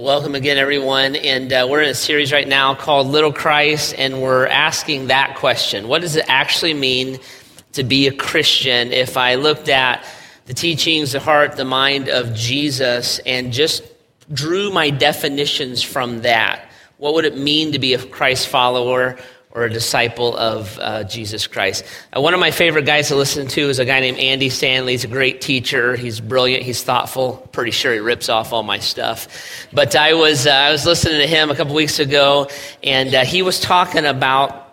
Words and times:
Welcome 0.00 0.34
again, 0.34 0.56
everyone. 0.56 1.14
And 1.14 1.52
uh, 1.52 1.66
we're 1.68 1.82
in 1.82 1.90
a 1.90 1.94
series 1.94 2.32
right 2.32 2.48
now 2.48 2.74
called 2.74 3.08
Little 3.08 3.34
Christ, 3.34 3.94
and 3.98 4.22
we're 4.22 4.46
asking 4.46 5.08
that 5.08 5.36
question 5.36 5.88
What 5.88 6.00
does 6.00 6.16
it 6.16 6.24
actually 6.26 6.72
mean 6.72 7.18
to 7.72 7.84
be 7.84 8.06
a 8.06 8.10
Christian? 8.10 8.94
If 8.94 9.18
I 9.18 9.34
looked 9.34 9.68
at 9.68 10.02
the 10.46 10.54
teachings, 10.54 11.12
the 11.12 11.20
heart, 11.20 11.56
the 11.56 11.66
mind 11.66 12.08
of 12.08 12.32
Jesus, 12.34 13.18
and 13.26 13.52
just 13.52 13.82
drew 14.32 14.72
my 14.72 14.88
definitions 14.88 15.82
from 15.82 16.22
that, 16.22 16.70
what 16.96 17.12
would 17.12 17.26
it 17.26 17.36
mean 17.36 17.72
to 17.72 17.78
be 17.78 17.92
a 17.92 18.02
Christ 18.02 18.48
follower? 18.48 19.18
Or 19.52 19.64
a 19.64 19.70
disciple 19.70 20.36
of 20.36 20.78
uh, 20.78 21.04
Jesus 21.04 21.46
Christ. 21.46 21.84
Uh, 22.16 22.20
one 22.20 22.34
of 22.34 22.40
my 22.40 22.50
favorite 22.50 22.86
guys 22.86 23.08
to 23.08 23.16
listen 23.16 23.48
to 23.48 23.68
is 23.68 23.78
a 23.78 23.84
guy 23.84 24.00
named 24.00 24.18
Andy 24.18 24.48
Stanley. 24.48 24.92
He's 24.92 25.04
a 25.04 25.08
great 25.08 25.40
teacher. 25.40 25.96
He's 25.96 26.20
brilliant. 26.20 26.62
He's 26.62 26.82
thoughtful. 26.82 27.48
Pretty 27.52 27.72
sure 27.72 27.92
he 27.92 27.98
rips 27.98 28.28
off 28.28 28.52
all 28.52 28.62
my 28.62 28.78
stuff. 28.78 29.66
But 29.72 29.96
I 29.96 30.14
was 30.14 30.46
uh, 30.46 30.50
I 30.50 30.70
was 30.70 30.86
listening 30.86 31.20
to 31.20 31.26
him 31.26 31.50
a 31.50 31.56
couple 31.56 31.74
weeks 31.74 31.98
ago, 31.98 32.48
and 32.82 33.14
uh, 33.14 33.24
he 33.24 33.42
was 33.42 33.58
talking 33.58 34.06
about 34.06 34.68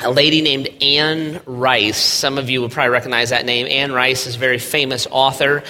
a 0.00 0.10
lady 0.10 0.40
named 0.40 0.68
Anne 0.80 1.40
Rice. 1.46 1.98
Some 1.98 2.38
of 2.38 2.50
you 2.50 2.60
will 2.60 2.68
probably 2.68 2.90
recognize 2.90 3.30
that 3.30 3.44
name. 3.44 3.66
Anne 3.68 3.92
Rice 3.92 4.26
is 4.26 4.36
a 4.36 4.38
very 4.38 4.58
famous 4.58 5.06
author. 5.10 5.62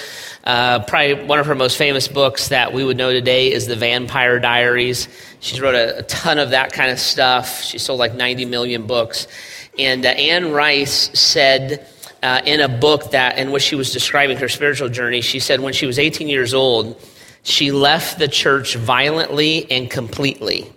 Uh, 0.45 0.81
probably 0.81 1.25
one 1.25 1.39
of 1.39 1.47
her 1.47 1.55
most 1.55 1.77
famous 1.77 2.09
books 2.09 2.49
that 2.49 2.73
we 2.73 2.85
would 2.85 2.97
know 2.97 3.13
today 3.13 3.53
is 3.53 3.67
The 3.67 3.77
Vampire 3.77 4.41
Diaries. 4.41 5.09
She's 5.43 5.61
wrote 5.61 5.75
a, 5.75 5.99
a 5.99 6.03
ton 6.05 6.39
of 6.39 6.51
that 6.51 6.73
kind 6.73 6.93
of 6.93 7.01
stuff. 7.01 7.63
She 7.65 7.79
sold 7.79 7.99
like 7.99 8.15
90 8.15 8.45
million 8.45 8.87
books. 8.87 9.27
And 9.77 10.07
uh, 10.07 10.11
Anne 10.11 10.53
Rice 10.53 11.19
said 11.19 11.85
uh, 12.23 12.41
in 12.47 12.61
a 12.61 12.69
book 12.69 13.11
that, 13.11 13.39
in 13.39 13.51
which 13.51 13.65
she 13.65 13.75
was 13.75 13.93
describing 13.93 14.37
her 14.37 14.49
spiritual 14.49 14.89
journey, 14.89 15.21
she 15.21 15.41
said 15.41 15.59
when 15.59 15.73
she 15.73 15.85
was 15.85 15.99
18 15.99 16.29
years 16.29 16.55
old, 16.55 16.97
she 17.43 17.73
left 17.73 18.21
the 18.21 18.29
church 18.29 18.77
violently 18.77 19.69
and 19.69 19.91
completely. 19.91 20.73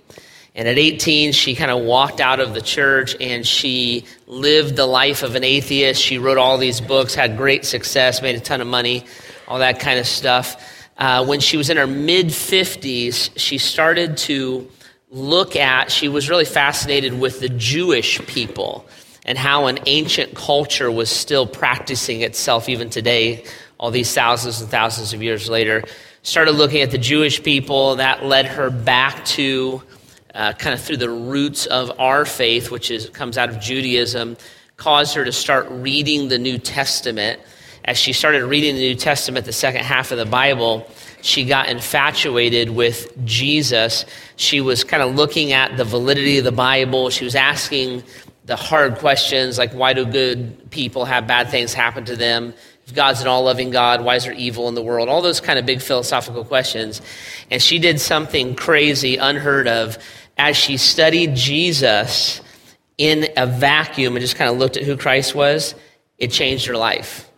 And 0.55 0.67
at 0.67 0.79
18, 0.79 1.33
she 1.33 1.53
kind 1.53 1.69
of 1.69 1.83
walked 1.83 2.19
out 2.19 2.39
of 2.39 2.55
the 2.55 2.61
church 2.61 3.15
and 3.21 3.45
she 3.45 4.05
lived 4.25 4.75
the 4.75 4.87
life 4.87 5.21
of 5.21 5.35
an 5.35 5.43
atheist. 5.43 6.01
She 6.01 6.17
wrote 6.17 6.39
all 6.39 6.57
these 6.57 6.81
books, 6.81 7.13
had 7.13 7.37
great 7.37 7.65
success, 7.65 8.19
made 8.19 8.35
a 8.35 8.39
ton 8.39 8.61
of 8.61 8.67
money, 8.67 9.05
all 9.47 9.59
that 9.59 9.79
kind 9.79 9.99
of 9.99 10.07
stuff. 10.07 10.71
Uh, 10.97 11.25
when 11.25 11.39
she 11.39 11.57
was 11.57 11.69
in 11.69 11.77
her 11.77 11.87
mid 11.87 12.27
50s, 12.27 13.31
she 13.35 13.57
started 13.57 14.17
to 14.17 14.69
look 15.09 15.55
at, 15.55 15.91
she 15.91 16.07
was 16.07 16.29
really 16.29 16.45
fascinated 16.45 17.19
with 17.19 17.39
the 17.39 17.49
Jewish 17.49 18.19
people 18.27 18.85
and 19.25 19.37
how 19.37 19.65
an 19.65 19.79
ancient 19.87 20.35
culture 20.35 20.91
was 20.91 21.09
still 21.09 21.47
practicing 21.47 22.21
itself 22.21 22.69
even 22.69 22.89
today, 22.89 23.43
all 23.79 23.91
these 23.91 24.13
thousands 24.13 24.61
and 24.61 24.69
thousands 24.69 25.13
of 25.13 25.21
years 25.21 25.49
later. 25.49 25.83
Started 26.21 26.51
looking 26.51 26.81
at 26.81 26.91
the 26.91 26.97
Jewish 26.97 27.43
people. 27.43 27.95
That 27.95 28.23
led 28.23 28.45
her 28.45 28.69
back 28.69 29.25
to 29.25 29.81
uh, 30.33 30.53
kind 30.53 30.73
of 30.73 30.81
through 30.81 30.97
the 30.97 31.09
roots 31.09 31.65
of 31.65 31.91
our 31.99 32.25
faith, 32.25 32.69
which 32.69 32.91
is, 32.91 33.09
comes 33.09 33.37
out 33.37 33.49
of 33.49 33.59
Judaism, 33.59 34.37
caused 34.75 35.15
her 35.15 35.23
to 35.23 35.31
start 35.31 35.67
reading 35.69 36.27
the 36.27 36.37
New 36.37 36.57
Testament. 36.57 37.39
As 37.85 37.99
she 37.99 38.13
started 38.13 38.43
reading 38.45 38.73
the 38.75 38.81
New 38.81 38.95
Testament, 38.95 39.45
the 39.45 39.53
second 39.53 39.83
half 39.83 40.11
of 40.11 40.17
the 40.17 40.25
Bible, 40.25 40.89
she 41.21 41.45
got 41.45 41.69
infatuated 41.69 42.71
with 42.71 43.13
Jesus. 43.25 44.05
She 44.37 44.59
was 44.59 44.83
kind 44.83 45.03
of 45.03 45.15
looking 45.15 45.53
at 45.53 45.77
the 45.77 45.83
validity 45.83 46.39
of 46.39 46.45
the 46.45 46.51
Bible. 46.51 47.11
She 47.11 47.23
was 47.23 47.35
asking 47.35 48.03
the 48.45 48.55
hard 48.55 48.97
questions 48.97 49.59
like, 49.59 49.71
why 49.73 49.93
do 49.93 50.03
good 50.03 50.71
people 50.71 51.05
have 51.05 51.27
bad 51.27 51.49
things 51.49 51.75
happen 51.75 52.05
to 52.05 52.15
them? 52.15 52.55
If 52.87 52.95
God's 52.95 53.21
an 53.21 53.27
all 53.27 53.43
loving 53.43 53.69
God, 53.69 54.03
why 54.03 54.15
is 54.15 54.23
there 54.23 54.33
evil 54.33 54.67
in 54.67 54.73
the 54.73 54.81
world? 54.81 55.07
All 55.07 55.21
those 55.21 55.39
kind 55.39 55.59
of 55.59 55.65
big 55.65 55.81
philosophical 55.81 56.43
questions. 56.43 57.03
And 57.51 57.61
she 57.61 57.77
did 57.77 58.01
something 58.01 58.55
crazy, 58.55 59.17
unheard 59.17 59.67
of 59.67 59.99
as 60.37 60.57
she 60.57 60.77
studied 60.77 61.35
Jesus 61.35 62.41
in 62.97 63.27
a 63.37 63.45
vacuum 63.45 64.15
and 64.15 64.21
just 64.21 64.35
kind 64.35 64.49
of 64.49 64.57
looked 64.57 64.75
at 64.75 64.83
who 64.83 64.97
Christ 64.97 65.35
was, 65.35 65.75
it 66.17 66.31
changed 66.31 66.65
her 66.65 66.77
life. 66.77 67.29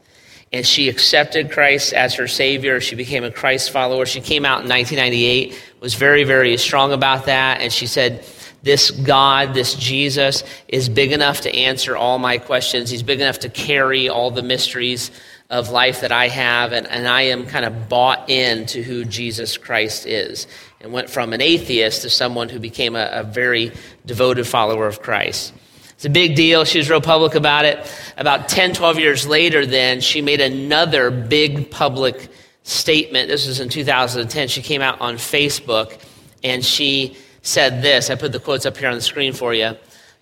And 0.53 0.65
she 0.65 0.87
accepted 0.87 1.51
Christ 1.51 1.93
as 1.93 2.15
her 2.15 2.27
Savior. 2.27 2.79
She 2.79 2.95
became 2.95 3.23
a 3.23 3.31
Christ 3.31 3.71
follower. 3.71 4.05
She 4.05 4.21
came 4.21 4.45
out 4.45 4.63
in 4.63 4.69
1998, 4.69 5.61
was 5.81 5.93
very, 5.95 6.23
very 6.23 6.55
strong 6.57 6.93
about 6.93 7.25
that. 7.25 7.59
And 7.59 7.71
she 7.71 7.85
said, 7.85 8.25
This 8.63 8.91
God, 8.91 9.53
this 9.53 9.75
Jesus, 9.75 10.43
is 10.67 10.87
big 10.87 11.11
enough 11.11 11.41
to 11.41 11.53
answer 11.53 11.97
all 11.97 12.17
my 12.17 12.37
questions. 12.37 12.89
He's 12.89 13.03
big 13.03 13.19
enough 13.19 13.39
to 13.39 13.49
carry 13.49 14.07
all 14.07 14.31
the 14.31 14.41
mysteries 14.41 15.11
of 15.49 15.69
life 15.69 16.01
that 16.01 16.11
I 16.11 16.29
have. 16.29 16.71
And, 16.71 16.87
and 16.87 17.07
I 17.07 17.23
am 17.23 17.45
kind 17.45 17.65
of 17.65 17.89
bought 17.89 18.29
into 18.29 18.83
who 18.83 19.03
Jesus 19.05 19.57
Christ 19.57 20.05
is 20.05 20.47
and 20.79 20.93
went 20.93 21.09
from 21.09 21.33
an 21.33 21.41
atheist 21.41 22.03
to 22.03 22.09
someone 22.09 22.49
who 22.49 22.59
became 22.59 22.95
a, 22.95 23.09
a 23.11 23.23
very 23.23 23.71
devoted 24.05 24.45
follower 24.45 24.87
of 24.87 25.01
Christ. 25.01 25.53
It's 25.97 26.05
a 26.05 26.11
big 26.11 26.35
deal. 26.35 26.63
She 26.63 26.77
was 26.77 26.91
real 26.91 27.01
public 27.01 27.33
about 27.33 27.65
it. 27.65 27.91
About 28.17 28.47
10, 28.47 28.75
12 28.75 28.99
years 28.99 29.25
later, 29.25 29.65
then, 29.65 29.99
she 29.99 30.21
made 30.21 30.41
another 30.41 31.09
big 31.09 31.71
public 31.71 32.29
statement. 32.61 33.29
This 33.29 33.47
was 33.47 33.59
in 33.59 33.67
2010. 33.67 34.47
She 34.47 34.61
came 34.61 34.83
out 34.83 35.01
on 35.01 35.15
Facebook 35.15 35.99
and 36.43 36.63
she 36.63 37.17
said 37.41 37.81
this. 37.81 38.11
I 38.11 38.15
put 38.15 38.31
the 38.31 38.39
quotes 38.39 38.67
up 38.67 38.77
here 38.77 38.89
on 38.89 38.93
the 38.93 39.01
screen 39.01 39.33
for 39.33 39.55
you. 39.55 39.75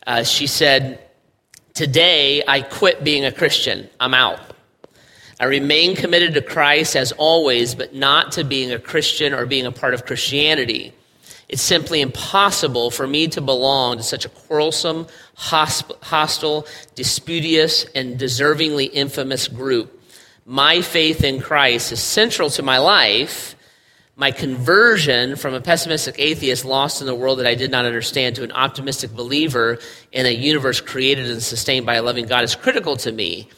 Uh, 0.07 0.23
she 0.23 0.47
said, 0.47 1.01
Today, 1.73 2.41
I 2.47 2.61
quit 2.61 3.03
being 3.03 3.25
a 3.25 3.31
Christian. 3.33 3.89
I'm 3.99 4.13
out. 4.13 4.39
I 5.41 5.45
remain 5.45 5.97
committed 5.97 6.35
to 6.35 6.41
Christ 6.41 6.95
as 6.95 7.11
always, 7.11 7.75
but 7.75 7.93
not 7.93 8.31
to 8.33 8.45
being 8.45 8.71
a 8.71 8.79
Christian 8.79 9.33
or 9.33 9.45
being 9.45 9.65
a 9.65 9.73
part 9.73 9.93
of 9.93 10.05
Christianity. 10.05 10.93
It's 11.47 11.61
simply 11.61 12.01
impossible 12.01 12.89
for 12.89 13.05
me 13.05 13.27
to 13.29 13.41
belong 13.41 13.97
to 13.97 14.03
such 14.03 14.25
a 14.25 14.29
quarrelsome, 14.29 15.07
hostile, 15.35 16.65
disputious, 16.95 17.85
and 17.95 18.19
deservingly 18.19 18.89
infamous 18.91 19.47
group. 19.47 20.01
My 20.45 20.81
faith 20.81 21.23
in 21.23 21.41
Christ 21.41 21.91
is 21.91 22.01
central 22.01 22.49
to 22.51 22.63
my 22.63 22.77
life. 22.79 23.55
My 24.15 24.31
conversion 24.31 25.35
from 25.35 25.53
a 25.53 25.61
pessimistic 25.61 26.15
atheist 26.17 26.65
lost 26.65 27.01
in 27.01 27.07
the 27.07 27.15
world 27.15 27.39
that 27.39 27.47
I 27.47 27.55
did 27.55 27.69
not 27.69 27.85
understand 27.85 28.37
to 28.37 28.43
an 28.43 28.51
optimistic 28.51 29.11
believer 29.11 29.77
in 30.11 30.25
a 30.25 30.29
universe 30.29 30.81
created 30.81 31.29
and 31.29 31.43
sustained 31.43 31.85
by 31.85 31.95
a 31.95 32.03
loving 32.03 32.25
God 32.25 32.43
is 32.43 32.55
critical 32.55 32.95
to 32.97 33.11
me. 33.11 33.49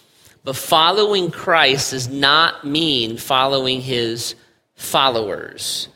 But 0.43 0.55
following 0.55 1.29
Christ 1.29 1.91
does 1.91 2.07
not 2.09 2.65
mean 2.65 3.17
following 3.17 3.81
his 3.81 4.35
followers. 4.75 5.89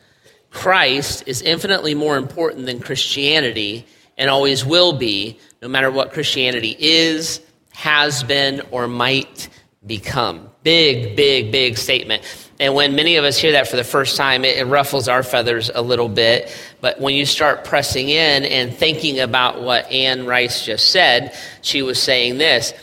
Christ 0.52 1.24
is 1.26 1.42
infinitely 1.42 1.94
more 1.94 2.16
important 2.16 2.66
than 2.66 2.80
Christianity 2.80 3.86
and 4.16 4.30
always 4.30 4.64
will 4.64 4.92
be, 4.92 5.38
no 5.60 5.68
matter 5.68 5.90
what 5.90 6.12
Christianity 6.12 6.76
is, 6.78 7.40
has 7.72 8.22
been, 8.22 8.62
or 8.70 8.86
might 8.86 9.48
become. 9.86 10.48
Big, 10.62 11.16
big, 11.16 11.50
big 11.50 11.76
statement. 11.76 12.22
And 12.60 12.74
when 12.74 12.94
many 12.94 13.16
of 13.16 13.24
us 13.24 13.38
hear 13.38 13.52
that 13.52 13.66
for 13.66 13.76
the 13.76 13.84
first 13.84 14.16
time, 14.16 14.44
it, 14.44 14.58
it, 14.58 14.64
ruffles 14.66 15.08
our 15.08 15.22
feathers 15.22 15.70
a 15.74 15.82
little 15.82 16.08
bit. 16.08 16.54
But 16.80 17.00
when 17.00 17.14
you 17.14 17.26
start 17.26 17.64
pressing 17.64 18.08
in 18.08 18.44
and 18.44 18.72
thinking 18.72 19.18
about 19.18 19.62
what 19.62 19.90
Anne 19.90 20.26
Rice 20.26 20.64
just 20.64 20.90
said, 20.90 21.36
she 21.62 21.82
was 21.82 22.00
saying 22.00 22.38
this 22.38 22.74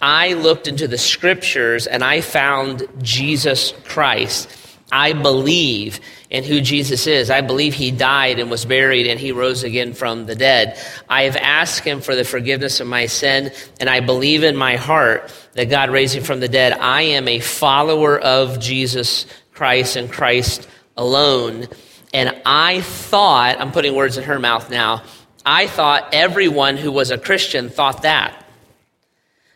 I 0.00 0.32
looked 0.32 0.66
into 0.66 0.88
the 0.88 0.98
scriptures 0.98 1.86
and 1.86 2.02
I 2.02 2.22
found 2.22 2.86
Jesus 3.02 3.72
Christ. 3.84 4.48
I 4.90 5.12
believe 5.12 6.00
in 6.30 6.44
who 6.44 6.60
Jesus 6.60 7.06
is. 7.06 7.30
I 7.30 7.40
believe 7.40 7.74
he 7.74 7.90
died 7.90 8.38
and 8.38 8.50
was 8.50 8.64
buried 8.64 9.06
and 9.06 9.18
he 9.18 9.32
rose 9.32 9.64
again 9.64 9.94
from 9.94 10.26
the 10.26 10.34
dead. 10.34 10.78
I 11.08 11.22
have 11.22 11.36
asked 11.36 11.84
him 11.84 12.00
for 12.00 12.14
the 12.14 12.24
forgiveness 12.24 12.80
of 12.80 12.86
my 12.86 13.06
sin 13.06 13.50
and 13.80 13.88
I 13.88 14.00
believe 14.00 14.42
in 14.42 14.56
my 14.56 14.76
heart 14.76 15.32
that 15.54 15.70
God 15.70 15.90
raised 15.90 16.14
him 16.14 16.24
from 16.24 16.40
the 16.40 16.48
dead. 16.48 16.72
I 16.72 17.02
am 17.02 17.28
a 17.28 17.40
follower 17.40 18.18
of 18.18 18.60
Jesus 18.60 19.26
Christ 19.52 19.96
and 19.96 20.10
Christ 20.10 20.68
alone. 20.96 21.66
And 22.12 22.40
I 22.44 22.82
thought, 22.82 23.60
I'm 23.60 23.72
putting 23.72 23.94
words 23.94 24.18
in 24.18 24.24
her 24.24 24.38
mouth 24.38 24.70
now, 24.70 25.02
I 25.46 25.66
thought 25.66 26.10
everyone 26.12 26.76
who 26.76 26.92
was 26.92 27.10
a 27.10 27.16
Christian 27.16 27.70
thought 27.70 28.02
that. 28.02 28.44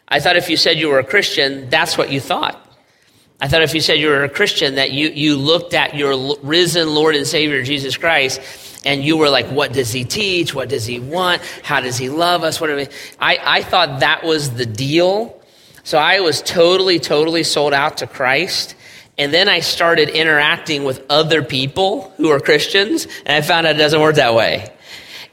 I 0.09 0.21
thought 0.21 0.37
if 0.37 0.49
you 0.49 0.57
said 0.57 0.79
you 0.79 0.89
were 0.89 0.99
a 0.99 1.05
Christian, 1.05 1.69
that's 1.69 1.99
what 1.99 2.11
you 2.11 2.21
thought. 2.21 2.62
I 3.43 3.49
thought 3.49 3.63
if 3.63 3.75
you 3.75 3.81
said 3.81 3.95
you 3.95 4.07
were 4.07 4.23
a 4.23 4.29
Christian, 4.29 4.77
that 4.77 4.93
you, 4.93 5.09
you 5.09 5.37
looked 5.37 5.75
at 5.75 5.97
your 5.97 6.37
risen 6.45 6.95
Lord 6.95 7.17
and 7.17 7.27
Savior, 7.27 7.65
Jesus 7.65 7.97
Christ, 7.97 8.41
and 8.85 9.03
you 9.03 9.17
were 9.17 9.29
like, 9.29 9.47
what 9.47 9.73
does 9.73 9.93
he 9.93 10.05
teach? 10.05 10.55
What 10.55 10.69
does 10.69 10.87
he 10.87 11.01
want? 11.01 11.43
How 11.65 11.81
does 11.81 11.99
he 11.99 12.09
love 12.09 12.45
us? 12.45 12.61
What 12.61 12.71
I, 13.19 13.39
I 13.43 13.63
thought 13.63 13.99
that 13.99 14.23
was 14.23 14.55
the 14.55 14.65
deal. 14.65 15.43
So 15.83 15.99
I 15.99 16.21
was 16.21 16.41
totally, 16.41 17.01
totally 17.01 17.43
sold 17.43 17.73
out 17.73 17.97
to 17.99 18.07
Christ. 18.07 18.77
And 19.19 19.35
then 19.35 19.49
I 19.49 19.59
started 19.59 20.09
interacting 20.09 20.85
with 20.85 21.05
other 21.11 21.43
people 21.43 22.13
who 22.19 22.29
are 22.31 22.39
Christians, 22.39 23.09
and 23.27 23.37
I 23.37 23.41
found 23.41 23.67
out 23.67 23.75
it 23.75 23.79
doesn't 23.79 24.01
work 24.01 24.15
that 24.17 24.37
way. 24.37 24.73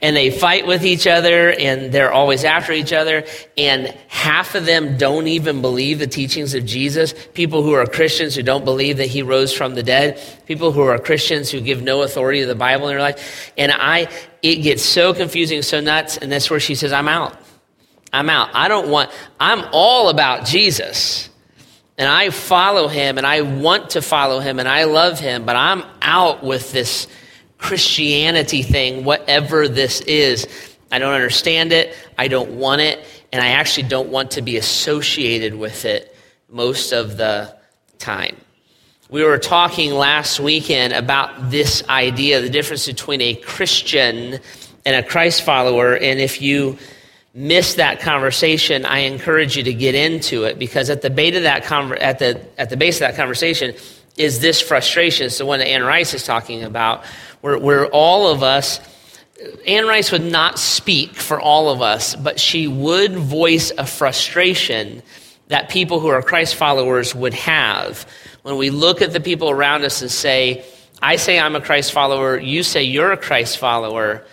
And 0.02 0.16
they 0.16 0.30
fight 0.30 0.66
with 0.66 0.84
each 0.84 1.06
other 1.06 1.50
and 1.50 1.92
they're 1.92 2.12
always 2.12 2.44
after 2.44 2.72
each 2.72 2.92
other. 2.92 3.24
And 3.56 3.86
half 4.08 4.54
of 4.54 4.64
them 4.64 4.96
don't 4.96 5.26
even 5.26 5.60
believe 5.60 5.98
the 5.98 6.06
teachings 6.06 6.54
of 6.54 6.64
Jesus. 6.64 7.14
People 7.34 7.62
who 7.62 7.74
are 7.74 7.86
Christians 7.86 8.34
who 8.34 8.42
don't 8.42 8.64
believe 8.64 8.96
that 8.96 9.08
he 9.08 9.22
rose 9.22 9.52
from 9.52 9.74
the 9.74 9.82
dead. 9.82 10.20
People 10.46 10.72
who 10.72 10.82
are 10.82 10.98
Christians 10.98 11.50
who 11.50 11.60
give 11.60 11.82
no 11.82 12.02
authority 12.02 12.40
to 12.40 12.46
the 12.46 12.54
Bible 12.54 12.88
in 12.88 12.94
their 12.94 13.02
life. 13.02 13.52
And 13.58 13.70
I, 13.72 14.08
it 14.42 14.56
gets 14.56 14.82
so 14.82 15.12
confusing, 15.12 15.62
so 15.62 15.80
nuts. 15.80 16.16
And 16.16 16.32
that's 16.32 16.50
where 16.50 16.60
she 16.60 16.74
says, 16.74 16.92
I'm 16.92 17.08
out. 17.08 17.36
I'm 18.12 18.30
out. 18.30 18.50
I 18.54 18.68
don't 18.68 18.88
want, 18.88 19.10
I'm 19.38 19.64
all 19.72 20.08
about 20.08 20.46
Jesus. 20.46 21.28
And 21.98 22.08
I 22.08 22.30
follow 22.30 22.88
him 22.88 23.18
and 23.18 23.26
I 23.26 23.42
want 23.42 23.90
to 23.90 24.02
follow 24.02 24.40
him 24.40 24.58
and 24.58 24.66
I 24.66 24.84
love 24.84 25.20
him, 25.20 25.44
but 25.44 25.54
I'm 25.54 25.84
out 26.00 26.42
with 26.42 26.72
this 26.72 27.06
Christianity 27.60 28.62
thing, 28.62 29.04
whatever 29.04 29.68
this 29.68 30.00
is. 30.02 30.48
I 30.90 30.98
don't 30.98 31.12
understand 31.12 31.72
it. 31.72 31.94
I 32.18 32.26
don't 32.28 32.52
want 32.52 32.80
it. 32.80 33.04
And 33.32 33.40
I 33.40 33.48
actually 33.48 33.86
don't 33.88 34.08
want 34.08 34.32
to 34.32 34.42
be 34.42 34.56
associated 34.56 35.54
with 35.54 35.84
it 35.84 36.16
most 36.48 36.92
of 36.92 37.16
the 37.16 37.54
time. 37.98 38.36
We 39.10 39.24
were 39.24 39.38
talking 39.38 39.92
last 39.92 40.40
weekend 40.40 40.92
about 40.92 41.50
this 41.50 41.86
idea, 41.88 42.40
the 42.40 42.48
difference 42.50 42.86
between 42.86 43.20
a 43.20 43.34
Christian 43.34 44.38
and 44.86 44.96
a 44.96 45.02
Christ 45.02 45.42
follower. 45.42 45.96
And 45.96 46.18
if 46.18 46.40
you 46.40 46.78
miss 47.34 47.74
that 47.74 48.00
conversation, 48.00 48.84
I 48.84 49.00
encourage 49.00 49.56
you 49.56 49.64
to 49.64 49.74
get 49.74 49.94
into 49.94 50.44
it 50.44 50.58
because 50.58 50.90
at 50.90 51.02
the, 51.02 51.08
of 51.08 51.42
that 51.42 51.64
conver- 51.64 52.00
at 52.00 52.18
the, 52.18 52.40
at 52.58 52.70
the 52.70 52.76
base 52.76 52.96
of 52.96 53.00
that 53.00 53.16
conversation 53.16 53.74
is 54.16 54.40
this 54.40 54.60
frustration. 54.60 55.26
It's 55.26 55.38
the 55.38 55.46
one 55.46 55.58
that 55.60 55.68
Anne 55.68 55.82
Rice 55.82 56.14
is 56.14 56.24
talking 56.24 56.62
about, 56.62 57.04
where, 57.40 57.58
where 57.58 57.86
all 57.86 58.28
of 58.28 58.42
us, 58.42 58.80
Anne 59.66 59.86
Rice 59.86 60.12
would 60.12 60.24
not 60.24 60.58
speak 60.58 61.14
for 61.14 61.40
all 61.40 61.70
of 61.70 61.80
us, 61.82 62.14
but 62.14 62.38
she 62.38 62.66
would 62.66 63.14
voice 63.14 63.72
a 63.76 63.86
frustration 63.86 65.02
that 65.48 65.68
people 65.68 66.00
who 66.00 66.08
are 66.08 66.22
Christ 66.22 66.54
followers 66.54 67.14
would 67.14 67.34
have 67.34 68.06
when 68.42 68.56
we 68.56 68.70
look 68.70 69.02
at 69.02 69.12
the 69.12 69.20
people 69.20 69.50
around 69.50 69.84
us 69.84 70.00
and 70.02 70.10
say, 70.10 70.64
I 71.02 71.16
say 71.16 71.38
I'm 71.38 71.56
a 71.56 71.60
Christ 71.60 71.92
follower, 71.92 72.38
you 72.38 72.62
say 72.62 72.84
you're 72.84 73.12
a 73.12 73.16
Christ 73.16 73.58
follower 73.58 74.24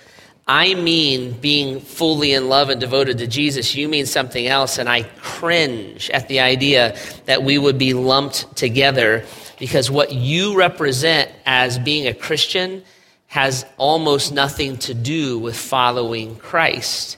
I 0.47 0.75
mean 0.75 1.33
being 1.33 1.81
fully 1.81 2.31
in 2.31 2.47
love 2.47 2.69
and 2.69 2.79
devoted 2.79 3.17
to 3.17 3.27
Jesus. 3.27 3.75
You 3.75 3.89
mean 3.89 4.05
something 4.05 4.47
else. 4.47 4.77
And 4.77 4.87
I 4.87 5.03
cringe 5.03 6.09
at 6.11 6.29
the 6.29 6.39
idea 6.39 6.95
that 7.25 7.43
we 7.43 7.57
would 7.57 7.77
be 7.77 7.93
lumped 7.93 8.55
together 8.55 9.25
because 9.59 9.89
what 9.89 10.13
you 10.13 10.57
represent 10.57 11.31
as 11.45 11.79
being 11.79 12.07
a 12.07 12.13
Christian 12.13 12.83
has 13.27 13.65
almost 13.77 14.31
nothing 14.31 14.77
to 14.77 14.93
do 14.93 15.37
with 15.37 15.55
following 15.55 16.35
Christ. 16.37 17.17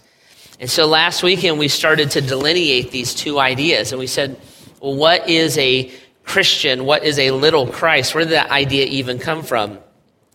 And 0.60 0.70
so 0.70 0.88
last 0.88 1.24
weekend 1.24 1.60
we 1.60 1.68
started 1.68 2.12
to 2.12 2.22
delineate 2.22 2.92
these 2.92 3.14
two 3.14 3.40
ideas 3.40 3.92
and 3.92 4.00
we 4.00 4.08
said, 4.08 4.40
well, 4.82 4.96
what 4.96 5.30
is 5.30 5.58
a 5.58 5.92
Christian? 6.24 6.86
What 6.86 7.04
is 7.04 7.20
a 7.20 7.32
little 7.32 7.68
Christ? 7.68 8.14
Where 8.14 8.24
did 8.24 8.34
that 8.34 8.50
idea 8.50 8.86
even 8.86 9.20
come 9.20 9.44
from? 9.44 9.80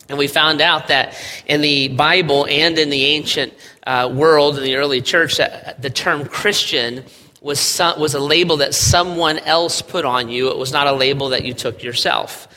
And 0.07 0.17
we 0.17 0.27
found 0.27 0.61
out 0.61 0.87
that 0.89 1.17
in 1.47 1.61
the 1.61 1.87
Bible 1.89 2.45
and 2.49 2.77
in 2.77 2.89
the 2.89 3.05
ancient 3.05 3.53
uh, 3.87 4.11
world, 4.13 4.57
in 4.57 4.63
the 4.63 4.75
early 4.75 5.01
church, 5.01 5.37
that 5.37 5.81
the 5.81 5.89
term 5.89 6.25
Christian 6.25 7.03
was, 7.45 7.59
some, 7.59 7.99
was 7.99 8.15
a 8.15 8.19
label 8.19 8.57
that 8.57 8.73
someone 8.73 9.37
else 9.37 9.83
put 9.83 10.03
on 10.03 10.29
you. 10.29 10.49
It 10.49 10.57
was 10.57 10.71
not 10.71 10.87
a 10.87 10.93
label 10.93 11.29
that 11.29 11.45
you 11.45 11.53
took 11.53 11.83
yourself. 11.83 12.47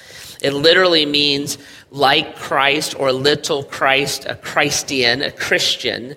It 0.40 0.54
literally 0.54 1.04
means 1.04 1.58
like 1.90 2.36
Christ 2.36 2.98
or 2.98 3.12
little 3.12 3.64
Christ, 3.64 4.24
a 4.24 4.34
Christian, 4.34 5.20
a 5.20 5.30
Christian. 5.30 6.16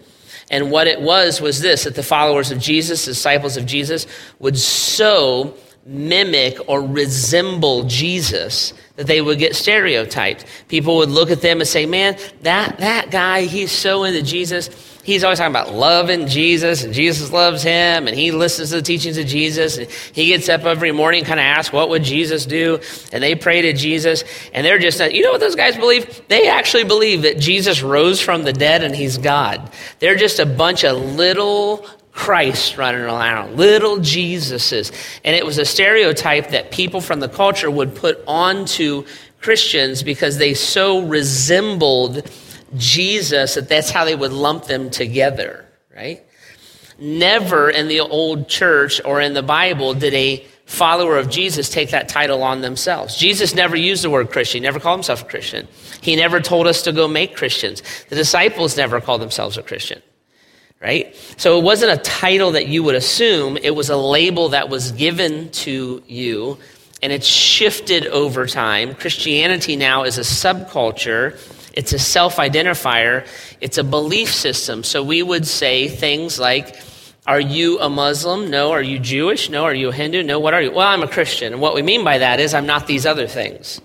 And 0.50 0.72
what 0.72 0.88
it 0.88 1.02
was 1.02 1.42
was 1.42 1.60
this 1.60 1.84
that 1.84 1.96
the 1.96 2.02
followers 2.02 2.50
of 2.50 2.60
Jesus, 2.60 3.04
disciples 3.04 3.58
of 3.58 3.66
Jesus, 3.66 4.08
would 4.40 4.58
so 4.58 5.54
mimic 5.86 6.58
or 6.70 6.82
resemble 6.82 7.84
Jesus 7.84 8.74
that 8.96 9.06
they 9.06 9.20
would 9.20 9.38
get 9.38 9.54
stereotyped. 9.54 10.46
People 10.70 10.96
would 10.98 11.10
look 11.10 11.30
at 11.30 11.42
them 11.42 11.60
and 11.60 11.68
say, 11.68 11.86
Man, 11.86 12.18
that, 12.44 12.78
that 12.78 13.12
guy, 13.12 13.42
he's 13.42 13.74
so 13.74 14.06
into 14.06 14.22
Jesus. 14.22 14.70
He's 15.04 15.24
always 15.24 15.40
talking 15.40 15.52
about 15.52 15.74
loving 15.74 16.28
Jesus, 16.28 16.84
and 16.84 16.94
Jesus 16.94 17.32
loves 17.32 17.64
him, 17.64 18.08
and 18.08 18.16
he 18.16 18.32
listens 18.32 18.70
to 18.70 18.76
the 18.76 18.82
teachings 18.84 19.18
of 19.18 19.26
Jesus. 19.26 19.78
And 19.78 19.90
he 19.90 20.28
gets 20.28 20.48
up 20.48 20.64
every 20.64 20.92
morning, 20.92 21.24
kind 21.24 21.40
of 21.40 21.44
asks, 21.44 21.74
What 21.74 21.90
would 21.90 22.04
Jesus 22.04 22.46
do? 22.46 22.80
And 23.12 23.24
they 23.24 23.34
pray 23.34 23.64
to 23.64 23.74
Jesus, 23.74 24.24
and 24.54 24.66
they're 24.66 24.78
just, 24.78 25.00
you 25.00 25.24
know 25.24 25.32
what 25.32 25.40
those 25.40 25.56
guys 25.56 25.76
believe? 25.76 26.22
They 26.28 26.50
actually 26.50 26.84
believe 26.84 27.24
that 27.24 27.40
Jesus 27.40 27.82
rose 27.82 28.22
from 28.22 28.44
the 28.44 28.54
dead 28.54 28.84
and 28.84 28.96
he's 28.96 29.18
God. 29.18 29.72
They're 30.00 30.16
just 30.16 30.40
a 30.40 30.46
bunch 30.46 30.84
of 30.84 30.98
little 30.98 31.88
Christ 32.12 32.78
running 32.78 33.02
around, 33.02 33.58
little 33.58 33.98
Jesuses. 33.98 34.92
And 35.24 35.36
it 35.36 35.46
was 35.46 35.58
a 35.58 35.66
stereotype 35.66 36.50
that 36.50 36.72
people 36.72 37.02
from 37.02 37.20
the 37.20 37.30
culture 37.30 37.72
would 37.72 37.96
put 37.96 38.22
onto 38.28 39.06
Christians 39.42 40.04
because 40.04 40.38
they 40.38 40.54
so 40.54 41.02
resembled 41.02 42.30
Jesus 42.76 43.56
that 43.56 43.70
that's 43.70 43.90
how 43.90 44.06
they 44.06 44.16
would 44.16 44.32
lump 44.32 44.66
them 44.66 44.90
together, 44.90 45.66
right? 45.96 46.24
Never 47.00 47.70
in 47.70 47.88
the 47.88 48.02
old 48.02 48.48
church 48.48 49.02
or 49.04 49.22
in 49.22 49.34
the 49.34 49.44
Bible 49.44 49.94
did 49.94 50.14
a 50.14 50.46
follower 50.66 51.18
of 51.18 51.30
Jesus 51.30 51.70
take 51.70 51.90
that 51.92 52.08
title 52.08 52.44
on 52.44 52.62
themselves. 52.62 53.18
Jesus 53.18 53.54
never 53.54 53.76
used 53.76 54.04
the 54.04 54.10
word 54.10 54.32
Christian, 54.32 54.62
he 54.62 54.64
never 54.64 54.80
called 54.80 55.00
himself 55.00 55.24
a 55.24 55.26
Christian. 55.26 55.68
He 56.02 56.16
never 56.16 56.40
told 56.40 56.68
us 56.68 56.84
to 56.84 56.92
go 56.92 57.08
make 57.08 57.36
Christians. 57.36 57.84
The 58.10 58.16
disciples 58.16 58.78
never 58.78 59.02
called 59.02 59.22
themselves 59.22 59.58
a 59.58 59.64
Christian 59.64 60.02
right? 60.82 61.16
So 61.38 61.60
it 61.60 61.64
wasn't 61.64 61.92
a 61.92 62.02
title 62.02 62.52
that 62.52 62.68
you 62.68 62.84
would 62.84 62.96
assume, 62.96 63.56
it 63.58 63.76
was 63.76 63.90
a 63.90 63.96
label 63.96 64.50
that 64.50 64.68
was 64.68 64.92
given 64.92 65.52
to 65.52 66.04
you, 66.08 66.58
and 67.04 67.14
it's 67.14 67.28
shifted 67.28 68.08
over 68.08 68.48
time. 68.48 68.96
Christianity 68.96 69.76
now 69.76 70.04
is 70.04 70.18
a 70.18 70.22
subculture, 70.22 71.38
it's 71.74 71.94
a 71.94 72.00
self 72.00 72.38
identifier, 72.38 73.28
it's 73.62 73.78
a 73.78 73.84
belief 73.84 74.34
system. 74.34 74.84
So 74.84 75.04
we 75.04 75.24
would 75.24 75.48
say 75.48 75.88
things 75.88 76.40
like, 76.40 76.76
are 77.28 77.40
you 77.40 77.80
a 77.80 77.90
Muslim? 77.90 78.50
No. 78.50 78.72
Are 78.72 78.82
you 78.82 79.00
Jewish? 79.00 79.50
No. 79.50 79.64
Are 79.64 79.74
you 79.74 79.90
a 79.90 79.94
Hindu? 79.94 80.24
No. 80.24 80.40
What 80.40 80.54
are 80.54 80.62
you? 80.62 80.72
Well, 80.72 80.88
I'm 80.88 81.04
a 81.04 81.08
Christian. 81.08 81.54
And 81.54 81.62
what 81.62 81.76
we 81.76 81.82
mean 81.82 82.04
by 82.04 82.18
that 82.18 82.40
is 82.40 82.54
I'm 82.54 82.66
not 82.66 82.88
these 82.88 83.06
other 83.06 83.28
things. 83.28 83.80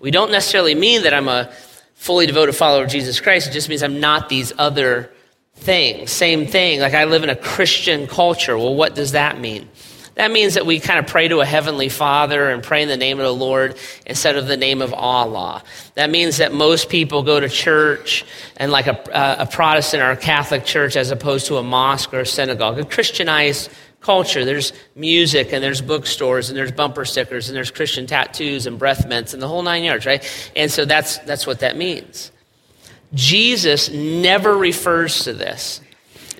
We 0.00 0.10
don't 0.10 0.32
necessarily 0.32 0.74
mean 0.74 1.04
that 1.04 1.14
I'm 1.14 1.28
a 1.28 1.52
fully 1.94 2.26
devoted 2.26 2.54
follower 2.54 2.84
of 2.84 2.90
Jesus 2.90 3.20
Christ. 3.20 3.48
It 3.48 3.52
just 3.52 3.68
means 3.68 3.82
I'm 3.82 4.00
not 4.00 4.28
these 4.28 4.52
other 4.58 5.10
things. 5.54 6.10
Same 6.10 6.46
thing. 6.46 6.80
Like 6.80 6.94
I 6.94 7.04
live 7.04 7.22
in 7.22 7.30
a 7.30 7.36
Christian 7.36 8.06
culture. 8.06 8.58
Well, 8.58 8.74
what 8.74 8.94
does 8.94 9.12
that 9.12 9.38
mean? 9.38 9.68
That 10.14 10.30
means 10.30 10.54
that 10.54 10.64
we 10.64 10.78
kind 10.78 10.98
of 11.00 11.06
pray 11.06 11.26
to 11.28 11.40
a 11.40 11.44
heavenly 11.44 11.88
father 11.88 12.50
and 12.50 12.62
pray 12.62 12.82
in 12.82 12.88
the 12.88 12.96
name 12.96 13.18
of 13.18 13.24
the 13.24 13.34
Lord 13.34 13.76
instead 14.06 14.36
of 14.36 14.46
the 14.46 14.56
name 14.56 14.80
of 14.80 14.94
Allah. 14.94 15.62
That 15.94 16.10
means 16.10 16.36
that 16.36 16.52
most 16.52 16.88
people 16.88 17.22
go 17.22 17.40
to 17.40 17.48
church 17.48 18.24
and 18.56 18.70
like 18.70 18.86
a, 18.86 19.00
a 19.40 19.46
Protestant 19.46 20.02
or 20.02 20.10
a 20.10 20.16
Catholic 20.16 20.64
church 20.64 20.96
as 20.96 21.10
opposed 21.10 21.46
to 21.46 21.56
a 21.56 21.62
mosque 21.62 22.14
or 22.14 22.20
a 22.20 22.26
synagogue, 22.26 22.78
a 22.78 22.84
Christianized 22.84 23.70
culture. 24.00 24.44
There's 24.44 24.72
music 24.94 25.52
and 25.52 25.64
there's 25.64 25.80
bookstores 25.80 26.48
and 26.48 26.56
there's 26.56 26.72
bumper 26.72 27.04
stickers 27.04 27.48
and 27.48 27.56
there's 27.56 27.72
Christian 27.72 28.06
tattoos 28.06 28.66
and 28.66 28.78
breath 28.78 29.08
mints 29.08 29.34
and 29.34 29.42
the 29.42 29.48
whole 29.48 29.62
nine 29.62 29.82
yards, 29.82 30.06
right? 30.06 30.24
And 30.54 30.70
so 30.70 30.84
that's, 30.84 31.18
that's 31.18 31.46
what 31.46 31.60
that 31.60 31.76
means. 31.76 32.30
Jesus 33.14 33.90
never 33.90 34.56
refers 34.56 35.24
to 35.24 35.32
this. 35.32 35.80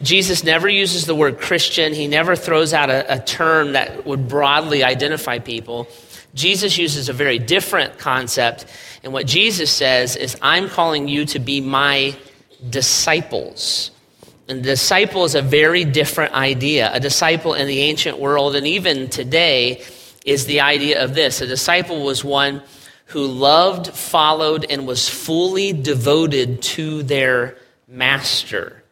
Jesus 0.03 0.43
never 0.43 0.69
uses 0.69 1.07
the 1.07 1.15
word 1.15 1.39
Christian. 1.39 1.95
He 1.95 2.09
never 2.09 2.37
throws 2.37 2.75
out 2.75 2.91
a, 2.91 3.15
a, 3.15 3.19
term 3.21 3.73
that 3.73 4.05
would 4.05 4.29
broadly 4.29 4.83
identify 4.83 5.39
people. 5.39 5.89
Jesus 6.35 6.77
uses 6.77 7.09
a 7.09 7.13
very 7.13 7.39
different 7.39 7.99
concept. 7.99 8.67
And 9.05 9.13
what 9.13 9.27
Jesus 9.27 9.71
says 9.71 10.17
is, 10.17 10.37
I'm 10.43 10.69
calling 10.69 11.07
you 11.07 11.27
to 11.27 11.39
be 11.39 11.61
my 11.61 12.17
disciples. 12.69 13.93
And 14.49 14.63
disciple 14.63 15.25
is 15.25 15.35
a 15.35 15.43
very 15.43 15.85
different 15.85 16.35
idea. 16.35 16.91
A 16.93 17.01
disciple 17.01 17.55
in 17.55 17.67
the 17.67 17.81
ancient 17.81 18.19
world 18.19 18.57
and 18.57 18.67
even 18.67 19.09
today 19.09 19.83
is 20.25 20.47
the 20.47 20.61
idea 20.61 21.05
of 21.05 21.15
this 21.15 21.41
a 21.41 21.47
disciple 21.47 22.03
was 22.05 22.25
one 22.25 22.63
who 23.07 23.27
loved, 23.27 23.89
followed, 23.89 24.67
and 24.69 24.87
was 24.87 25.09
fully 25.09 25.73
devoted 25.73 26.63
to 26.63 27.03
their 27.03 27.57
master. 27.87 28.84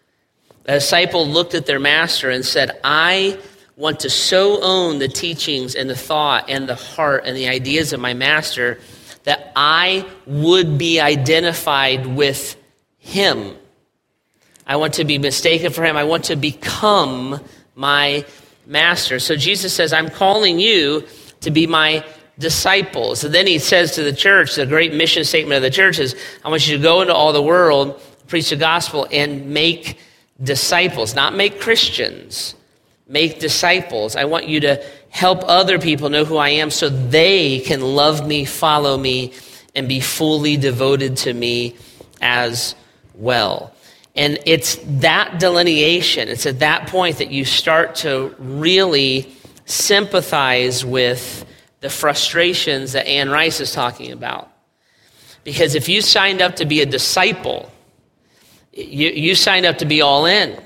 A 0.64 0.75
disciple 0.75 1.26
looked 1.26 1.54
at 1.54 1.66
their 1.66 1.81
master 1.81 2.31
and 2.31 2.45
said, 2.45 2.78
I 2.85 3.38
want 3.76 4.00
to 4.00 4.11
so 4.11 4.62
own 4.62 4.99
the 4.99 5.09
teachings 5.09 5.75
and 5.75 5.90
the 5.90 5.97
thought 5.97 6.49
and 6.49 6.69
the 6.69 6.75
heart 6.75 7.25
and 7.26 7.37
the 7.37 7.49
ideas 7.49 7.92
of 7.92 8.00
my 8.00 8.14
master 8.14 8.78
that 9.25 9.52
I 9.57 10.09
would 10.26 10.78
be 10.78 11.00
identified 11.00 12.07
with 12.07 12.57
him. 12.99 13.57
I 14.66 14.76
want 14.76 14.95
to 14.95 15.04
be 15.04 15.19
mistaken 15.19 15.73
for 15.73 15.85
him. 15.85 15.97
I 15.97 16.04
want 16.04 16.25
to 16.25 16.37
become 16.37 17.40
my 17.75 18.25
master. 18.66 19.19
So 19.19 19.37
Jesus 19.37 19.75
says, 19.75 19.92
I'm 19.92 20.09
calling 20.09 20.61
you 20.61 21.04
to 21.40 21.50
be 21.50 21.66
my 21.66 22.04
disciples. 22.38 23.25
And 23.25 23.35
then 23.35 23.47
he 23.47 23.59
says 23.59 23.92
to 23.97 24.02
the 24.04 24.12
church, 24.12 24.54
the 24.54 24.66
great 24.66 24.95
mission 24.95 25.25
statement 25.25 25.57
of 25.57 25.62
the 25.62 25.71
church 25.71 25.99
is, 25.99 26.14
I 26.45 26.49
want 26.49 26.66
you 26.69 26.76
to 26.76 26.83
go 26.83 27.00
into 27.00 27.14
all 27.14 27.33
the 27.33 27.42
world, 27.42 28.00
preach 28.28 28.50
the 28.50 28.57
gospel 28.57 29.09
and 29.11 29.50
make 29.50 29.99
disciples, 30.40 31.14
not 31.14 31.34
make 31.34 31.60
Christians, 31.60 32.54
make 33.08 33.40
disciples. 33.40 34.16
I 34.16 34.24
want 34.24 34.48
you 34.48 34.60
to 34.60 34.84
help 35.10 35.42
other 35.44 35.78
people 35.78 36.08
know 36.08 36.24
who 36.24 36.36
I 36.36 36.50
am 36.50 36.70
so 36.70 36.88
they 36.88 37.60
can 37.60 37.80
love 37.80 38.26
me, 38.26 38.44
follow 38.44 38.96
me, 38.96 39.32
and 39.74 39.88
be 39.88 40.00
fully 40.00 40.56
devoted 40.56 41.16
to 41.18 41.32
me 41.32 41.76
as 42.20 42.74
well. 43.14 43.74
And 44.14 44.38
it's 44.44 44.76
that 45.00 45.40
delineation, 45.40 46.28
it's 46.28 46.46
at 46.46 46.58
that 46.60 46.88
point 46.88 47.18
that 47.18 47.30
you 47.30 47.44
start 47.44 47.94
to 47.96 48.34
really 48.38 49.32
sympathize 49.64 50.84
with 50.84 51.46
the 51.80 51.90
frustrations 51.90 52.92
that 52.92 53.06
Anne 53.06 53.30
Rice 53.30 53.60
is 53.60 53.72
talking 53.72 54.12
about. 54.12 54.50
Because 55.44 55.74
if 55.74 55.88
you 55.88 56.02
signed 56.02 56.40
up 56.40 56.56
to 56.56 56.66
be 56.66 56.80
a 56.80 56.86
disciple, 56.86 57.72
you, 58.73 59.11
you 59.11 59.35
signed 59.35 59.67
up 59.67 59.79
to 59.79 59.85
be 59.85 60.02
all 60.02 60.26
in. 60.26 60.61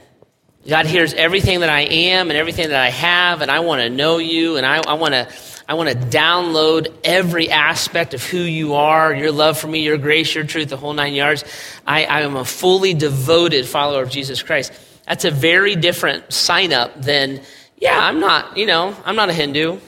God 0.69 0.87
hears 0.87 1.15
everything 1.15 1.61
that 1.61 1.69
I 1.69 1.83
am 1.83 2.29
and 2.29 2.37
everything 2.37 2.71
that 2.71 2.81
I 2.81 2.91
have, 2.91 3.41
and 3.41 3.51
I 3.51 3.61
want 3.61 3.83
to 3.83 3.91
know 3.91 4.19
you, 4.19 4.57
and 4.57 4.67
I, 4.67 4.79
I 4.79 4.95
want 4.95 5.15
to 5.15 5.29
I 5.69 5.75
want 5.75 5.91
to 5.91 5.97
download 5.97 6.93
every 7.03 7.51
aspect 7.51 8.15
of 8.15 8.23
who 8.23 8.39
you 8.39 8.75
are, 8.75 9.13
your 9.13 9.33
love 9.33 9.59
for 9.59 9.67
me, 9.67 9.81
your 9.81 9.99
grace, 9.99 10.33
your 10.33 10.45
truth, 10.45 10.69
the 10.69 10.77
whole 10.77 10.93
nine 10.93 11.13
yards. 11.13 11.45
I, 11.85 12.05
I 12.05 12.21
am 12.21 12.37
a 12.37 12.45
fully 12.45 12.95
devoted 12.95 13.67
follower 13.67 14.03
of 14.03 14.11
Jesus 14.11 14.45
Christ. 14.45 14.73
That's 15.09 15.25
a 15.25 15.31
very 15.31 15.75
different 15.75 16.33
sign 16.33 16.73
up 16.73 17.03
than, 17.03 17.41
yeah, 17.79 17.99
I'm 17.99 18.21
not, 18.21 18.57
you 18.57 18.67
know, 18.67 18.97
I'm 19.05 19.17
not 19.17 19.29
a 19.29 19.33
Hindu. 19.33 19.79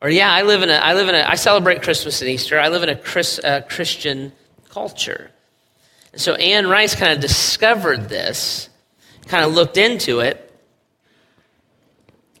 Or 0.00 0.08
yeah, 0.08 0.32
I 0.32 0.42
live 0.42 0.62
in 0.62 0.70
a, 0.70 0.74
I 0.74 0.94
live 0.94 1.10
in 1.10 1.14
a, 1.14 1.24
I 1.26 1.34
celebrate 1.34 1.82
Christmas 1.82 2.22
and 2.22 2.30
Easter. 2.30 2.58
I 2.58 2.68
live 2.68 2.82
in 2.82 2.88
a 2.88 2.96
Chris, 2.96 3.38
uh, 3.38 3.60
Christian 3.68 4.32
culture. 4.70 5.30
So 6.16 6.34
Anne 6.34 6.66
Rice 6.66 6.94
kind 6.94 7.12
of 7.12 7.20
discovered 7.20 8.08
this, 8.08 8.68
kind 9.26 9.44
of 9.44 9.54
looked 9.54 9.76
into 9.76 10.20
it, 10.20 10.42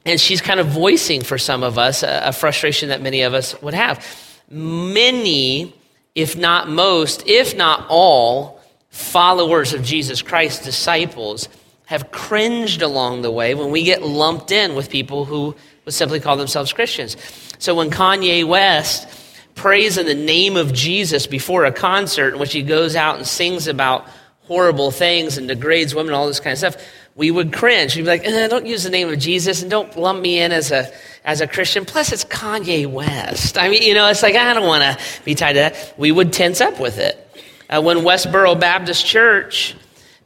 and 0.04 0.20
she's 0.20 0.40
kind 0.40 0.60
of 0.60 0.68
voicing 0.68 1.22
for 1.22 1.36
some 1.36 1.62
of 1.62 1.78
us 1.78 2.02
a, 2.02 2.22
a 2.26 2.32
frustration 2.32 2.88
that 2.90 3.02
many 3.02 3.22
of 3.22 3.34
us 3.34 3.60
would 3.60 3.74
have. 3.74 4.04
Many, 4.48 5.74
if 6.14 6.36
not 6.36 6.68
most, 6.68 7.26
if 7.26 7.56
not 7.56 7.86
all, 7.88 8.60
followers 8.88 9.74
of 9.74 9.82
Jesus 9.82 10.22
Christ, 10.22 10.64
disciples, 10.64 11.48
have 11.86 12.10
cringed 12.10 12.82
along 12.82 13.22
the 13.22 13.30
way 13.30 13.54
when 13.54 13.70
we 13.70 13.82
get 13.82 14.02
lumped 14.02 14.50
in 14.52 14.74
with 14.74 14.90
people 14.90 15.24
who 15.24 15.54
would 15.84 15.94
simply 15.94 16.20
call 16.20 16.36
themselves 16.36 16.72
Christians. 16.72 17.16
So 17.58 17.74
when 17.74 17.90
Kanye 17.90 18.44
West 18.44 19.08
prays 19.56 19.98
in 19.98 20.06
the 20.06 20.14
name 20.14 20.56
of 20.56 20.72
Jesus 20.72 21.26
before 21.26 21.64
a 21.64 21.72
concert 21.72 22.34
in 22.34 22.38
which 22.38 22.52
he 22.52 22.62
goes 22.62 22.94
out 22.94 23.16
and 23.16 23.26
sings 23.26 23.66
about 23.66 24.06
horrible 24.42 24.92
things 24.92 25.38
and 25.38 25.48
degrades 25.48 25.94
women, 25.94 26.14
all 26.14 26.28
this 26.28 26.38
kind 26.38 26.52
of 26.52 26.58
stuff, 26.58 26.76
we 27.16 27.30
would 27.30 27.52
cringe. 27.52 27.96
We'd 27.96 28.02
be 28.02 28.08
like, 28.08 28.24
eh, 28.24 28.46
don't 28.46 28.66
use 28.66 28.84
the 28.84 28.90
name 28.90 29.08
of 29.08 29.18
Jesus 29.18 29.62
and 29.62 29.70
don't 29.70 29.96
lump 29.96 30.20
me 30.20 30.38
in 30.38 30.52
as 30.52 30.70
a, 30.70 30.92
as 31.24 31.40
a 31.40 31.48
Christian. 31.48 31.84
Plus, 31.84 32.12
it's 32.12 32.24
Kanye 32.24 32.86
West. 32.86 33.58
I 33.58 33.68
mean, 33.68 33.82
you 33.82 33.94
know, 33.94 34.06
it's 34.08 34.22
like, 34.22 34.36
I 34.36 34.54
don't 34.54 34.66
want 34.66 34.84
to 34.84 35.04
be 35.24 35.34
tied 35.34 35.54
to 35.54 35.60
that. 35.60 35.94
We 35.96 36.12
would 36.12 36.32
tense 36.32 36.60
up 36.60 36.78
with 36.78 36.98
it. 36.98 37.22
Uh, 37.68 37.82
when 37.82 37.98
Westboro 37.98 38.60
Baptist 38.60 39.04
Church 39.04 39.74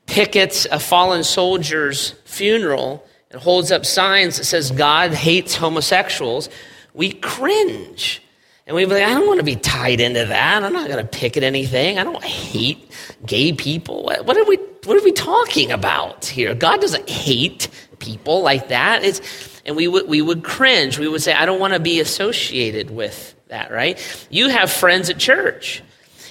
pickets 0.06 0.66
a 0.66 0.80
fallen 0.80 1.22
soldier's 1.22 2.10
funeral 2.24 3.06
and 3.30 3.40
holds 3.40 3.70
up 3.70 3.86
signs 3.86 4.36
that 4.38 4.44
says 4.44 4.72
God 4.72 5.14
hates 5.14 5.54
homosexuals, 5.54 6.48
we 6.92 7.12
cringe. 7.12 8.20
And 8.70 8.76
we'd 8.76 8.84
be 8.84 8.94
like, 8.94 9.02
I 9.02 9.14
don't 9.14 9.26
want 9.26 9.40
to 9.40 9.44
be 9.44 9.56
tied 9.56 9.98
into 9.98 10.26
that. 10.26 10.62
I'm 10.62 10.72
not 10.72 10.86
going 10.86 11.04
to 11.04 11.18
pick 11.18 11.36
at 11.36 11.42
anything. 11.42 11.98
I 11.98 12.04
don't 12.04 12.22
hate 12.22 12.88
gay 13.26 13.52
people. 13.52 14.04
What, 14.04 14.24
what, 14.26 14.36
are 14.36 14.44
we, 14.44 14.58
what 14.84 14.96
are 14.96 15.02
we 15.02 15.10
talking 15.10 15.72
about 15.72 16.24
here? 16.24 16.54
God 16.54 16.80
doesn't 16.80 17.10
hate 17.10 17.68
people 17.98 18.42
like 18.42 18.68
that. 18.68 19.02
It's, 19.02 19.60
and 19.66 19.74
we 19.74 19.88
would, 19.88 20.06
we 20.06 20.22
would 20.22 20.44
cringe. 20.44 21.00
We 21.00 21.08
would 21.08 21.20
say, 21.20 21.32
I 21.32 21.46
don't 21.46 21.58
want 21.58 21.72
to 21.72 21.80
be 21.80 21.98
associated 21.98 22.92
with 22.92 23.34
that, 23.48 23.72
right? 23.72 23.98
You 24.30 24.50
have 24.50 24.70
friends 24.70 25.10
at 25.10 25.18
church. 25.18 25.82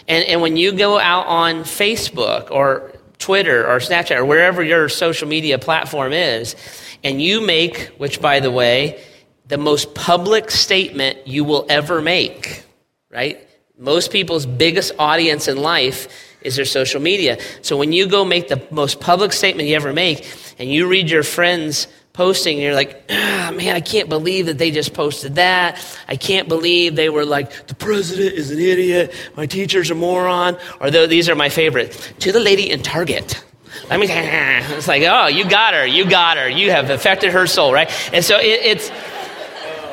And, 0.07 0.23
and 0.23 0.41
when 0.41 0.55
you 0.55 0.71
go 0.71 0.97
out 0.97 1.27
on 1.27 1.63
Facebook 1.65 2.51
or 2.51 2.93
Twitter 3.17 3.69
or 3.69 3.79
Snapchat 3.79 4.15
or 4.15 4.23
wherever 4.23 4.63
your 4.63 4.87
social 4.87 5.27
media 5.27 5.59
platform 5.59 6.13
is, 6.13 6.55
and 7.03 7.21
you 7.21 7.41
make, 7.41 7.87
which 7.97 8.21
by 8.21 8.39
the 8.39 8.49
way, 8.49 9.03
the 9.49 9.57
most 9.57 9.95
public 9.95 10.51
statement 10.51 11.27
you 11.27 11.43
will 11.43 11.65
ever 11.69 12.01
make, 12.01 12.63
right? 13.09 13.45
Most 13.77 14.11
people's 14.11 14.45
biggest 14.45 14.93
audience 14.99 15.47
in 15.47 15.57
life 15.57 16.07
is 16.41 16.55
their 16.55 16.65
social 16.65 17.01
media. 17.01 17.39
So 17.63 17.75
when 17.75 17.91
you 17.91 18.07
go 18.07 18.23
make 18.23 18.47
the 18.47 18.61
most 18.69 18.99
public 18.99 19.33
statement 19.33 19.67
you 19.67 19.75
ever 19.75 19.91
make 19.91 20.25
and 20.59 20.71
you 20.71 20.87
read 20.87 21.09
your 21.09 21.23
friends 21.23 21.87
posting 22.13 22.57
and 22.57 22.63
you're 22.63 22.75
like, 22.75 23.03
ah, 23.09 23.51
man, 23.55 23.75
I 23.75 23.81
can't 23.81 24.07
believe 24.07 24.45
that 24.45 24.59
they 24.59 24.69
just 24.69 24.93
posted 24.93 25.35
that. 25.35 25.83
I 26.07 26.15
can't 26.15 26.47
believe 26.47 26.95
they 26.95 27.09
were 27.09 27.25
like, 27.25 27.67
the 27.67 27.75
president 27.75 28.35
is 28.35 28.51
an 28.51 28.59
idiot. 28.59 29.13
My 29.35 29.47
teacher's 29.47 29.89
a 29.89 29.95
moron. 29.95 30.57
Or 30.79 30.91
these 30.91 31.27
are 31.27 31.35
my 31.35 31.49
favorite. 31.49 31.91
To 32.19 32.31
the 32.31 32.39
lady 32.39 32.69
in 32.69 32.83
Target. 32.83 33.43
I 33.89 33.97
mean, 33.97 34.09
it's 34.11 34.87
like, 34.87 35.03
oh, 35.03 35.27
you 35.27 35.49
got 35.49 35.73
her. 35.73 35.87
You 35.87 36.07
got 36.07 36.37
her. 36.37 36.47
You 36.47 36.69
have 36.69 36.91
affected 36.91 37.31
her 37.31 37.47
soul, 37.47 37.73
right? 37.73 37.89
And 38.13 38.23
so 38.23 38.37
it, 38.37 38.61
it's, 38.63 38.91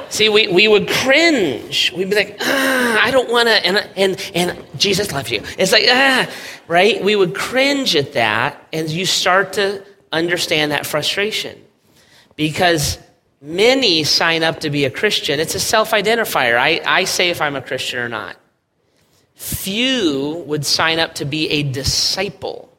See, 0.09 0.29
we, 0.29 0.49
we 0.49 0.69
would 0.69 0.89
cringe. 0.89 1.93
We'd 1.93 2.11
be 2.11 2.17
like, 2.17 2.37
ah, 2.41 3.01
I 3.03 3.11
don't 3.11 3.31
want 3.31 3.49
to, 3.49 3.67
and, 3.67 3.77
and, 3.97 4.31
and 4.35 4.65
Jesus 4.79 5.13
loves 5.13 5.31
you. 5.31 5.43
It's 5.59 5.73
like, 5.73 5.85
ah, 5.89 6.31
right? 6.69 7.03
We 7.03 7.17
would 7.17 7.35
cringe 7.35 7.97
at 7.97 8.13
that, 8.13 8.67
and 8.73 8.89
you 8.89 9.07
start 9.07 9.55
to 9.55 9.85
understand 10.13 10.73
that 10.73 10.87
frustration. 10.87 11.61
Because 12.37 12.99
many 13.41 14.05
sign 14.05 14.43
up 14.43 14.61
to 14.61 14.71
be 14.71 14.85
a 14.85 14.91
Christian. 14.91 15.41
It's 15.41 15.55
a 15.55 15.61
self 15.61 15.91
identifier. 15.93 16.57
I, 16.57 16.81
I 16.85 17.05
say 17.05 17.31
if 17.31 17.41
I'm 17.41 17.57
a 17.57 17.63
Christian 17.63 17.99
or 17.99 18.09
not. 18.09 18.37
Few 19.35 20.45
would 20.47 20.65
sign 20.65 20.99
up 20.99 21.17
to 21.17 21.27
be 21.27 21.51
a 21.51 21.63
disciple, 21.63 22.73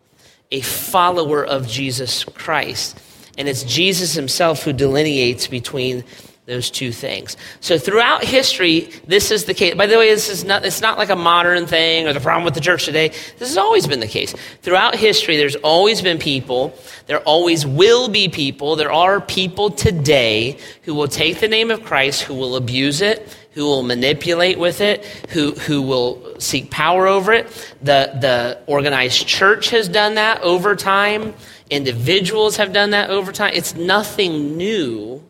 a 0.51 0.61
follower 0.61 1.45
of 1.45 1.67
Jesus 1.67 2.23
Christ. 2.23 2.99
And 3.37 3.47
it's 3.47 3.63
Jesus 3.63 4.13
himself 4.13 4.63
who 4.63 4.73
delineates 4.73 5.45
between 5.45 6.03
those 6.47 6.71
two 6.71 6.93
things. 6.93 7.35
So 7.59 7.77
throughout 7.77 8.23
history, 8.23 8.89
this 9.05 9.31
is 9.31 9.43
the 9.43 9.53
case. 9.53 9.75
By 9.75 9.85
the 9.85 9.97
way, 9.97 10.09
this 10.09 10.29
is 10.29 10.45
not, 10.45 10.65
it's 10.65 10.79
not 10.79 10.97
like 10.97 11.09
a 11.09 11.15
modern 11.15 11.67
thing 11.67 12.07
or 12.07 12.13
the 12.13 12.21
problem 12.21 12.45
with 12.45 12.53
the 12.53 12.61
church 12.61 12.85
today. 12.85 13.09
This 13.09 13.49
has 13.49 13.57
always 13.57 13.85
been 13.85 13.99
the 13.99 14.07
case. 14.07 14.33
Throughout 14.61 14.95
history, 14.95 15.35
there's 15.35 15.57
always 15.57 16.01
been 16.01 16.17
people, 16.17 16.73
there 17.05 17.19
always 17.19 17.65
will 17.65 18.07
be 18.07 18.29
people, 18.29 18.77
there 18.77 18.93
are 18.93 19.19
people 19.19 19.69
today 19.69 20.57
who 20.83 20.95
will 20.95 21.09
take 21.09 21.41
the 21.41 21.49
name 21.49 21.69
of 21.69 21.83
Christ, 21.83 22.21
who 22.21 22.33
will 22.33 22.55
abuse 22.55 23.01
it, 23.01 23.37
who 23.51 23.65
will 23.65 23.83
manipulate 23.83 24.57
with 24.57 24.79
it, 24.79 25.03
who, 25.31 25.51
who 25.51 25.81
will 25.81 26.39
seek 26.39 26.71
power 26.71 27.07
over 27.07 27.33
it. 27.33 27.47
The, 27.81 28.17
the 28.21 28.59
organized 28.67 29.27
church 29.27 29.69
has 29.71 29.89
done 29.89 30.15
that 30.15 30.41
over 30.43 30.77
time. 30.77 31.33
Individuals 31.69 32.55
have 32.55 32.71
done 32.71 32.91
that 32.91 33.09
over 33.09 33.33
time. 33.33 33.51
It's 33.53 33.75
nothing 33.75 34.55
new 34.55 35.26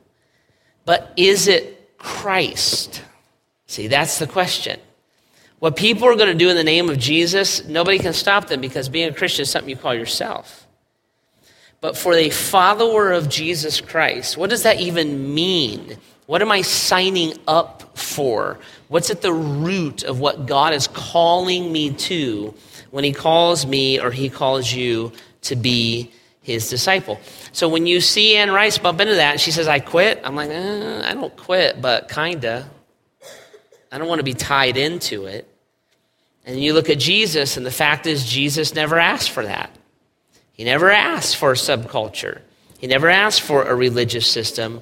but 0.87 1.11
is 1.17 1.49
it 1.49 1.97
Christ? 1.97 3.03
See, 3.65 3.87
that's 3.87 4.19
the 4.19 4.25
question. 4.25 4.79
What 5.59 5.75
people 5.75 6.07
are 6.07 6.15
going 6.15 6.29
to 6.29 6.33
do 6.33 6.49
in 6.49 6.55
the 6.55 6.63
name 6.63 6.89
of 6.89 6.97
Jesus, 6.97 7.65
nobody 7.65 7.99
can 7.99 8.13
stop 8.13 8.47
them 8.47 8.61
because 8.61 8.87
being 8.87 9.09
a 9.09 9.13
Christian 9.13 9.43
is 9.43 9.49
something 9.49 9.69
you 9.69 9.75
call 9.75 9.93
yourself. 9.93 10.65
But 11.81 11.97
for 11.97 12.13
a 12.13 12.29
follower 12.29 13.11
of 13.11 13.27
Jesus 13.27 13.81
Christ, 13.81 14.37
what 14.37 14.49
does 14.49 14.63
that 14.63 14.79
even 14.79 15.35
mean? 15.35 15.97
What 16.25 16.41
am 16.41 16.53
I 16.53 16.61
signing 16.61 17.33
up 17.49 17.97
for? 17.97 18.57
What's 18.87 19.09
at 19.09 19.21
the 19.21 19.33
root 19.33 20.03
of 20.03 20.21
what 20.21 20.45
God 20.45 20.73
is 20.73 20.87
calling 20.87 21.69
me 21.69 21.91
to 21.95 22.53
when 22.91 23.03
He 23.03 23.11
calls 23.11 23.65
me 23.65 23.99
or 23.99 24.09
He 24.09 24.29
calls 24.29 24.71
you 24.71 25.11
to 25.41 25.57
be 25.57 26.13
his 26.47 26.69
disciple. 26.69 27.19
So 27.51 27.67
when 27.67 27.85
you 27.85 27.99
see 27.99 28.37
Anne 28.37 28.51
Rice 28.51 28.77
bump 28.77 29.01
into 29.01 29.15
that, 29.15 29.41
she 29.41 29.51
says, 29.51 29.67
I 29.67 29.81
quit. 29.81 30.21
I'm 30.23 30.33
like, 30.33 30.49
eh, 30.49 31.01
I 31.03 31.13
don't 31.13 31.35
quit, 31.35 31.81
but 31.81 32.07
kinda. 32.07 32.69
I 33.91 33.97
don't 33.97 34.07
want 34.07 34.19
to 34.19 34.23
be 34.23 34.33
tied 34.33 34.77
into 34.77 35.25
it. 35.25 35.45
And 36.45 36.57
you 36.57 36.71
look 36.71 36.89
at 36.89 36.99
Jesus, 36.99 37.57
and 37.57 37.65
the 37.65 37.71
fact 37.71 38.07
is, 38.07 38.23
Jesus 38.23 38.73
never 38.73 38.97
asked 38.97 39.29
for 39.31 39.43
that. 39.43 39.75
He 40.53 40.63
never 40.63 40.89
asked 40.89 41.35
for 41.35 41.51
a 41.51 41.55
subculture, 41.55 42.39
he 42.79 42.87
never 42.87 43.09
asked 43.09 43.41
for 43.41 43.63
a 43.63 43.75
religious 43.75 44.25
system. 44.25 44.81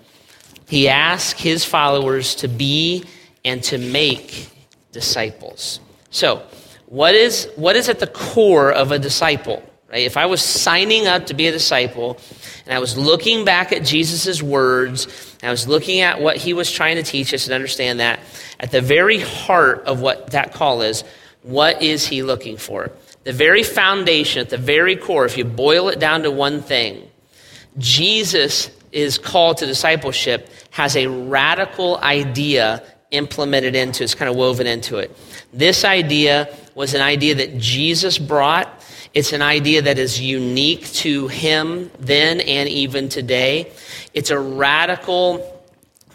He 0.67 0.87
asked 0.87 1.39
his 1.39 1.63
followers 1.65 2.35
to 2.35 2.47
be 2.47 3.05
and 3.43 3.63
to 3.65 3.77
make 3.77 4.49
disciples. 4.91 5.79
So, 6.09 6.41
what 6.87 7.13
is, 7.13 7.49
what 7.55 7.75
is 7.75 7.87
at 7.87 7.99
the 7.99 8.07
core 8.07 8.71
of 8.71 8.91
a 8.91 8.97
disciple? 8.97 9.63
Right? 9.89 10.05
If 10.05 10.17
I 10.17 10.25
was 10.25 10.41
signing 10.41 11.07
up 11.07 11.27
to 11.27 11.33
be 11.33 11.47
a 11.47 11.51
disciple 11.51 12.17
and 12.65 12.73
I 12.73 12.79
was 12.79 12.97
looking 12.97 13.45
back 13.45 13.71
at 13.71 13.83
Jesus' 13.83 14.41
words, 14.41 15.05
and 15.41 15.49
I 15.49 15.51
was 15.51 15.67
looking 15.67 16.01
at 16.01 16.19
what 16.21 16.37
he 16.37 16.53
was 16.53 16.71
trying 16.71 16.95
to 16.95 17.03
teach 17.03 17.33
us 17.33 17.45
and 17.45 17.53
understand 17.53 17.99
that, 17.99 18.19
at 18.59 18.71
the 18.71 18.81
very 18.81 19.19
heart 19.19 19.83
of 19.85 20.01
what 20.01 20.31
that 20.31 20.53
call 20.53 20.81
is, 20.81 21.03
what 21.43 21.81
is 21.81 22.07
he 22.07 22.23
looking 22.23 22.57
for? 22.57 22.91
the 23.25 23.33
very 23.33 23.63
foundation, 23.63 24.41
at 24.41 24.49
the 24.49 24.57
very 24.57 24.95
core, 24.95 25.25
if 25.25 25.37
you 25.37 25.43
boil 25.43 25.89
it 25.89 25.99
down 25.99 26.23
to 26.23 26.31
one 26.31 26.61
thing, 26.61 27.09
Jesus 27.77 28.69
is 28.91 29.17
called 29.17 29.57
to 29.57 29.65
discipleship 29.65 30.47
has 30.69 30.95
a 30.95 31.07
radical 31.07 31.97
idea 31.97 32.83
implemented 33.11 33.75
into 33.75 34.03
it's 34.03 34.15
kind 34.15 34.29
of 34.29 34.35
woven 34.35 34.67
into 34.67 34.97
it. 34.97 35.15
This 35.51 35.83
idea 35.83 36.55
was 36.75 36.93
an 36.93 37.01
idea 37.01 37.35
that 37.35 37.57
Jesus 37.57 38.17
brought. 38.17 38.83
It's 39.15 39.31
an 39.31 39.41
idea 39.41 39.81
that 39.83 39.97
is 39.97 40.19
unique 40.19 40.91
to 40.93 41.29
him 41.29 41.89
then 41.99 42.41
and 42.41 42.67
even 42.67 43.07
today. 43.07 43.71
It's 44.13 44.29
a 44.29 44.37
radical, 44.37 45.63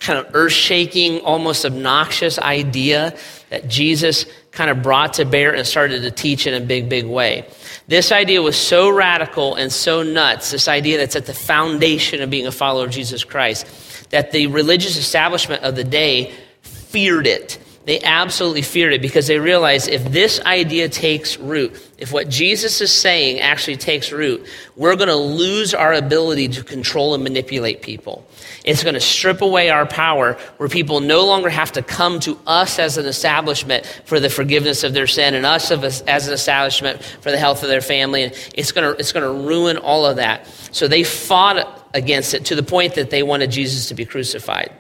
kind 0.01 0.19
of 0.19 0.35
earth 0.35 0.53
shaking, 0.53 1.21
almost 1.21 1.65
obnoxious 1.65 2.39
idea 2.39 3.17
that 3.49 3.69
Jesus 3.69 4.27
kind 4.51 4.71
of 4.71 4.83
brought 4.83 5.15
to 5.15 5.25
bear 5.25 5.55
and 5.55 5.67
started 5.67 6.03
to 6.03 6.11
teach 6.11 6.47
in 6.47 6.53
a 6.53 6.61
big, 6.61 6.91
big 6.91 7.07
way. 7.07 7.49
This 7.89 8.13
idea 8.13 8.43
was 8.43 8.57
so 8.57 8.91
radical 8.91 9.55
and 9.55 9.73
so 9.73 10.03
nuts, 10.03 10.51
this 10.51 10.69
idea 10.69 10.99
that's 10.99 11.17
at 11.17 11.25
the 11.25 11.33
foundation 11.33 12.21
of 12.21 12.29
being 12.29 12.47
a 12.47 12.53
follower 12.53 12.85
of 12.85 12.91
Jesus 12.91 13.25
Christ, 13.25 14.11
that 14.11 14.31
the 14.31 14.47
religious 14.49 14.99
establishment 14.99 15.63
of 15.63 15.75
the 15.75 15.85
day 15.85 16.35
feared 16.63 17.27
it. 17.27 17.59
They 17.91 18.01
absolutely 18.03 18.63
feared 18.63 18.93
it 18.93 19.03
because 19.03 19.27
they 19.27 19.41
realized 19.41 19.89
if 19.89 20.05
this 20.13 20.41
idea 20.43 20.89
takes 20.89 21.37
root, 21.39 21.75
if 21.99 22.13
what 22.13 22.29
Jesus 22.29 22.81
is 22.81 22.93
saying 22.93 23.41
actually 23.41 23.79
takes 23.79 24.13
root, 24.13 24.47
we're 24.77 24.95
going 24.95 25.09
to 25.09 25.17
lose 25.17 25.75
our 25.75 25.93
ability 25.95 26.47
to 26.51 26.63
control 26.63 27.15
and 27.15 27.25
manipulate 27.25 27.83
people. 27.83 28.25
It's 28.65 28.85
going 28.85 28.95
to 28.95 29.01
strip 29.01 29.43
away 29.43 29.71
our 29.71 29.87
power 29.87 30.35
where 30.59 30.69
people 30.69 31.01
no 31.01 31.27
longer 31.27 31.49
have 31.51 31.73
to 31.73 31.83
come 31.83 32.21
to 32.21 32.39
us 32.47 32.79
as 32.79 32.97
an 32.97 33.07
establishment 33.07 33.85
for 34.05 34.21
the 34.21 34.31
forgiveness 34.31 34.85
of 34.85 34.95
their 34.95 35.09
sin 35.09 35.35
and 35.35 35.45
us 35.45 35.73
as 35.73 36.29
an 36.29 36.33
establishment 36.33 37.03
for 37.03 37.33
the 37.33 37.39
health 37.39 37.65
of 37.65 37.69
their 37.71 37.81
family. 37.81 38.23
And 38.23 38.51
it's 38.55 38.71
going 38.71 38.95
to, 38.95 39.01
it's 39.01 39.11
going 39.11 39.25
to 39.25 39.49
ruin 39.49 39.79
all 39.79 40.07
of 40.07 40.15
that. 40.15 40.47
So 40.71 40.87
they 40.87 41.03
fought 41.03 41.91
against 41.93 42.35
it 42.35 42.45
to 42.45 42.55
the 42.55 42.63
point 42.63 42.95
that 42.95 43.11
they 43.11 43.25
wanted 43.25 43.51
Jesus 43.51 43.89
to 43.89 43.95
be 43.95 44.05
crucified. 44.05 44.73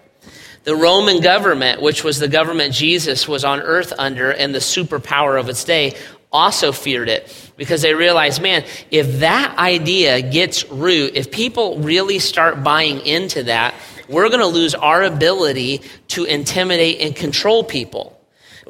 The 0.64 0.76
Roman 0.76 1.21
government, 1.21 1.81
which 1.81 2.05
was 2.05 2.19
the 2.19 2.29
government 2.29 2.75
Jesus 2.75 3.26
was 3.26 3.45
on 3.45 3.61
earth 3.61 3.95
under 3.97 4.31
and 4.31 4.55
the 4.55 4.59
superpower 4.59 5.40
of 5.40 5.49
its 5.49 5.64
day, 5.64 5.97
also 6.31 6.71
feared 6.71 7.09
it 7.09 7.52
because 7.57 7.83
they 7.83 7.95
realized, 7.95 8.43
man, 8.43 8.64
if 8.90 9.21
that 9.21 9.57
idea 9.59 10.21
gets 10.23 10.69
root, 10.71 11.12
if 11.14 11.31
people 11.31 11.79
really 11.79 12.19
start 12.19 12.62
buying 12.62 13.00
into 13.00 13.45
that, 13.45 13.75
we're 14.09 14.29
going 14.29 14.40
to 14.40 14.47
lose 14.47 14.75
our 14.75 15.02
ability 15.02 15.81
to 16.09 16.25
intimidate 16.25 17.00
and 17.00 17.17
control 17.17 17.64
people. 17.64 18.20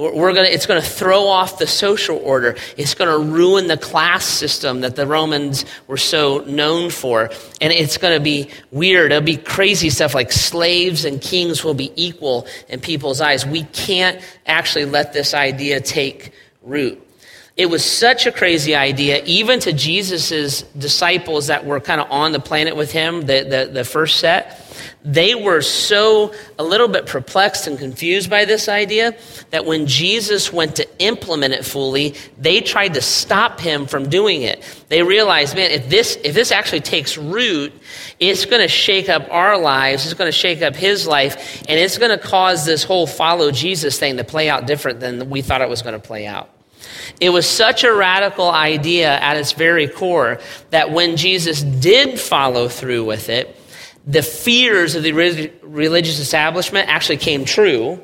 We're 0.01 0.33
gonna, 0.33 0.49
it's 0.49 0.65
going 0.65 0.81
to 0.81 0.89
throw 0.89 1.27
off 1.27 1.59
the 1.59 1.67
social 1.67 2.17
order. 2.17 2.57
It's 2.79 2.95
going 2.95 3.11
to 3.11 3.33
ruin 3.33 3.67
the 3.67 3.77
class 3.77 4.25
system 4.25 4.81
that 4.81 4.97
the 4.97 5.07
Romans 5.07 5.67
were 5.87 5.99
so 5.99 6.39
known 6.47 6.89
for. 6.89 7.31
And 7.61 7.71
it's 7.71 7.99
going 7.99 8.15
to 8.15 8.25
be 8.25 8.49
weird. 8.71 9.13
It'll 9.13 9.23
be 9.23 9.37
crazy 9.37 9.91
stuff 9.91 10.15
like 10.15 10.33
slaves 10.33 11.05
and 11.05 11.21
kings 11.21 11.63
will 11.63 11.75
be 11.75 11.93
equal 11.97 12.47
in 12.69 12.81
people's 12.81 13.21
eyes. 13.21 13.45
We 13.45 13.65
can't 13.65 14.23
actually 14.47 14.87
let 14.87 15.13
this 15.13 15.35
idea 15.35 15.83
take 15.83 16.33
root. 16.63 17.07
It 17.59 17.67
was 17.67 17.85
such 17.85 18.27
a 18.27 18.33
crazy 18.33 18.75
idea, 18.75 19.23
even 19.25 19.61
to 19.61 19.73
Jesus' 19.75 20.63
disciples 20.63 21.49
that 21.49 21.67
were 21.67 21.79
kind 21.79 22.01
of 22.01 22.11
on 22.11 22.33
the 22.33 22.41
planet 22.41 22.75
with 22.75 22.91
him, 22.91 23.21
the, 23.23 23.43
the, 23.43 23.71
the 23.71 23.85
first 23.85 24.19
set 24.19 24.70
they 25.05 25.35
were 25.35 25.63
so 25.63 26.33
a 26.59 26.65
little 26.65 26.89
bit 26.89 27.07
perplexed 27.07 27.67
and 27.67 27.79
confused 27.79 28.29
by 28.31 28.45
this 28.45 28.69
idea 28.69 29.17
that 29.51 29.67
when 29.67 29.87
Jesus 29.87 30.53
went 30.53 30.77
to 30.77 30.89
implement 30.99 31.55
it 31.55 31.65
fully, 31.65 32.15
they 32.39 32.61
tried 32.61 32.95
to 32.95 33.01
stop 33.01 33.61
him 33.61 33.87
from 33.87 34.09
doing 34.09 34.43
it. 34.43 34.63
They 34.89 35.03
realized, 35.03 35.57
man, 35.57 35.71
if 35.71 35.89
this 35.89 36.17
if 36.25 36.35
this 36.35 36.53
actually 36.53 36.81
takes 36.81 37.17
root, 37.17 37.73
it's 38.19 38.45
going 38.45 38.63
to 38.63 38.69
shake 38.69 39.09
up 39.09 39.29
our 39.31 39.59
lives, 39.59 40.05
it's 40.05 40.15
going 40.15 40.29
to 40.31 40.37
shake 40.37 40.63
up 40.63 40.77
his 40.77 41.07
life, 41.07 41.63
and 41.69 41.79
it's 41.79 41.99
going 41.99 42.11
to 42.11 42.19
cause 42.19 42.65
this 42.65 42.85
whole 42.85 43.07
follow 43.07 43.51
Jesus 43.51 43.99
thing 43.99 44.17
to 44.17 44.25
play 44.25 44.49
out 44.49 44.67
different 44.67 45.01
than 45.01 45.31
we 45.31 45.43
thought 45.43 45.63
it 45.63 45.69
was 45.69 45.83
going 45.83 45.95
to 45.95 46.07
play 46.07 46.27
out. 46.27 46.51
It 47.21 47.31
was 47.31 47.47
such 47.47 47.85
a 47.85 47.93
radical 47.93 48.51
idea 48.51 49.11
at 49.11 49.37
its 49.37 49.53
very 49.53 49.89
core 49.89 50.41
that 50.71 50.91
when 50.91 51.17
Jesus 51.17 51.63
did 51.63 52.19
follow 52.19 52.69
through 52.69 53.05
with 53.05 53.29
it, 53.29 53.57
the 54.07 54.23
fears 54.23 54.95
of 54.95 55.03
the 55.03 55.13
religious 55.63 56.19
establishment 56.19 56.89
actually 56.89 57.19
came 57.19 57.45
true, 57.45 58.01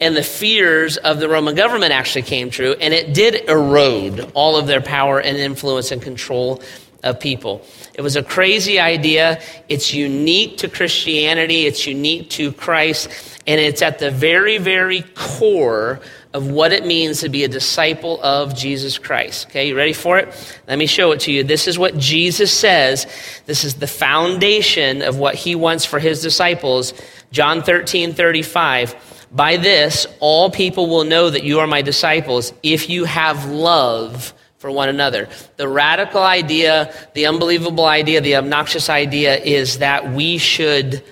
and 0.00 0.16
the 0.16 0.22
fears 0.22 0.96
of 0.96 1.18
the 1.18 1.28
Roman 1.28 1.54
government 1.54 1.92
actually 1.92 2.22
came 2.22 2.50
true, 2.50 2.74
and 2.80 2.94
it 2.94 3.14
did 3.14 3.48
erode 3.48 4.30
all 4.34 4.56
of 4.56 4.66
their 4.66 4.80
power 4.80 5.20
and 5.20 5.36
influence 5.36 5.90
and 5.90 6.00
control 6.00 6.62
of 7.02 7.20
people. 7.20 7.64
It 7.94 8.02
was 8.02 8.16
a 8.16 8.22
crazy 8.22 8.78
idea. 8.78 9.40
It's 9.68 9.94
unique 9.94 10.58
to 10.58 10.68
Christianity, 10.68 11.66
it's 11.66 11.86
unique 11.86 12.30
to 12.30 12.52
Christ, 12.52 13.08
and 13.46 13.60
it's 13.60 13.82
at 13.82 13.98
the 13.98 14.10
very, 14.10 14.58
very 14.58 15.02
core 15.14 16.00
of 16.34 16.50
what 16.50 16.72
it 16.72 16.84
means 16.84 17.20
to 17.20 17.28
be 17.28 17.44
a 17.44 17.48
disciple 17.48 18.22
of 18.22 18.54
Jesus 18.54 18.98
Christ. 18.98 19.46
Okay, 19.48 19.68
you 19.68 19.76
ready 19.76 19.92
for 19.92 20.18
it? 20.18 20.28
Let 20.68 20.78
me 20.78 20.86
show 20.86 21.12
it 21.12 21.20
to 21.20 21.32
you. 21.32 21.42
This 21.42 21.66
is 21.66 21.78
what 21.78 21.96
Jesus 21.96 22.52
says. 22.52 23.06
This 23.46 23.64
is 23.64 23.76
the 23.76 23.86
foundation 23.86 25.02
of 25.02 25.18
what 25.18 25.34
he 25.34 25.54
wants 25.54 25.84
for 25.84 25.98
his 25.98 26.20
disciples. 26.20 26.92
John 27.32 27.62
13, 27.62 28.12
35. 28.12 29.26
By 29.32 29.56
this, 29.56 30.06
all 30.20 30.50
people 30.50 30.88
will 30.88 31.04
know 31.04 31.30
that 31.30 31.44
you 31.44 31.60
are 31.60 31.66
my 31.66 31.82
disciples 31.82 32.52
if 32.62 32.88
you 32.90 33.04
have 33.04 33.46
love 33.46 34.32
for 34.58 34.70
one 34.70 34.88
another. 34.88 35.28
The 35.56 35.68
radical 35.68 36.22
idea, 36.22 36.92
the 37.14 37.26
unbelievable 37.26 37.86
idea, 37.86 38.20
the 38.20 38.36
obnoxious 38.36 38.90
idea 38.90 39.36
is 39.36 39.78
that 39.78 40.12
we 40.12 40.38
should 40.38 41.04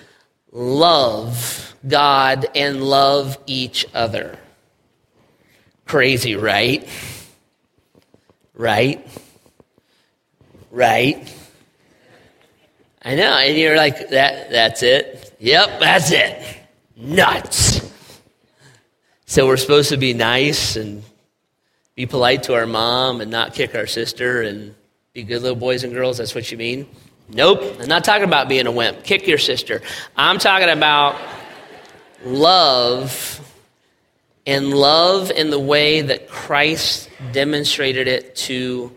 love 0.51 1.75
God 1.87 2.47
and 2.55 2.83
love 2.83 3.37
each 3.45 3.85
other. 3.93 4.37
Crazy, 5.87 6.35
right? 6.35 6.87
Right? 8.53 9.07
Right? 10.69 11.33
I 13.01 13.15
know, 13.15 13.37
and 13.37 13.57
you're 13.57 13.77
like, 13.77 14.09
that 14.09 14.51
that's 14.51 14.83
it. 14.83 15.35
Yep, 15.39 15.79
that's 15.79 16.11
it. 16.11 16.59
Nuts. 16.97 17.89
So 19.25 19.47
we're 19.47 19.57
supposed 19.57 19.89
to 19.89 19.97
be 19.97 20.13
nice 20.13 20.75
and 20.75 21.03
be 21.95 22.05
polite 22.05 22.43
to 22.43 22.53
our 22.53 22.65
mom 22.65 23.21
and 23.21 23.31
not 23.31 23.53
kick 23.53 23.75
our 23.75 23.87
sister 23.87 24.41
and 24.41 24.75
be 25.13 25.23
good 25.23 25.41
little 25.41 25.57
boys 25.57 25.83
and 25.83 25.93
girls. 25.93 26.17
That's 26.17 26.35
what 26.35 26.51
you 26.51 26.57
mean? 26.57 26.87
Nope. 27.29 27.77
I'm 27.79 27.87
not 27.87 28.03
talking 28.03 28.23
about 28.23 28.49
being 28.49 28.67
a 28.67 28.71
wimp. 28.71 29.03
Kick 29.03 29.25
your 29.25 29.37
sister. 29.37 29.81
I'm 30.15 30.37
talking 30.37 30.69
about 30.69 31.19
love 32.23 33.46
and 34.47 34.73
love 34.73 35.29
in 35.29 35.49
the 35.49 35.59
way 35.59 36.01
that 36.01 36.29
Christ 36.29 37.09
demonstrated 37.33 38.07
it 38.07 38.35
to 38.37 38.95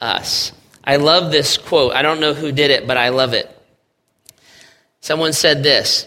us. 0.00 0.52
I 0.84 0.96
love 0.96 1.32
this 1.32 1.58
quote. 1.58 1.92
I 1.92 2.02
don't 2.02 2.20
know 2.20 2.32
who 2.32 2.52
did 2.52 2.70
it, 2.70 2.86
but 2.86 2.96
I 2.96 3.08
love 3.08 3.34
it. 3.34 3.50
Someone 5.00 5.32
said 5.32 5.62
this 5.62 6.06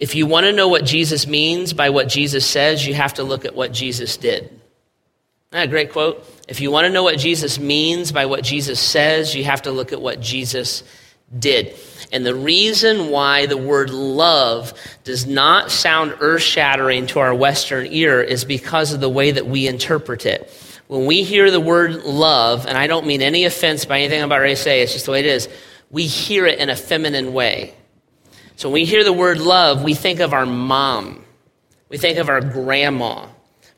If 0.00 0.16
you 0.16 0.26
want 0.26 0.44
to 0.46 0.52
know 0.52 0.66
what 0.66 0.84
Jesus 0.84 1.28
means 1.28 1.72
by 1.72 1.90
what 1.90 2.08
Jesus 2.08 2.44
says, 2.44 2.84
you 2.84 2.92
have 2.94 3.14
to 3.14 3.22
look 3.22 3.44
at 3.44 3.54
what 3.54 3.72
Jesus 3.72 4.16
did. 4.16 4.60
a 5.52 5.68
great 5.68 5.92
quote. 5.92 6.26
If 6.48 6.60
you 6.60 6.72
want 6.72 6.86
to 6.86 6.92
know 6.92 7.04
what 7.04 7.18
Jesus 7.18 7.60
means 7.60 8.10
by 8.10 8.26
what 8.26 8.42
Jesus 8.42 8.80
says, 8.80 9.34
you 9.34 9.44
have 9.44 9.62
to 9.62 9.70
look 9.70 9.92
at 9.92 10.00
what 10.00 10.20
Jesus 10.20 10.82
did. 11.38 11.74
And 12.12 12.24
the 12.24 12.34
reason 12.34 13.10
why 13.10 13.46
the 13.46 13.56
word 13.56 13.90
love 13.90 14.72
does 15.04 15.26
not 15.26 15.70
sound 15.70 16.14
earth 16.20 16.42
shattering 16.42 17.06
to 17.08 17.18
our 17.18 17.34
Western 17.34 17.86
ear 17.86 18.22
is 18.22 18.44
because 18.44 18.92
of 18.92 19.00
the 19.00 19.08
way 19.08 19.30
that 19.30 19.46
we 19.46 19.66
interpret 19.66 20.26
it. 20.26 20.50
When 20.86 21.06
we 21.06 21.22
hear 21.22 21.50
the 21.50 21.60
word 21.60 22.04
love, 22.04 22.66
and 22.66 22.76
I 22.76 22.86
don't 22.86 23.06
mean 23.06 23.22
any 23.22 23.44
offense 23.44 23.84
by 23.84 24.00
anything 24.00 24.20
I'm 24.20 24.28
about 24.30 24.46
to 24.46 24.56
say, 24.56 24.82
it's 24.82 24.92
just 24.92 25.06
the 25.06 25.12
way 25.12 25.20
it 25.20 25.26
is, 25.26 25.48
we 25.90 26.06
hear 26.06 26.46
it 26.46 26.58
in 26.58 26.68
a 26.70 26.76
feminine 26.76 27.32
way. 27.32 27.74
So 28.56 28.68
when 28.68 28.74
we 28.74 28.84
hear 28.84 29.02
the 29.02 29.12
word 29.12 29.38
love, 29.38 29.82
we 29.82 29.94
think 29.94 30.20
of 30.20 30.32
our 30.32 30.46
mom, 30.46 31.24
we 31.88 31.98
think 31.98 32.18
of 32.18 32.28
our 32.28 32.40
grandma, 32.40 33.26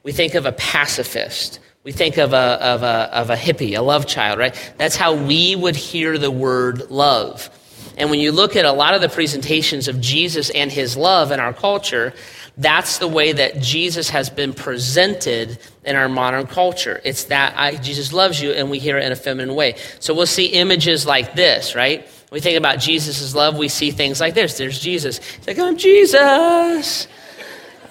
we 0.03 0.13
think 0.13 0.35
of 0.35 0.47
a 0.47 0.53
pacifist. 0.53 1.61
We 1.87 1.93
think 1.93 2.19
of 2.19 2.33
a, 2.33 2.37
of, 2.37 2.83
a, 2.83 3.17
of 3.17 3.31
a 3.31 3.37
hippie, 3.37 3.79
a 3.79 3.81
love 3.81 4.09
child, 4.09 4.41
right? 4.41 4.73
That's 4.77 4.97
how 4.97 5.15
we 5.15 5.55
would 5.55 5.77
hear 5.77 6.19
the 6.19 6.33
word 6.33 6.91
love. 6.91 7.49
And 7.97 8.11
when 8.11 8.19
you 8.19 8.33
look 8.33 8.57
at 8.57 8.65
a 8.65 8.73
lot 8.73 8.95
of 8.95 9.03
the 9.03 9.09
presentations 9.09 9.87
of 9.87 10.01
Jesus 10.01 10.51
and 10.51 10.73
his 10.73 10.97
love 10.97 11.31
in 11.31 11.39
our 11.39 11.53
culture, 11.53 12.13
that's 12.57 12.99
the 12.99 13.07
way 13.07 13.31
that 13.31 13.61
Jesus 13.61 14.11
has 14.11 14.29
been 14.29 14.53
presented 14.53 15.61
in 15.85 15.95
our 15.95 16.09
modern 16.09 16.49
culture. 16.49 17.01
It's 17.05 17.23
that 17.27 17.55
I, 17.57 17.77
Jesus 17.77 18.13
loves 18.13 18.43
you, 18.43 18.51
and 18.51 18.69
we 18.69 18.81
hear 18.81 18.99
it 18.99 19.05
in 19.05 19.13
a 19.13 19.17
feminine 19.17 19.55
way. 19.55 19.77
So 20.01 20.13
we'll 20.13 20.27
see 20.27 20.47
images 20.47 21.07
like 21.07 21.35
this, 21.35 21.77
right? 21.77 22.05
we 22.33 22.41
think 22.41 22.59
about 22.59 22.81
Jesus' 22.81 23.33
love, 23.33 23.57
we 23.57 23.69
see 23.69 23.93
things 23.93 24.21
like 24.21 24.35
this. 24.35 24.59
There's 24.59 24.81
Jesus. 24.81 25.21
He's 25.25 25.47
like, 25.47 25.61
I'm 25.61 25.77
Jesus. 25.77 27.07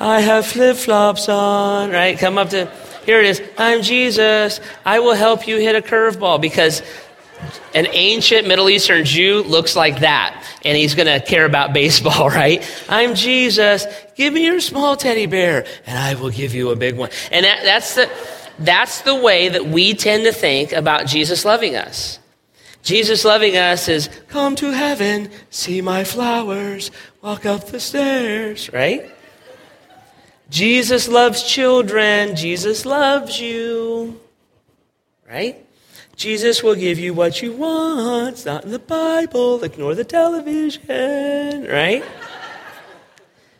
I 0.02 0.20
have 0.20 0.46
flip 0.46 0.76
flops 0.76 1.30
on, 1.30 1.92
right? 1.92 2.20
Come 2.20 2.38
up 2.38 2.50
to 2.50 2.70
Here 3.06 3.20
it 3.20 3.26
is. 3.26 3.42
I'm 3.58 3.82
Jesus. 3.82 4.60
I 4.86 5.00
will 5.00 5.14
help 5.14 5.48
you 5.48 5.58
hit 5.58 5.76
a 5.76 5.82
curveball 5.82 6.42
because 6.42 6.82
an 7.74 7.88
ancient 7.92 8.48
Middle 8.48 8.70
Eastern 8.70 9.06
Jew 9.06 9.44
looks 9.44 9.76
like 9.76 10.00
that, 10.00 10.44
and 10.64 10.78
he's 10.78 10.96
going 10.96 11.08
to 11.08 11.26
care 11.26 11.46
about 11.46 11.74
baseball, 11.74 12.30
right? 12.42 12.66
I'm 12.90 13.16
Jesus. 13.16 13.86
Give 14.16 14.34
me 14.34 14.46
your 14.46 14.60
small 14.60 14.96
teddy 14.96 15.26
bear, 15.26 15.66
and 15.86 15.98
I 15.98 16.16
will 16.20 16.32
give 16.32 16.54
you 16.54 16.70
a 16.70 16.76
big 16.76 16.98
one. 16.98 17.10
And 17.32 17.46
that, 17.46 17.64
that's 17.64 17.96
the 17.96 18.10
that's 18.60 19.02
the 19.02 19.16
way 19.16 19.50
that 19.50 19.66
we 19.66 19.94
tend 19.94 20.24
to 20.24 20.32
think 20.32 20.72
about 20.72 21.08
Jesus 21.08 21.44
loving 21.44 21.76
us. 21.76 22.20
Jesus 22.84 23.26
loving 23.26 23.58
us 23.58 23.90
is 23.90 24.10
come 24.28 24.56
to 24.58 24.72
heaven, 24.72 25.30
see 25.50 25.82
my 25.82 26.04
flowers, 26.04 26.92
walk 27.22 27.46
up 27.46 27.68
the 27.68 27.80
stairs, 27.80 28.72
right? 28.72 29.12
Jesus 30.50 31.08
loves 31.08 31.44
children. 31.44 32.36
Jesus 32.36 32.86
loves 32.86 33.40
you. 33.40 34.20
Right? 35.28 35.66
Jesus 36.16 36.64
will 36.64 36.76
give 36.76 36.98
you 36.98 37.14
what 37.14 37.42
you 37.42 37.54
want. 37.54 38.34
It's 38.34 38.46
not 38.46 38.64
in 38.64 38.72
the 38.72 38.80
Bible. 38.80 39.64
Ignore 39.64 39.96
the 39.96 40.06
television. 40.06 41.68
Right? 41.68 42.04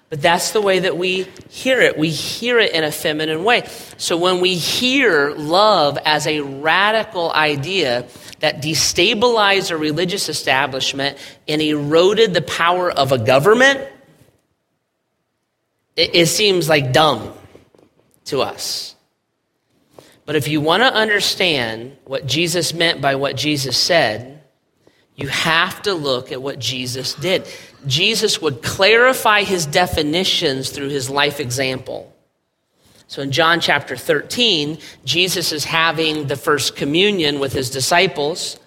But 0.10 0.22
that's 0.22 0.52
the 0.52 0.62
way 0.62 0.80
that 0.80 0.98
we 0.98 1.24
hear 1.50 1.82
it. 1.82 1.98
We 1.98 2.10
hear 2.10 2.60
it 2.60 2.74
in 2.74 2.84
a 2.84 2.92
feminine 2.92 3.44
way. 3.44 3.68
So 3.98 4.16
when 4.16 4.40
we 4.40 4.56
hear 4.56 5.32
love 5.32 5.98
as 6.06 6.28
a 6.28 6.42
radical 6.42 7.32
idea 7.32 8.06
that 8.40 8.62
destabilized 8.62 9.72
a 9.72 9.78
religious 9.78 10.30
establishment 10.30 11.18
and 11.48 11.62
eroded 11.62 12.34
the 12.34 12.44
power 12.44 12.92
of 12.92 13.12
a 13.12 13.18
government, 13.18 13.82
it, 15.96 16.16
it 16.16 16.26
seems 16.28 16.70
like 16.70 16.92
dumb 16.92 17.34
to 18.26 18.42
us. 18.42 18.96
But 20.26 20.36
if 20.36 20.48
you 20.48 20.60
want 20.60 20.82
to 20.82 20.92
understand 20.92 21.98
what 22.06 22.26
Jesus 22.26 22.74
meant 22.74 23.02
by 23.02 23.16
what 23.16 23.36
Jesus 23.36 23.78
said, 23.78 24.42
you 25.16 25.28
have 25.28 25.82
to 25.84 25.94
look 25.94 26.32
at 26.32 26.42
what 26.42 26.60
Jesus 26.60 27.14
did. 27.14 27.48
Jesus 27.88 28.42
would 28.42 28.62
clarify 28.62 29.44
his 29.44 29.66
definitions 29.66 30.72
through 30.72 30.90
his 30.90 31.10
life 31.10 31.40
example. 31.40 32.12
So 33.08 33.22
in 33.22 33.32
John 33.32 33.60
chapter 33.60 33.96
13, 33.96 34.80
Jesus 35.06 35.52
is 35.52 35.64
having 35.64 36.28
the 36.28 36.36
first 36.36 36.76
communion 36.76 37.40
with 37.40 37.54
his 37.54 37.70
disciples. 37.70 38.60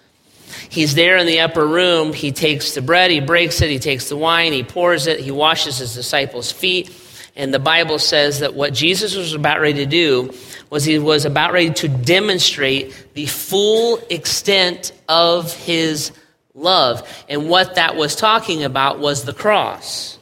He's 0.69 0.95
there 0.95 1.17
in 1.17 1.27
the 1.27 1.41
upper 1.41 1.67
room. 1.67 2.13
He 2.13 2.31
takes 2.31 2.73
the 2.73 2.81
bread, 2.81 3.11
he 3.11 3.19
breaks 3.19 3.61
it, 3.61 3.69
he 3.69 3.79
takes 3.79 4.09
the 4.09 4.17
wine, 4.17 4.53
he 4.53 4.63
pours 4.63 5.07
it, 5.07 5.19
he 5.19 5.31
washes 5.31 5.77
his 5.77 5.93
disciples' 5.93 6.51
feet. 6.51 6.89
And 7.35 7.53
the 7.53 7.59
Bible 7.59 7.99
says 7.99 8.39
that 8.39 8.53
what 8.53 8.73
Jesus 8.73 9.15
was 9.15 9.33
about 9.33 9.61
ready 9.61 9.85
to 9.85 9.85
do 9.85 10.33
was 10.69 10.83
he 10.83 10.99
was 10.99 11.25
about 11.25 11.53
ready 11.53 11.71
to 11.73 11.87
demonstrate 11.87 13.13
the 13.13 13.25
full 13.25 13.99
extent 14.09 14.91
of 15.07 15.53
his 15.53 16.11
love. 16.53 17.07
And 17.27 17.49
what 17.49 17.75
that 17.75 17.95
was 17.95 18.15
talking 18.15 18.63
about 18.63 18.99
was 18.99 19.23
the 19.23 19.33
cross. 19.33 20.17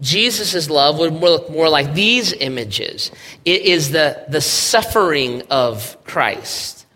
Jesus' 0.00 0.70
love 0.70 0.98
would 0.98 1.14
look 1.14 1.50
more 1.50 1.68
like 1.68 1.94
these 1.94 2.32
images. 2.32 3.10
It 3.44 3.62
is 3.62 3.90
the, 3.90 4.24
the 4.28 4.40
suffering 4.40 5.42
of 5.50 5.96
Christ. 6.04 6.86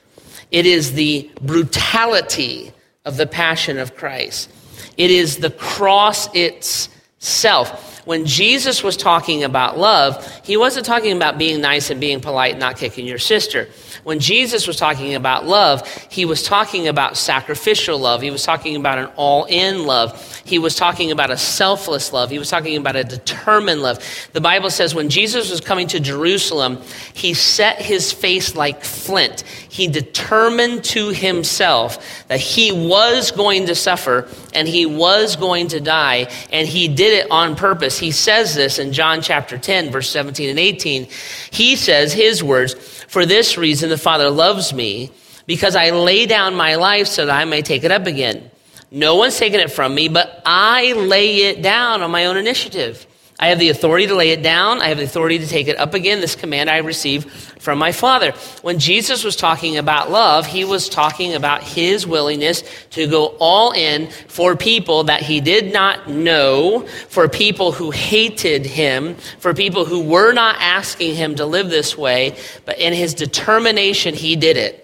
It 0.53 0.67
is 0.67 0.93
the 0.93 1.31
brutality 1.41 2.73
of 3.05 3.17
the 3.17 3.27
passion 3.27 3.79
of 3.79 3.97
Christ. 3.97 4.51
It 4.97 5.11
is 5.11 5.39
the 5.39 5.51
cross 5.51 6.29
itself 6.35 7.92
when 8.05 8.27
Jesus 8.27 8.83
was 8.83 8.97
talking 8.97 9.45
about 9.45 9.79
love, 9.79 10.27
he 10.45 10.57
wasn't 10.57 10.87
talking 10.87 11.17
about 11.17 11.39
being 11.39 11.61
nice 11.61 11.91
and 11.91 12.01
being 12.01 12.21
polite 12.21 12.53
and 12.53 12.61
not 12.61 12.77
kicking 12.77 13.07
your 13.07 13.19
sister. 13.19 13.69
When 14.03 14.19
Jesus 14.19 14.67
was 14.67 14.77
talking 14.77 15.15
about 15.15 15.47
love, 15.47 15.87
he 16.11 16.25
was 16.25 16.43
talking 16.43 16.89
about 16.89 17.17
sacrificial 17.17 17.99
love. 17.99 18.21
He 18.21 18.31
was 18.31 18.43
talking 18.43 18.75
about 18.75 18.99
an 18.99 19.07
all 19.17 19.45
in 19.45 19.87
love. 19.87 20.43
He 20.45 20.59
was 20.59 20.75
talking 20.75 21.13
about 21.13 21.31
a 21.31 21.37
selfless 21.37 22.13
love. 22.13 22.31
He 22.31 22.39
was 22.39 22.51
talking 22.51 22.77
about 22.77 22.97
a 22.97 23.05
determined 23.05 23.83
love. 23.83 24.05
The 24.33 24.41
Bible 24.41 24.71
says 24.71 24.95
when 24.95 25.09
Jesus 25.09 25.51
was 25.51 25.61
coming 25.61 25.87
to 25.89 26.01
Jerusalem, 26.01 26.83
he 27.15 27.35
set 27.35 27.81
his 27.81 28.13
face 28.13 28.57
like 28.57 28.83
flint. 28.83 29.43
He 29.43 29.87
determined 29.87 30.85
to 30.85 31.11
himself 31.11 32.27
that 32.27 32.41
he 32.41 32.73
was 32.73 33.31
going 33.31 33.67
to 33.67 33.77
suffer 33.77 34.29
and 34.55 34.67
he 34.67 34.85
was 34.85 35.37
going 35.37 35.69
to 35.69 35.81
die, 35.81 36.29
and 36.53 36.69
he 36.69 36.89
did 36.89 37.25
it 37.25 37.31
on 37.31 37.57
purpose. 37.57 37.92
He 37.99 38.11
says 38.11 38.55
this 38.55 38.79
in 38.79 38.93
John 38.93 39.23
chapter 39.23 39.59
10, 39.59 39.91
verse 39.91 40.11
17 40.11 40.51
and 40.51 40.59
18. 40.59 41.09
He 41.51 41.77
says 41.77 42.13
his 42.13 42.43
words, 42.43 42.75
For 43.09 43.27
this 43.27 43.57
reason 43.59 43.91
the 43.91 43.99
Father 43.99 44.31
loves 44.31 44.73
me, 44.73 45.11
because 45.47 45.77
I 45.77 45.91
lay 45.91 46.27
down 46.27 46.55
my 46.55 46.77
life 46.77 47.07
so 47.07 47.27
that 47.27 47.35
I 47.35 47.45
may 47.45 47.63
take 47.63 47.85
it 47.85 47.91
up 47.91 48.07
again. 48.07 48.51
No 48.91 49.17
one's 49.17 49.39
taken 49.39 49.61
it 49.61 49.71
from 49.71 49.95
me, 49.95 50.09
but 50.09 50.43
I 50.45 50.93
lay 50.93 51.45
it 51.45 51.63
down 51.63 52.03
on 52.03 52.11
my 52.11 52.27
own 52.27 52.37
initiative. 52.37 53.07
I 53.41 53.49
have 53.49 53.59
the 53.59 53.71
authority 53.71 54.07
to 54.07 54.15
lay 54.15 54.31
it 54.31 54.43
down. 54.43 54.81
I 54.81 54.89
have 54.89 54.99
the 54.99 55.05
authority 55.05 55.39
to 55.39 55.47
take 55.47 55.67
it 55.67 55.77
up 55.77 55.95
again. 55.95 56.21
This 56.21 56.37
command 56.37 56.71
I 56.71 56.79
received 56.79 57.29
from 57.31 57.79
my 57.79 57.91
Father. 57.91 58.33
When 58.63 58.79
Jesus 58.79 59.25
was 59.25 59.37
talking 59.37 59.79
about 59.79 60.11
love, 60.11 60.47
he 60.47 60.65
was 60.65 60.89
talking 60.89 61.35
about 61.35 61.63
his 61.63 62.07
willingness 62.07 62.63
to 62.91 63.09
go 63.09 63.37
all 63.41 63.73
in 63.73 64.11
for 64.29 64.55
people 64.55 65.05
that 65.05 65.23
he 65.23 65.41
did 65.41 65.73
not 65.73 66.09
know, 66.09 66.87
for 67.09 67.29
people 67.29 67.73
who 67.73 67.91
hated 67.91 68.65
him, 68.65 69.17
for 69.39 69.55
people 69.55 69.87
who 69.87 70.03
were 70.03 70.33
not 70.33 70.57
asking 70.61 71.17
him 71.17 71.35
to 71.37 71.47
live 71.47 71.69
this 71.69 71.99
way, 71.99 72.37
but 72.65 72.79
in 72.79 72.93
his 72.93 73.15
determination, 73.15 74.15
he 74.15 74.37
did 74.37 74.57
it. 74.57 74.79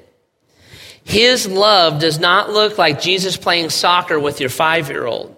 His 1.04 1.46
love 1.46 2.00
does 2.00 2.18
not 2.18 2.50
look 2.50 2.76
like 2.76 3.00
Jesus 3.00 3.37
playing 3.37 3.70
soccer 3.70 4.18
with 4.18 4.40
your 4.40 4.50
five 4.50 4.88
year 4.88 5.06
old 5.06 5.38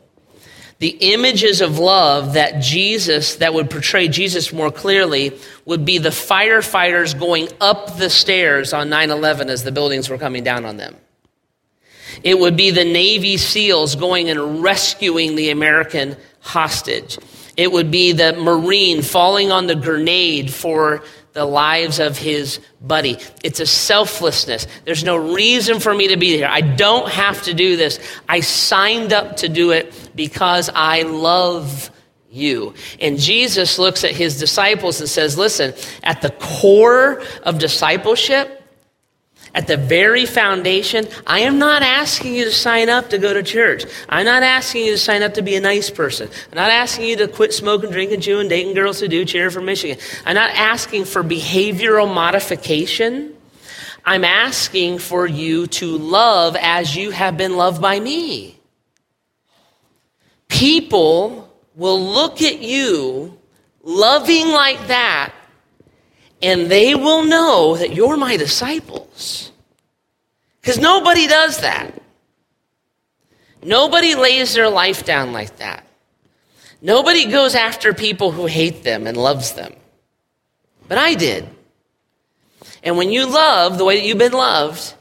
the 0.81 0.97
images 1.13 1.61
of 1.61 1.79
love 1.79 2.33
that 2.35 2.63
Jesus, 2.63 3.37
that 3.37 3.53
would 3.53 3.71
portray 3.71 4.09
Jesus 4.09 4.51
more 4.51 4.71
clearly, 4.73 5.39
would 5.67 5.85
be 5.85 5.99
the 5.99 6.09
firefighters 6.09 7.17
going 7.19 7.49
up 7.61 7.99
the 7.99 8.09
stairs 8.09 8.73
on 8.73 8.89
9 8.89 9.11
11 9.11 9.51
as 9.51 9.63
the 9.63 9.73
buildings 9.73 10.09
were 10.09 10.19
coming 10.19 10.43
down 10.43 10.65
on 10.65 10.79
them. 10.79 10.97
It 12.23 12.39
would 12.39 12.57
be 12.57 12.71
the 12.71 12.85
Navy 12.85 13.37
SEALs 13.37 13.95
going 13.95 14.31
and 14.31 14.63
rescuing 14.63 15.37
the 15.37 15.51
American 15.51 16.17
hostage. 16.41 17.19
It 17.59 17.71
would 17.71 17.91
be 17.91 18.13
the 18.13 18.33
Marine 18.33 19.03
falling 19.03 19.53
on 19.53 19.67
the 19.67 19.75
grenade 19.75 20.51
for 20.51 21.03
the 21.35 21.45
lives 21.45 21.99
of 22.01 22.17
his 22.17 22.59
buddy. 22.81 23.19
It's 23.45 23.61
a 23.61 23.67
selflessness. 23.67 24.67
There's 24.85 25.05
no 25.05 25.17
reason 25.17 25.79
for 25.79 25.95
me 25.95 26.09
to 26.09 26.17
be 26.17 26.29
here. 26.29 26.49
I 26.51 26.63
don't 26.63 27.09
have 27.11 27.43
to 27.45 27.55
do 27.55 27.77
this. 27.77 28.01
I 28.29 28.41
signed 28.41 29.13
up 29.13 29.37
to 29.39 29.49
do 29.49 29.71
it 29.71 29.93
because 30.15 30.71
I 30.75 31.03
love 31.03 31.91
you. 32.31 32.75
And 33.01 33.19
Jesus 33.19 33.79
looks 33.79 34.05
at 34.05 34.13
his 34.13 34.39
disciples 34.39 35.01
and 35.01 35.09
says, 35.09 35.37
Listen, 35.37 35.75
at 36.03 36.23
the 36.23 36.31
core 36.31 37.23
of 37.43 37.59
discipleship, 37.59 38.57
at 39.53 39.67
the 39.67 39.77
very 39.77 40.27
foundation, 40.27 41.09
I 41.27 41.41
am 41.41 41.59
not 41.59 41.83
asking 41.83 42.35
you 42.35 42.45
to 42.45 42.53
sign 42.53 42.89
up 42.89 43.11
to 43.11 43.19
go 43.19 43.35
to 43.35 43.43
church. 43.43 43.85
I'm 44.09 44.25
not 44.25 44.45
asking 44.45 44.85
you 44.85 44.93
to 44.93 44.99
sign 44.99 45.23
up 45.23 45.35
to 45.35 45.43
be 45.43 45.57
a 45.57 45.61
nice 45.61 45.91
person. 45.91 46.29
I'm 46.53 46.57
not 46.57 46.71
asking 46.71 47.07
you 47.07 47.17
to 47.17 47.29
quit 47.29 47.53
smoking, 47.53 47.91
drinking, 47.91 48.21
chewing, 48.21 48.49
dating 48.49 48.75
girls 48.75 49.01
who 49.01 49.09
do, 49.09 49.25
cheer 49.25 49.51
for 49.51 49.61
Michigan. 49.61 49.99
I'm 50.25 50.37
not 50.37 50.51
asking 50.51 51.07
for 51.07 51.25
behavioral 51.25 52.13
modification. 52.13 53.35
I'm 54.05 54.25
asking 54.25 55.01
for 55.01 55.27
you 55.27 55.67
to 55.67 55.99
love 55.99 56.57
as 56.59 56.95
you 56.95 57.11
have 57.11 57.37
been 57.37 57.57
loved 57.57 57.83
by 57.83 57.99
me. 57.99 58.60
People 60.61 61.51
will 61.75 61.99
look 61.99 62.43
at 62.43 62.61
you 62.61 63.39
loving 63.83 64.49
like 64.49 64.89
that 64.89 65.33
and 66.43 66.71
they 66.71 66.95
will 66.95 67.25
know 67.25 67.79
that 67.79 67.95
you're 67.95 68.19
my 68.19 68.37
disciples. 68.37 69.53
Because 70.61 70.77
nobody 70.77 71.27
does 71.27 71.63
that. 71.63 71.95
Nobody 73.63 74.15
lays 74.15 74.53
their 74.53 74.69
life 74.69 75.07
down 75.07 75.33
like 75.33 75.57
that. 75.57 75.87
Nobody 76.83 77.25
goes 77.25 77.55
after 77.55 77.95
people 77.95 78.31
who 78.31 78.45
hate 78.45 78.85
them 78.85 79.07
and 79.07 79.17
loves 79.17 79.53
them. 79.53 79.73
But 80.89 80.99
I 80.99 81.15
did. 81.15 81.49
And 82.83 82.99
when 82.99 83.11
you 83.11 83.25
love 83.25 83.79
the 83.79 83.87
way 83.87 83.99
that 83.99 84.07
you've 84.07 84.19
been 84.19 84.33
loved, 84.33 84.93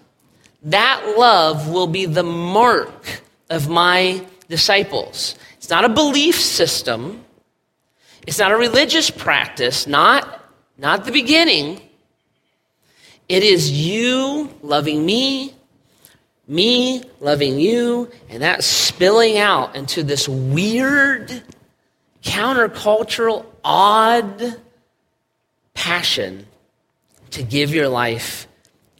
that 0.63 1.15
love 1.17 1.67
will 1.67 1.87
be 1.87 2.05
the 2.05 2.23
mark 2.23 3.23
of 3.49 3.67
my 3.67 4.25
disciples. 4.47 5.35
It's 5.69 5.75
not 5.75 5.85
a 5.85 5.89
belief 5.89 6.41
system. 6.41 7.23
It's 8.25 8.39
not 8.39 8.51
a 8.51 8.55
religious 8.55 9.11
practice, 9.11 9.85
not 9.85 10.43
not 10.79 11.05
the 11.05 11.11
beginning. 11.11 11.79
It 13.27 13.43
is 13.43 13.69
you 13.71 14.49
loving 14.63 15.05
me, 15.05 15.53
me 16.47 17.03
loving 17.19 17.59
you, 17.59 18.09
and 18.29 18.41
that 18.41 18.63
spilling 18.63 19.37
out 19.37 19.75
into 19.75 20.01
this 20.01 20.27
weird, 20.27 21.43
countercultural, 22.23 23.45
odd 23.63 24.59
passion 25.75 26.47
to 27.29 27.43
give 27.43 27.75
your 27.75 27.89
life 27.89 28.47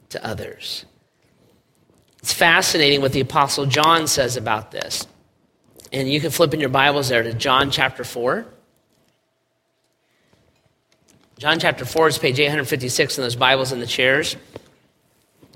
to 0.10 0.24
others. 0.24 0.86
It's 2.20 2.32
fascinating 2.32 3.02
what 3.02 3.14
the 3.14 3.22
Apostle 3.22 3.66
John 3.66 4.06
says 4.06 4.38
about 4.38 4.70
this. 4.70 5.08
And 5.92 6.12
you 6.12 6.22
can 6.22 6.30
flip 6.30 6.54
in 6.54 6.60
your 6.60 6.70
Bibles 6.70 7.10
there 7.10 7.24
to 7.24 7.34
John 7.34 7.72
chapter 7.72 8.04
4. 8.04 8.46
John 11.40 11.60
chapter 11.60 11.84
4 11.84 12.10
is 12.10 12.18
page 12.18 12.40
856 12.40 13.18
in 13.18 13.24
those 13.24 13.36
Bibles 13.36 13.72
in 13.72 13.80
the 13.80 13.88
chairs. 13.88 14.36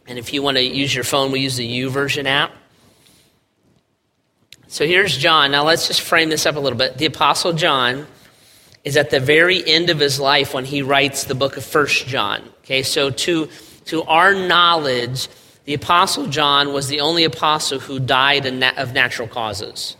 And 0.08 0.17
if 0.17 0.34
you 0.34 0.41
want 0.41 0.58
to 0.58 0.63
use 0.63 0.93
your 0.93 1.04
phone, 1.04 1.32
we 1.32 1.41
use 1.41 1.56
the 1.56 1.82
YouVersion 1.82 2.26
app. 2.26 2.52
So 4.67 4.88
here's 4.88 5.15
John. 5.15 5.52
Now 5.52 5.65
let's 5.65 5.88
just 5.88 6.02
frame 6.02 6.30
this 6.30 6.48
up 6.48 6.56
a 6.56 6.60
little 6.60 6.80
bit. 6.80 6.98
The 6.98 7.06
Apostle 7.06 7.54
John 7.54 8.08
is 8.84 8.98
at 8.98 9.12
the 9.12 9.19
very 9.19 9.63
end 9.65 9.91
of 9.91 10.00
his 10.00 10.19
life 10.19 10.54
when 10.54 10.65
he 10.65 10.82
writes 10.82 11.26
the 11.26 11.36
book 11.36 11.58
of 11.58 11.63
First 11.63 12.08
John. 12.08 12.41
Okay, 12.63 12.82
so 12.82 13.12
to, 13.12 13.50
to 13.86 14.04
our 14.04 14.34
knowledge, 14.34 15.28
the 15.65 15.76
Apostle 15.76 16.26
John 16.26 16.74
was 16.74 16.88
the 16.88 17.02
only 17.02 17.24
apostle 17.24 17.80
who 17.80 18.00
died 18.00 18.48
of 18.48 18.93
natural 18.93 19.28
causes. 19.28 19.96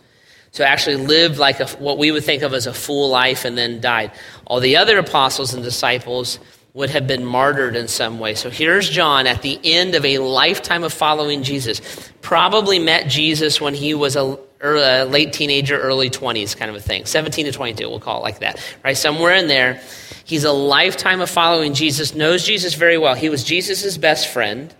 So 0.54 0.64
actually 0.64 0.98
lived 0.98 1.40
like 1.40 1.60
a, 1.60 1.68
what 1.78 1.98
we 1.98 2.12
would 2.12 2.24
think 2.24 2.44
of 2.44 2.54
as 2.54 2.68
a 2.68 2.74
full 2.74 3.10
life 3.10 3.44
and 3.44 3.58
then 3.58 3.82
died. 3.82 4.12
All 4.46 4.60
the 4.60 4.78
other 4.78 5.00
apostles 5.00 5.56
and 5.56 5.64
disciples 5.64 6.38
would 6.76 6.92
have 6.92 7.08
been 7.08 7.26
martyred 7.26 7.76
in 7.76 7.88
some 7.88 8.20
way. 8.20 8.36
So 8.36 8.52
here's 8.52 8.88
John 8.88 9.26
at 9.26 9.42
the 9.42 9.60
end 9.64 9.96
of 9.96 10.06
a 10.06 10.20
lifetime 10.20 10.84
of 10.84 10.94
following 10.94 11.42
Jesus. 11.42 11.82
Probably 12.22 12.78
met 12.78 13.08
Jesus 13.08 13.60
when 13.60 13.74
he 13.74 13.96
was 13.96 14.16
a 14.16 14.24
er, 14.24 14.38
early, 14.62 15.10
late 15.10 15.34
teenager, 15.34 15.80
early 15.80 16.12
20s 16.12 16.56
kind 16.56 16.70
of 16.70 16.78
a 16.78 16.80
thing. 16.80 17.06
17 17.06 17.46
to 17.46 17.52
22, 17.52 17.90
we'll 17.90 18.00
call 18.00 18.20
it 18.20 18.24
like 18.24 18.40
that. 18.40 18.64
Right? 18.84 18.96
Somewhere 18.96 19.34
in 19.34 19.48
there. 19.48 19.82
He's 20.24 20.44
a 20.44 20.52
lifetime 20.52 21.20
of 21.20 21.32
following 21.32 21.74
Jesus, 21.74 22.14
knows 22.14 22.46
Jesus 22.46 22.76
very 22.76 23.00
well. 23.00 23.16
He 23.16 23.30
was 23.30 23.44
Jesus' 23.44 23.98
best 23.98 24.28
friend. 24.28 24.74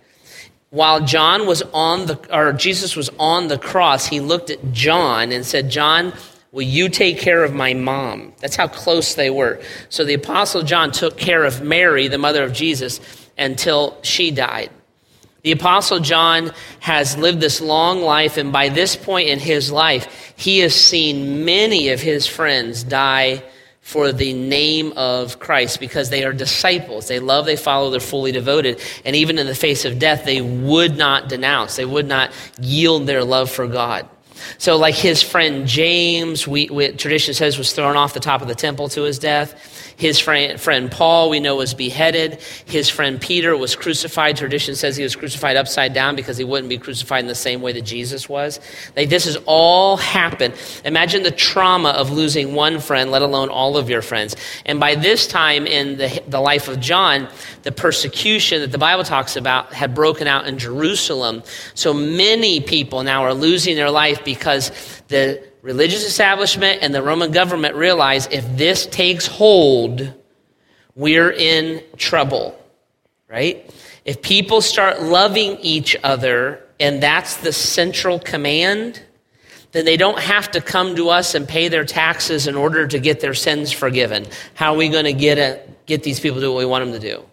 While 0.74 1.04
John 1.04 1.46
was 1.46 1.62
on 1.72 2.06
the, 2.06 2.36
or 2.36 2.52
Jesus 2.52 2.96
was 2.96 3.08
on 3.16 3.46
the 3.46 3.56
cross, 3.56 4.06
he 4.06 4.18
looked 4.18 4.50
at 4.50 4.72
John 4.72 5.30
and 5.30 5.46
said, 5.46 5.70
John, 5.70 6.12
Will 6.50 6.62
you 6.62 6.88
take 6.88 7.18
care 7.18 7.42
of 7.42 7.52
my 7.52 7.74
mom? 7.74 8.32
That's 8.38 8.54
how 8.54 8.68
close 8.68 9.16
they 9.16 9.28
were. 9.28 9.60
So 9.88 10.04
the 10.04 10.14
Apostle 10.14 10.62
John 10.62 10.92
took 10.92 11.16
care 11.16 11.42
of 11.42 11.62
Mary, 11.62 12.06
the 12.06 12.16
mother 12.16 12.44
of 12.44 12.52
Jesus, 12.52 13.00
until 13.36 13.98
she 14.02 14.30
died. 14.30 14.70
The 15.42 15.50
Apostle 15.50 15.98
John 15.98 16.52
has 16.78 17.18
lived 17.18 17.40
this 17.40 17.60
long 17.60 18.02
life, 18.02 18.36
and 18.36 18.52
by 18.52 18.68
this 18.68 18.94
point 18.94 19.30
in 19.30 19.40
his 19.40 19.72
life, 19.72 20.32
he 20.36 20.60
has 20.60 20.76
seen 20.76 21.44
many 21.44 21.88
of 21.88 22.00
his 22.00 22.28
friends 22.28 22.84
die 22.84 23.42
for 23.84 24.12
the 24.12 24.32
name 24.32 24.94
of 24.96 25.38
Christ 25.38 25.78
because 25.78 26.08
they 26.08 26.24
are 26.24 26.32
disciples. 26.32 27.06
They 27.06 27.18
love, 27.20 27.44
they 27.44 27.54
follow, 27.54 27.90
they're 27.90 28.00
fully 28.00 28.32
devoted. 28.32 28.80
And 29.04 29.14
even 29.14 29.38
in 29.38 29.46
the 29.46 29.54
face 29.54 29.84
of 29.84 29.98
death, 29.98 30.24
they 30.24 30.40
would 30.40 30.96
not 30.96 31.28
denounce, 31.28 31.76
they 31.76 31.84
would 31.84 32.08
not 32.08 32.32
yield 32.58 33.06
their 33.06 33.22
love 33.22 33.50
for 33.50 33.68
God. 33.68 34.08
So, 34.56 34.76
like 34.76 34.94
his 34.94 35.22
friend 35.22 35.66
James, 35.66 36.48
we, 36.48 36.68
we, 36.70 36.92
tradition 36.92 37.34
says, 37.34 37.58
was 37.58 37.72
thrown 37.72 37.94
off 37.94 38.14
the 38.14 38.20
top 38.20 38.40
of 38.40 38.48
the 38.48 38.54
temple 38.54 38.88
to 38.88 39.02
his 39.02 39.18
death. 39.18 39.93
His 39.96 40.18
friend, 40.18 40.60
friend 40.60 40.90
Paul, 40.90 41.30
we 41.30 41.40
know, 41.40 41.56
was 41.56 41.74
beheaded. 41.74 42.40
His 42.66 42.88
friend 42.88 43.20
Peter 43.20 43.56
was 43.56 43.76
crucified. 43.76 44.36
Tradition 44.36 44.74
says 44.74 44.96
he 44.96 45.02
was 45.02 45.16
crucified 45.16 45.56
upside 45.56 45.94
down 45.94 46.16
because 46.16 46.36
he 46.36 46.44
wouldn't 46.44 46.68
be 46.68 46.78
crucified 46.78 47.20
in 47.20 47.28
the 47.28 47.34
same 47.34 47.62
way 47.62 47.72
that 47.72 47.82
Jesus 47.82 48.28
was. 48.28 48.60
Like, 48.96 49.08
this 49.08 49.24
has 49.24 49.36
all 49.46 49.96
happened. 49.96 50.54
Imagine 50.84 51.22
the 51.22 51.30
trauma 51.30 51.90
of 51.90 52.10
losing 52.10 52.54
one 52.54 52.80
friend, 52.80 53.10
let 53.10 53.22
alone 53.22 53.48
all 53.48 53.76
of 53.76 53.88
your 53.88 54.02
friends. 54.02 54.36
And 54.66 54.80
by 54.80 54.94
this 54.94 55.26
time 55.26 55.66
in 55.66 55.96
the, 55.98 56.22
the 56.28 56.40
life 56.40 56.68
of 56.68 56.80
John, 56.80 57.28
the 57.62 57.72
persecution 57.72 58.60
that 58.60 58.72
the 58.72 58.78
Bible 58.78 59.04
talks 59.04 59.36
about 59.36 59.72
had 59.72 59.94
broken 59.94 60.26
out 60.26 60.46
in 60.46 60.58
Jerusalem. 60.58 61.42
So 61.74 61.94
many 61.94 62.60
people 62.60 63.02
now 63.02 63.22
are 63.24 63.34
losing 63.34 63.76
their 63.76 63.90
life 63.90 64.24
because 64.24 64.70
the 65.08 65.42
religious 65.64 66.04
establishment 66.04 66.80
and 66.82 66.94
the 66.94 67.02
Roman 67.02 67.32
government 67.32 67.74
realize 67.74 68.26
if 68.26 68.44
this 68.58 68.84
takes 68.84 69.26
hold, 69.26 70.12
we're 70.94 71.32
in 71.32 71.82
trouble, 71.96 72.62
right? 73.30 73.74
If 74.04 74.20
people 74.20 74.60
start 74.60 75.00
loving 75.00 75.56
each 75.60 75.96
other 76.04 76.62
and 76.78 77.02
that's 77.02 77.38
the 77.38 77.50
central 77.50 78.18
command, 78.18 79.02
then 79.72 79.86
they 79.86 79.96
don't 79.96 80.18
have 80.18 80.50
to 80.50 80.60
come 80.60 80.96
to 80.96 81.08
us 81.08 81.34
and 81.34 81.48
pay 81.48 81.68
their 81.68 81.86
taxes 81.86 82.46
in 82.46 82.56
order 82.56 82.86
to 82.86 82.98
get 82.98 83.20
their 83.20 83.32
sins 83.32 83.72
forgiven. 83.72 84.26
How 84.52 84.74
are 84.74 84.76
we 84.76 84.90
going 84.90 85.06
to 85.06 85.14
get, 85.14 85.38
a, 85.38 85.62
get 85.86 86.02
these 86.02 86.20
people 86.20 86.40
to 86.40 86.42
do 86.42 86.52
what 86.52 86.58
we 86.58 86.66
want 86.66 86.84
them 86.84 87.00
to 87.00 87.00
do? 87.00 87.24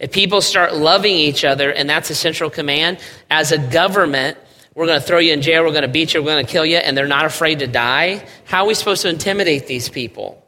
If 0.00 0.10
people 0.10 0.40
start 0.40 0.74
loving 0.74 1.14
each 1.14 1.44
other 1.44 1.70
and 1.70 1.88
that's 1.88 2.08
a 2.08 2.14
central 2.14 2.48
command, 2.48 2.98
as 3.30 3.52
a 3.52 3.58
government, 3.58 4.38
we're 4.74 4.86
going 4.86 5.00
to 5.00 5.06
throw 5.06 5.18
you 5.18 5.32
in 5.32 5.42
jail, 5.42 5.64
we're 5.64 5.70
going 5.70 5.82
to 5.82 5.88
beat 5.88 6.14
you, 6.14 6.22
we're 6.22 6.32
going 6.32 6.46
to 6.46 6.50
kill 6.50 6.64
you, 6.64 6.78
and 6.78 6.96
they're 6.96 7.06
not 7.06 7.24
afraid 7.24 7.58
to 7.58 7.66
die. 7.66 8.26
How 8.44 8.64
are 8.64 8.66
we 8.66 8.74
supposed 8.74 9.02
to 9.02 9.08
intimidate 9.08 9.66
these 9.66 9.88
people? 9.88 10.44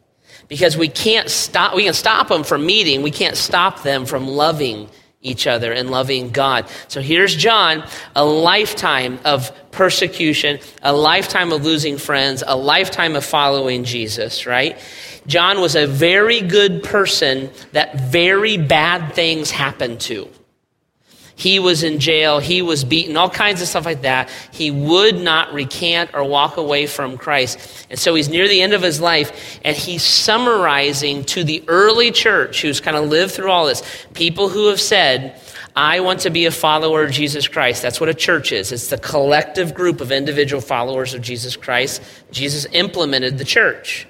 Because 0.49 0.77
we 0.77 0.89
can't 0.89 1.31
stop, 1.31 1.75
we 1.75 1.85
can 1.85 1.95
stop 1.95 2.29
them 2.29 2.45
from 2.45 2.65
meeting, 2.65 3.03
we 3.03 3.11
can't 3.11 3.37
stop 3.37 3.83
them 3.83 4.07
from 4.07 4.27
loving 4.27 4.89
each 5.25 5.47
other 5.47 5.73
and 5.73 5.91
loving 5.91 6.31
God. 6.31 6.69
So 6.89 7.01
here's 7.01 7.35
John, 7.35 7.85
a 8.15 8.25
lifetime 8.25 9.19
of 9.25 9.51
persecution, 9.73 10.61
a 10.83 10.93
lifetime 10.93 11.51
of 11.51 11.65
losing 11.65 11.97
friends, 11.97 12.45
a 12.47 12.57
lifetime 12.57 13.17
of 13.17 13.25
following 13.25 13.85
Jesus, 13.85 14.47
right? 14.47 14.79
John 15.27 15.61
was 15.61 15.75
a 15.75 15.87
very 15.87 16.43
good 16.43 16.83
person 16.85 17.51
that 17.73 17.99
very 17.99 18.59
bad 18.59 19.15
things 19.15 19.51
happened 19.51 20.01
to. 20.03 20.29
He 21.37 21.59
was 21.59 21.83
in 21.83 21.99
jail. 21.99 22.39
He 22.39 22.63
was 22.63 22.85
beaten, 22.85 23.17
all 23.17 23.29
kinds 23.29 23.61
of 23.61 23.69
stuff 23.69 23.85
like 23.85 24.03
that. 24.03 24.31
He 24.53 24.71
would 24.71 25.21
not 25.21 25.53
recant 25.53 26.11
or 26.15 26.25
walk 26.25 26.57
away 26.57 26.87
from 26.87 27.19
Christ. 27.19 27.87
And 27.91 27.99
so 27.99 28.15
he's 28.15 28.29
near 28.29 28.47
the 28.47 28.63
end 28.63 28.73
of 28.73 28.83
his 28.83 29.01
life, 29.01 29.59
and 29.65 29.77
he's 29.77 30.05
summarizing 30.05 31.25
to 31.25 31.45
the 31.45 31.65
early 31.67 32.13
church 32.13 32.63
who's 32.63 32.81
kind 32.81 32.97
of 32.97 33.09
lived 33.09 33.33
through 33.33 33.51
all 33.51 33.67
this 33.67 33.83
people 34.15 34.49
who 34.49 34.69
have 34.69 34.81
said, 34.81 35.41
I 35.77 36.01
want 36.01 36.21
to 36.21 36.31
be 36.31 36.47
a 36.47 36.53
follower 36.53 37.03
of 37.03 37.11
Jesus 37.11 37.49
Christ. 37.49 37.83
That's 37.83 37.99
what 37.99 38.09
a 38.09 38.15
church 38.15 38.53
is. 38.53 38.71
It's 38.71 38.89
the 38.89 38.99
collective 38.99 39.75
group 39.75 40.01
of 40.01 40.13
individual 40.13 40.61
followers 40.61 41.15
of 41.15 41.23
Jesus 41.23 41.57
Christ. 41.57 42.01
Jesus 42.31 42.65
implemented 42.73 43.39
the 43.39 43.45
church. 43.45 44.07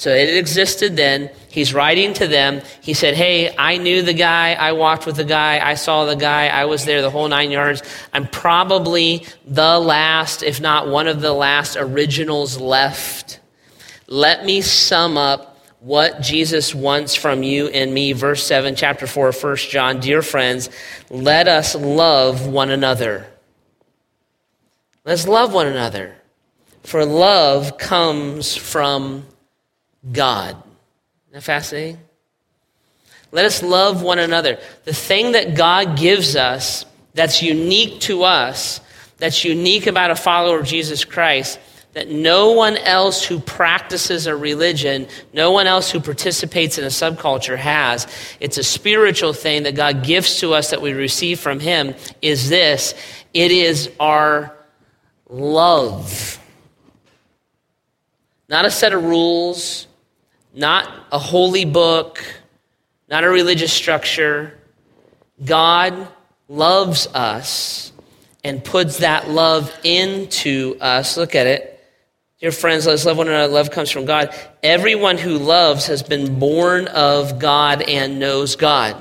So 0.00 0.08
it 0.08 0.34
existed 0.34 0.96
then. 0.96 1.28
He's 1.50 1.74
writing 1.74 2.14
to 2.14 2.26
them. 2.26 2.62
He 2.80 2.94
said, 2.94 3.12
Hey, 3.12 3.54
I 3.54 3.76
knew 3.76 4.00
the 4.00 4.14
guy. 4.14 4.54
I 4.54 4.72
walked 4.72 5.04
with 5.04 5.16
the 5.16 5.24
guy. 5.24 5.60
I 5.62 5.74
saw 5.74 6.06
the 6.06 6.16
guy. 6.16 6.46
I 6.46 6.64
was 6.64 6.86
there 6.86 7.02
the 7.02 7.10
whole 7.10 7.28
nine 7.28 7.50
yards. 7.50 7.82
I'm 8.10 8.26
probably 8.26 9.26
the 9.44 9.78
last, 9.78 10.42
if 10.42 10.58
not 10.58 10.88
one 10.88 11.06
of 11.06 11.20
the 11.20 11.34
last 11.34 11.76
originals 11.78 12.58
left. 12.58 13.40
Let 14.06 14.46
me 14.46 14.62
sum 14.62 15.18
up 15.18 15.58
what 15.80 16.22
Jesus 16.22 16.74
wants 16.74 17.14
from 17.14 17.42
you 17.42 17.68
and 17.68 17.92
me. 17.92 18.14
Verse 18.14 18.42
7, 18.42 18.76
chapter 18.76 19.06
4, 19.06 19.32
1 19.32 19.56
John. 19.56 20.00
Dear 20.00 20.22
friends, 20.22 20.70
let 21.10 21.46
us 21.46 21.74
love 21.74 22.46
one 22.46 22.70
another. 22.70 23.26
Let's 25.04 25.28
love 25.28 25.52
one 25.52 25.66
another. 25.66 26.16
For 26.84 27.04
love 27.04 27.76
comes 27.76 28.56
from 28.56 29.26
God. 30.10 30.50
Isn't 30.50 31.32
that 31.32 31.42
fascinating? 31.42 31.98
Let 33.32 33.44
us 33.44 33.62
love 33.62 34.02
one 34.02 34.18
another. 34.18 34.58
The 34.84 34.94
thing 34.94 35.32
that 35.32 35.54
God 35.54 35.96
gives 35.96 36.34
us 36.36 36.84
that's 37.14 37.42
unique 37.42 38.00
to 38.02 38.24
us, 38.24 38.80
that's 39.18 39.44
unique 39.44 39.86
about 39.86 40.10
a 40.10 40.16
follower 40.16 40.58
of 40.60 40.66
Jesus 40.66 41.04
Christ, 41.04 41.60
that 41.92 42.08
no 42.08 42.52
one 42.52 42.76
else 42.76 43.24
who 43.24 43.40
practices 43.40 44.26
a 44.26 44.36
religion, 44.36 45.08
no 45.32 45.50
one 45.50 45.66
else 45.66 45.90
who 45.90 46.00
participates 46.00 46.78
in 46.78 46.84
a 46.84 46.88
subculture 46.88 47.56
has. 47.56 48.06
It's 48.38 48.58
a 48.58 48.64
spiritual 48.64 49.32
thing 49.32 49.64
that 49.64 49.74
God 49.74 50.04
gives 50.04 50.38
to 50.40 50.54
us 50.54 50.70
that 50.70 50.80
we 50.80 50.92
receive 50.92 51.40
from 51.40 51.58
Him, 51.58 51.94
is 52.22 52.48
this 52.48 52.94
it 53.34 53.50
is 53.50 53.90
our 53.98 54.54
love. 55.28 56.38
Not 58.48 58.64
a 58.64 58.70
set 58.70 58.92
of 58.92 59.04
rules, 59.04 59.86
not 60.54 60.88
a 61.12 61.18
holy 61.18 61.64
book, 61.64 62.22
not 63.08 63.24
a 63.24 63.28
religious 63.28 63.72
structure. 63.72 64.58
God 65.44 66.08
loves 66.48 67.06
us 67.08 67.92
and 68.42 68.62
puts 68.64 68.98
that 68.98 69.28
love 69.28 69.72
into 69.84 70.76
us. 70.80 71.16
Look 71.16 71.34
at 71.34 71.46
it. 71.46 71.66
Dear 72.40 72.52
friends, 72.52 72.86
let 72.86 72.94
us 72.94 73.04
love 73.04 73.18
one 73.18 73.28
another. 73.28 73.52
Love 73.52 73.70
comes 73.70 73.90
from 73.90 74.06
God. 74.06 74.34
Everyone 74.62 75.18
who 75.18 75.36
loves 75.36 75.86
has 75.86 76.02
been 76.02 76.38
born 76.38 76.88
of 76.88 77.38
God 77.38 77.82
and 77.82 78.18
knows 78.18 78.56
God. 78.56 78.96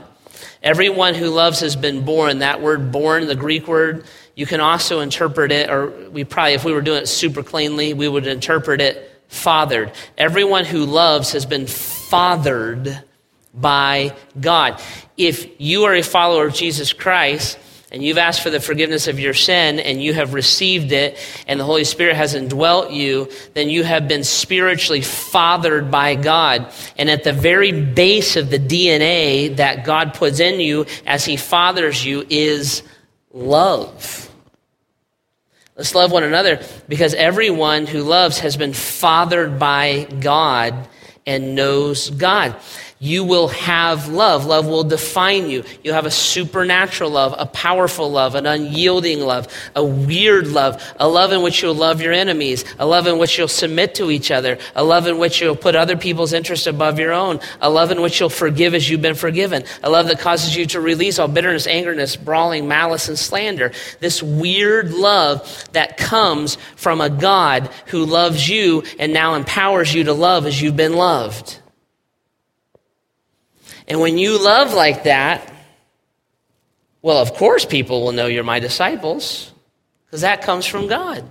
Everyone 0.62 1.16
who 1.16 1.30
loves 1.30 1.62
has 1.62 1.78
been 1.78 2.04
born. 2.04 2.40
That 2.40 2.62
word 2.62 2.92
born, 2.92 3.28
the 3.28 3.36
Greek 3.36 3.66
word, 3.66 4.04
you 4.36 4.46
can 4.46 4.60
also 4.60 5.00
interpret 5.00 5.52
it, 5.52 5.70
or 5.70 6.10
we 6.10 6.26
probably, 6.26 6.54
if 6.54 6.66
we 6.66 6.74
were 6.74 6.82
doing 6.82 7.02
it 7.02 7.08
super 7.08 7.44
cleanly, 7.44 7.94
we 7.94 8.08
would 8.08 8.28
interpret 8.28 8.82
it 8.82 9.19
fathered. 9.30 9.94
Everyone 10.18 10.66
who 10.66 10.86
loves 10.86 11.32
has 11.32 11.46
been 11.46 11.66
fathered 11.66 13.02
by 13.54 14.16
God. 14.40 14.82
If 15.16 15.60
you 15.60 15.86
are 15.86 15.96
a 15.96 16.04
follower 16.04 16.48
of 16.48 16.54
Jesus 16.54 16.92
Christ, 16.94 17.58
and 17.92 18.04
you've 18.04 18.20
asked 18.20 18.44
for 18.44 18.52
the 18.52 18.60
forgiveness 18.60 19.08
of 19.08 19.20
your 19.20 19.34
sin 19.34 19.80
and 19.80 20.02
you 20.02 20.14
have 20.14 20.36
received 20.36 20.92
it 20.92 21.18
and 21.48 21.60
the 21.60 21.64
Holy 21.64 21.84
Spirit 21.84 22.16
has 22.16 22.36
indwelt 22.36 22.92
you, 22.92 23.30
then 23.56 23.70
you 23.70 23.84
have 23.84 24.08
been 24.08 24.24
spiritually 24.24 25.02
fathered 25.02 25.90
by 25.90 26.14
God. 26.14 26.72
And 26.98 27.10
at 27.10 27.24
the 27.24 27.34
very 27.34 27.72
base 27.72 28.36
of 28.36 28.52
the 28.52 28.60
DNA 28.60 29.56
that 29.58 29.86
God 29.86 30.14
puts 30.14 30.40
in 30.40 30.60
you 30.60 30.86
as 31.08 31.26
He 31.26 31.36
fathers 31.36 32.06
you 32.06 32.26
is 32.30 32.84
love. 33.34 34.29
Let's 35.80 35.96
love 35.96 36.12
one 36.12 36.26
another 36.26 36.60
because 36.90 37.14
everyone 37.14 37.88
who 37.88 38.04
loves 38.04 38.40
has 38.40 38.58
been 38.58 38.74
fathered 38.74 39.60
by 39.60 40.10
God 40.20 40.90
and 41.26 41.56
knows 41.56 42.10
God 42.10 42.58
you 43.00 43.24
will 43.24 43.48
have 43.48 44.10
love. 44.10 44.46
Love 44.46 44.68
will 44.68 44.84
define 44.84 45.50
you. 45.50 45.64
You'll 45.84 45.96
have 45.96 46.06
a 46.06 46.12
supernatural 46.12 47.10
love, 47.10 47.34
a 47.38 47.46
powerful 47.46 48.12
love, 48.12 48.36
an 48.36 48.46
unyielding 48.46 49.22
love, 49.22 49.48
a 49.74 49.84
weird 49.84 50.48
love, 50.48 50.84
a 51.00 51.08
love 51.08 51.32
in 51.32 51.42
which 51.42 51.62
you'll 51.62 51.76
love 51.76 52.02
your 52.02 52.12
enemies, 52.12 52.66
a 52.78 52.86
love 52.86 53.08
in 53.08 53.18
which 53.18 53.38
you'll 53.38 53.48
submit 53.48 53.96
to 53.96 54.12
each 54.12 54.32
other, 54.32 54.58
a 54.76 54.84
love 54.84 55.08
in 55.08 55.18
which 55.18 55.40
you'll 55.40 55.56
put 55.56 55.76
other 55.76 55.96
people's 55.96 56.34
interests 56.34 56.68
above 56.68 57.00
your 57.00 57.14
own, 57.14 57.40
a 57.62 57.70
love 57.70 57.92
in 57.92 58.02
which 58.02 58.20
you'll 58.20 58.30
forgive 58.30 58.74
as 58.74 58.90
you've 58.90 59.02
been 59.02 59.16
forgiven, 59.16 59.64
a 59.82 59.90
love 59.90 60.08
that 60.08 60.20
causes 60.20 60.54
you 60.56 60.66
to 60.66 60.82
release 60.82 61.20
all 61.20 61.30
bitterness, 61.30 61.68
angerness, 61.68 62.22
brawling, 62.22 62.68
malice, 62.68 63.08
and 63.08 63.18
slander. 63.18 63.72
This 64.02 64.22
weird 64.22 64.92
love 64.92 65.68
that 65.72 65.96
comes 65.96 66.58
from 66.76 67.00
a 67.00 67.10
God 67.10 67.70
who 67.88 68.06
loves 68.06 68.50
you 68.50 68.84
and 69.00 69.14
now 69.14 69.36
empowers 69.36 69.94
you 69.94 70.04
to 70.04 70.14
love 70.14 70.46
as 70.46 70.62
you've 70.62 70.76
been 70.76 70.94
loved. 70.94 71.59
And 73.90 74.00
when 74.00 74.20
you 74.20 74.42
love 74.42 74.74
like 74.74 75.04
that, 75.04 75.52
well, 77.02 77.18
of 77.18 77.34
course, 77.34 77.66
people 77.66 78.04
will 78.04 78.12
know 78.12 78.28
you're 78.28 78.44
my 78.44 78.60
disciples 78.60 79.52
because 80.06 80.22
that 80.22 80.44
comes 80.44 80.66
from 80.66 80.88
God. 80.88 81.28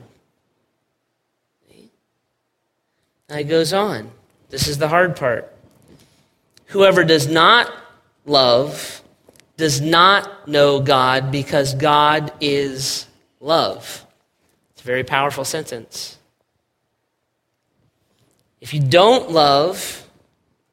And 3.29 3.41
it 3.41 3.45
goes 3.45 3.73
on. 3.73 4.11
This 4.51 4.67
is 4.67 4.79
the 4.79 4.89
hard 4.89 5.17
part. 5.17 5.55
Whoever 6.67 7.05
does 7.05 7.29
not 7.29 7.73
love 8.27 9.03
does 9.57 9.81
not 9.81 10.49
know 10.49 10.81
God 10.81 11.31
because 11.31 11.75
God 11.75 12.33
is 12.41 13.07
love. 13.41 14.05
It's 14.73 14.83
a 14.83 14.87
very 14.87 15.05
powerful 15.05 15.45
sentence. 15.45 16.17
If 18.61 18.73
you 18.73 18.81
don't 18.81 19.31
love, 19.31 20.07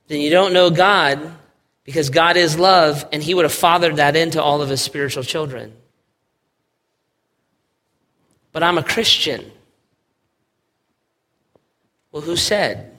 then 0.07 0.21
you 0.21 0.29
don't 0.29 0.53
know 0.53 0.69
God 0.69 1.33
because 1.85 2.09
God 2.09 2.35
is 2.35 2.59
love, 2.59 3.07
and 3.13 3.23
He 3.23 3.33
would 3.33 3.45
have 3.45 3.53
fathered 3.53 3.97
that 3.97 4.15
into 4.15 4.41
all 4.41 4.61
of 4.61 4.69
His 4.69 4.81
spiritual 4.81 5.23
children. 5.23 5.71
But 8.51 8.63
I'm 8.63 8.77
a 8.77 8.83
Christian. 8.83 9.51
Well, 12.11 12.21
who 12.21 12.35
said? 12.35 12.97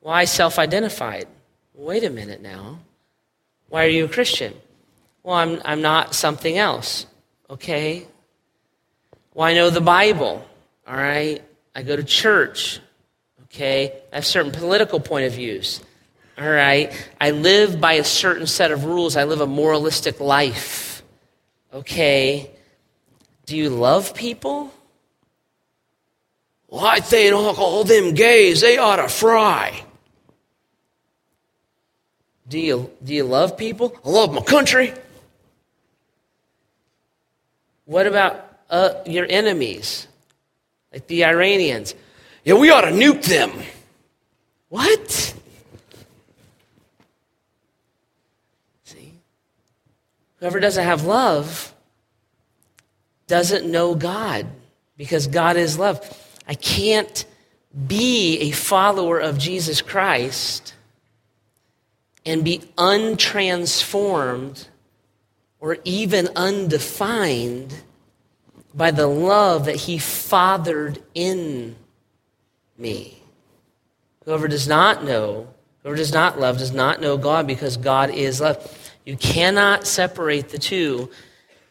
Why 0.00 0.24
self 0.26 0.58
identified? 0.58 1.26
Wait 1.74 2.04
a 2.04 2.10
minute 2.10 2.42
now. 2.42 2.80
Why 3.68 3.84
are 3.84 3.88
you 3.88 4.04
a 4.04 4.08
Christian? 4.08 4.52
Well, 5.22 5.36
I'm, 5.36 5.62
I'm 5.64 5.80
not 5.80 6.14
something 6.14 6.58
else. 6.58 7.06
Okay? 7.48 8.06
Well, 9.32 9.46
I 9.46 9.54
know 9.54 9.70
the 9.70 9.80
Bible. 9.80 10.44
All 10.86 10.96
right? 10.96 11.42
I 11.74 11.82
go 11.82 11.96
to 11.96 12.04
church. 12.04 12.80
Okay? 13.44 13.92
I 14.12 14.16
have 14.16 14.26
certain 14.26 14.52
political 14.52 15.00
point 15.00 15.26
of 15.26 15.32
views. 15.32 15.80
All 16.38 16.48
right? 16.48 16.92
I 17.20 17.30
live 17.30 17.80
by 17.80 17.94
a 17.94 18.04
certain 18.04 18.46
set 18.46 18.70
of 18.70 18.84
rules. 18.84 19.16
I 19.16 19.24
live 19.24 19.40
a 19.40 19.46
moralistic 19.46 20.20
life. 20.20 21.02
Okay? 21.72 22.50
Do 23.46 23.56
you 23.56 23.70
love 23.70 24.14
people? 24.14 24.72
Well, 26.68 27.00
think 27.02 27.34
all 27.34 27.84
them 27.84 28.14
gays, 28.14 28.62
they 28.62 28.78
ought 28.78 28.96
to 28.96 29.08
fry. 29.08 29.84
Do 32.48 32.58
you, 32.58 32.90
do 33.04 33.14
you 33.14 33.24
love 33.24 33.58
people? 33.58 33.94
I 34.04 34.08
love 34.08 34.32
my 34.32 34.40
country. 34.40 34.94
What 37.84 38.06
about 38.06 38.58
uh, 38.70 38.94
your 39.04 39.26
enemies? 39.28 40.06
Like 40.92 41.06
the 41.06 41.24
Iranians? 41.24 41.94
Yeah, 42.44 42.54
we 42.54 42.70
ought 42.70 42.82
to 42.82 42.90
nuke 42.90 43.24
them. 43.24 43.52
What? 44.68 45.34
Whoever 50.42 50.58
doesn't 50.58 50.82
have 50.82 51.04
love 51.04 51.72
doesn't 53.28 53.70
know 53.70 53.94
God 53.94 54.48
because 54.96 55.28
God 55.28 55.56
is 55.56 55.78
love. 55.78 56.00
I 56.48 56.54
can't 56.54 57.24
be 57.86 58.38
a 58.40 58.50
follower 58.50 59.20
of 59.20 59.38
Jesus 59.38 59.80
Christ 59.80 60.74
and 62.26 62.44
be 62.44 62.58
untransformed 62.76 64.66
or 65.60 65.78
even 65.84 66.28
undefined 66.34 67.76
by 68.74 68.90
the 68.90 69.06
love 69.06 69.66
that 69.66 69.76
He 69.76 69.96
fathered 69.96 71.00
in 71.14 71.76
me. 72.76 73.22
Whoever 74.24 74.48
does 74.48 74.66
not 74.66 75.04
know, 75.04 75.46
whoever 75.84 75.96
does 75.96 76.12
not 76.12 76.40
love, 76.40 76.58
does 76.58 76.72
not 76.72 77.00
know 77.00 77.16
God 77.16 77.46
because 77.46 77.76
God 77.76 78.10
is 78.10 78.40
love. 78.40 78.81
You 79.04 79.16
cannot 79.16 79.86
separate 79.86 80.50
the 80.50 80.58
two 80.58 81.10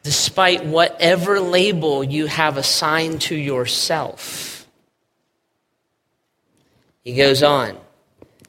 despite 0.03 0.65
whatever 0.65 1.39
label 1.39 2.03
you 2.03 2.25
have 2.25 2.57
assigned 2.57 3.21
to 3.21 3.35
yourself. 3.35 4.67
He 7.03 7.15
goes 7.15 7.43
on. 7.43 7.77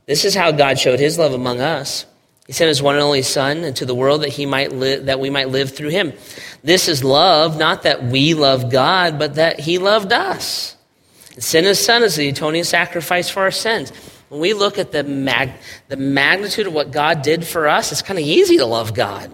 This 0.07 0.25
is 0.25 0.35
how 0.35 0.53
God 0.53 0.79
showed 0.79 0.99
his 0.99 1.19
love 1.19 1.33
among 1.33 1.61
us. 1.61 2.07
He 2.47 2.53
sent 2.53 2.69
his 2.69 2.83
one 2.83 2.97
and 2.97 3.05
only 3.05 3.23
son 3.23 3.59
into 3.59 3.87
the 3.87 3.95
world 3.95 4.23
that 4.23 4.31
he 4.31 4.47
might 4.47 4.73
live, 4.73 5.07
that 5.07 5.21
we 5.21 5.31
might 5.31 5.49
live 5.49 5.75
through 5.75 5.91
him. 5.91 6.13
This 6.65 6.89
is 6.89 7.05
love, 7.05 7.57
not 7.57 7.85
that 7.85 8.03
we 8.03 8.35
love 8.35 8.71
God, 8.71 9.19
but 9.19 9.37
that 9.37 9.61
he 9.61 9.79
loved 9.79 10.13
us. 10.13 10.77
And 11.35 11.43
sent 11.43 11.67
his 11.67 11.83
son 11.83 12.03
as 12.03 12.17
the 12.17 12.29
atoning 12.29 12.65
sacrifice 12.65 13.31
for 13.31 13.41
our 13.41 13.51
sins. 13.51 13.93
When 14.33 14.41
we 14.41 14.55
look 14.55 14.79
at 14.79 14.93
the, 14.93 15.05
mag- 15.05 15.53
the 15.89 15.99
magnitude 15.99 16.67
of 16.67 16.73
what 16.73 16.91
God 16.91 17.21
did 17.21 17.47
for 17.47 17.69
us, 17.69 17.93
it's 17.93 18.01
kind 18.01 18.19
of 18.19 18.25
easy 18.25 18.57
to 18.57 18.65
love 18.65 18.95
God. 18.95 19.31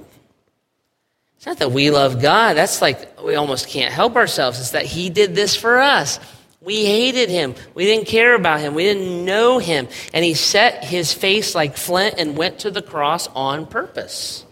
It's 1.36 1.46
not 1.46 1.58
that 1.58 1.70
we 1.70 1.92
love 1.92 2.20
God. 2.20 2.54
That's 2.56 2.82
like 2.82 3.22
we 3.22 3.36
almost 3.36 3.68
can't 3.68 3.92
help 3.92 4.16
ourselves. 4.16 4.58
It's 4.58 4.72
that 4.72 4.86
He 4.86 5.08
did 5.08 5.36
this 5.36 5.54
for 5.54 5.78
us. 5.78 6.18
We 6.60 6.84
hated 6.84 7.30
Him. 7.30 7.54
We 7.74 7.84
didn't 7.84 8.08
care 8.08 8.34
about 8.34 8.58
Him. 8.58 8.74
We 8.74 8.82
didn't 8.82 9.24
know 9.24 9.60
Him. 9.60 9.86
And 10.12 10.24
He 10.24 10.34
set 10.34 10.82
His 10.82 11.14
face 11.14 11.54
like 11.54 11.76
flint 11.76 12.16
and 12.18 12.36
went 12.36 12.58
to 12.60 12.70
the 12.72 12.82
cross 12.82 13.28
on 13.28 13.66
purpose. 13.66 14.44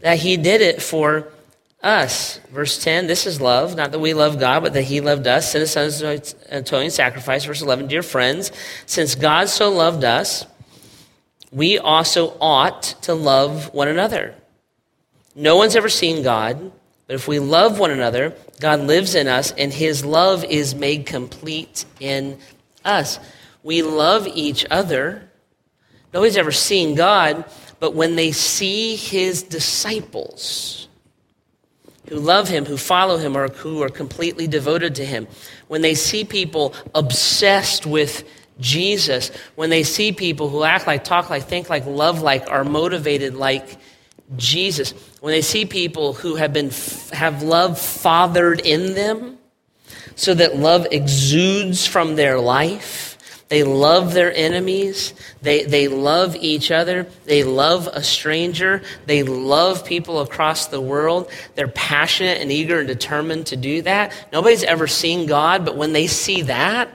That 0.00 0.16
He 0.16 0.38
did 0.38 0.62
it 0.62 0.80
for 0.80 1.28
us. 1.82 2.38
Verse 2.50 2.82
10, 2.82 3.06
this 3.06 3.26
is 3.26 3.40
love, 3.40 3.74
not 3.74 3.92
that 3.92 3.98
we 3.98 4.14
love 4.14 4.38
God, 4.38 4.62
but 4.62 4.72
that 4.74 4.82
He 4.82 5.00
loved 5.00 5.26
us, 5.26 5.50
sent 5.50 5.60
His 5.60 5.72
Son 5.72 5.86
as 5.86 6.02
an 6.02 6.22
atoning 6.50 6.90
sacrifice. 6.90 7.44
Verse 7.44 7.62
11, 7.62 7.88
dear 7.88 8.02
friends, 8.02 8.52
since 8.86 9.14
God 9.14 9.48
so 9.48 9.70
loved 9.70 10.04
us, 10.04 10.46
we 11.50 11.78
also 11.78 12.36
ought 12.40 12.82
to 13.02 13.14
love 13.14 13.72
one 13.74 13.88
another. 13.88 14.34
No 15.34 15.56
one's 15.56 15.76
ever 15.76 15.88
seen 15.88 16.22
God, 16.22 16.72
but 17.06 17.14
if 17.14 17.26
we 17.26 17.38
love 17.38 17.78
one 17.78 17.90
another, 17.90 18.34
God 18.60 18.80
lives 18.80 19.14
in 19.14 19.26
us, 19.26 19.52
and 19.52 19.72
His 19.72 20.04
love 20.04 20.44
is 20.44 20.74
made 20.74 21.06
complete 21.06 21.84
in 22.00 22.38
us. 22.84 23.18
We 23.62 23.82
love 23.82 24.26
each 24.28 24.64
other. 24.70 25.28
Nobody's 26.12 26.36
ever 26.36 26.52
seen 26.52 26.94
God, 26.94 27.44
but 27.80 27.94
when 27.94 28.16
they 28.16 28.32
see 28.32 28.96
His 28.96 29.42
disciples, 29.42 30.88
who 32.12 32.18
love 32.18 32.46
him, 32.46 32.66
who 32.66 32.76
follow 32.76 33.16
him, 33.16 33.34
or 33.34 33.48
who 33.48 33.82
are 33.82 33.88
completely 33.88 34.46
devoted 34.46 34.94
to 34.96 35.04
him. 35.04 35.26
When 35.68 35.80
they 35.80 35.94
see 35.94 36.24
people 36.24 36.74
obsessed 36.94 37.86
with 37.86 38.28
Jesus, 38.60 39.30
when 39.54 39.70
they 39.70 39.82
see 39.82 40.12
people 40.12 40.50
who 40.50 40.62
act 40.62 40.86
like, 40.86 41.04
talk 41.04 41.30
like, 41.30 41.44
think 41.44 41.70
like, 41.70 41.86
love 41.86 42.20
like, 42.20 42.50
are 42.50 42.64
motivated 42.64 43.34
like 43.34 43.78
Jesus, 44.36 44.92
when 45.20 45.32
they 45.32 45.40
see 45.40 45.64
people 45.64 46.12
who 46.12 46.34
have 46.36 46.52
been 46.52 46.70
have 47.12 47.42
love 47.42 47.80
fathered 47.80 48.60
in 48.60 48.92
them, 48.92 49.38
so 50.14 50.34
that 50.34 50.56
love 50.56 50.86
exudes 50.90 51.86
from 51.86 52.16
their 52.16 52.38
life, 52.38 53.11
they 53.52 53.64
love 53.64 54.14
their 54.14 54.34
enemies. 54.34 55.12
They, 55.42 55.64
they 55.64 55.86
love 55.86 56.34
each 56.36 56.70
other. 56.70 57.06
They 57.26 57.44
love 57.44 57.86
a 57.86 58.02
stranger. 58.02 58.80
They 59.04 59.24
love 59.24 59.84
people 59.84 60.22
across 60.22 60.68
the 60.68 60.80
world. 60.80 61.30
They're 61.54 61.68
passionate 61.68 62.40
and 62.40 62.50
eager 62.50 62.78
and 62.78 62.88
determined 62.88 63.48
to 63.48 63.56
do 63.56 63.82
that. 63.82 64.14
Nobody's 64.32 64.64
ever 64.64 64.86
seen 64.86 65.26
God, 65.26 65.66
but 65.66 65.76
when 65.76 65.92
they 65.92 66.06
see 66.06 66.40
that, 66.40 66.88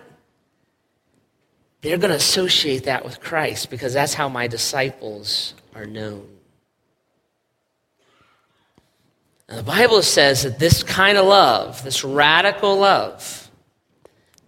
they're 1.82 2.00
going 2.00 2.10
to 2.10 2.18
associate 2.18 2.86
that 2.86 3.06
with 3.06 3.20
Christ 3.20 3.70
because 3.70 3.94
that's 3.94 4.16
how 4.16 4.28
my 4.28 4.48
disciples 4.48 5.54
are 5.76 5.86
known. 5.86 6.28
Now, 9.48 9.58
the 9.58 9.64
Bible 9.64 10.02
says 10.02 10.42
that 10.42 10.58
this 10.58 10.82
kind 10.82 11.20
of 11.20 11.28
love, 11.28 11.84
this 11.84 12.04
radical 12.04 12.80
love, 12.80 13.44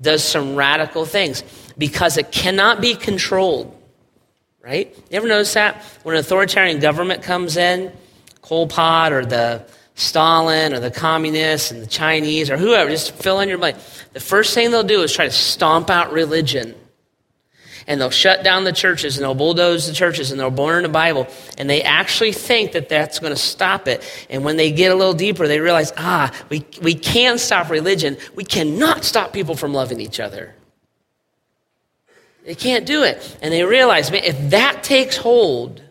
does 0.01 0.23
some 0.23 0.55
radical 0.55 1.05
things 1.05 1.43
because 1.79 2.17
it 2.17 2.31
cannot 2.31 2.81
be 2.81 2.93
controlled. 2.93 3.75
Right? 4.61 4.95
You 5.09 5.17
ever 5.17 5.27
notice 5.27 5.53
that? 5.53 5.81
When 6.03 6.13
an 6.13 6.19
authoritarian 6.19 6.79
government 6.79 7.23
comes 7.23 7.57
in, 7.57 7.91
Pol 8.43 8.67
Pot 8.67 9.13
or 9.13 9.25
the 9.25 9.65
Stalin 9.95 10.73
or 10.73 10.79
the 10.79 10.91
communists 10.91 11.71
and 11.71 11.81
the 11.81 11.87
Chinese 11.87 12.49
or 12.49 12.57
whoever, 12.57 12.89
just 12.89 13.13
fill 13.13 13.39
in 13.39 13.49
your 13.49 13.57
blank. 13.57 13.77
The 14.13 14.19
first 14.19 14.53
thing 14.53 14.69
they'll 14.69 14.83
do 14.83 15.01
is 15.01 15.13
try 15.13 15.25
to 15.25 15.31
stomp 15.31 15.89
out 15.89 16.11
religion 16.11 16.75
and 17.87 17.99
they'll 17.99 18.11
shut 18.11 18.43
down 18.43 18.65
the 18.65 18.71
churches 18.71 19.17
and 19.17 19.23
they'll 19.23 19.33
bulldoze 19.33 19.87
the 19.87 19.93
churches 19.93 20.29
and 20.29 20.39
they'll 20.39 20.51
burn 20.51 20.83
the 20.83 20.89
Bible. 20.89 21.27
And 21.57 21.69
they 21.69 21.81
actually 21.81 22.33
think 22.33 22.73
that 22.73 22.89
that's 22.89 23.17
going 23.19 23.33
to 23.33 23.39
stop 23.39 23.87
it. 23.87 24.03
And 24.29 24.43
when 24.43 24.57
they 24.57 24.71
get 24.71 24.91
a 24.91 24.95
little 24.95 25.13
deeper, 25.13 25.47
they 25.47 25.59
realize, 25.59 25.91
ah, 25.97 26.31
we, 26.49 26.65
we 26.81 26.93
can 26.93 27.39
stop 27.39 27.69
religion. 27.71 28.17
We 28.35 28.43
cannot 28.43 29.03
stop 29.03 29.33
people 29.33 29.55
from 29.55 29.73
loving 29.73 29.99
each 29.99 30.19
other. 30.19 30.53
They 32.45 32.55
can't 32.55 32.85
do 32.85 33.03
it. 33.03 33.37
And 33.41 33.53
they 33.53 33.63
realize, 33.63 34.11
man, 34.11 34.23
if 34.23 34.51
that 34.51 34.83
takes 34.83 35.17
hold, 35.17 35.81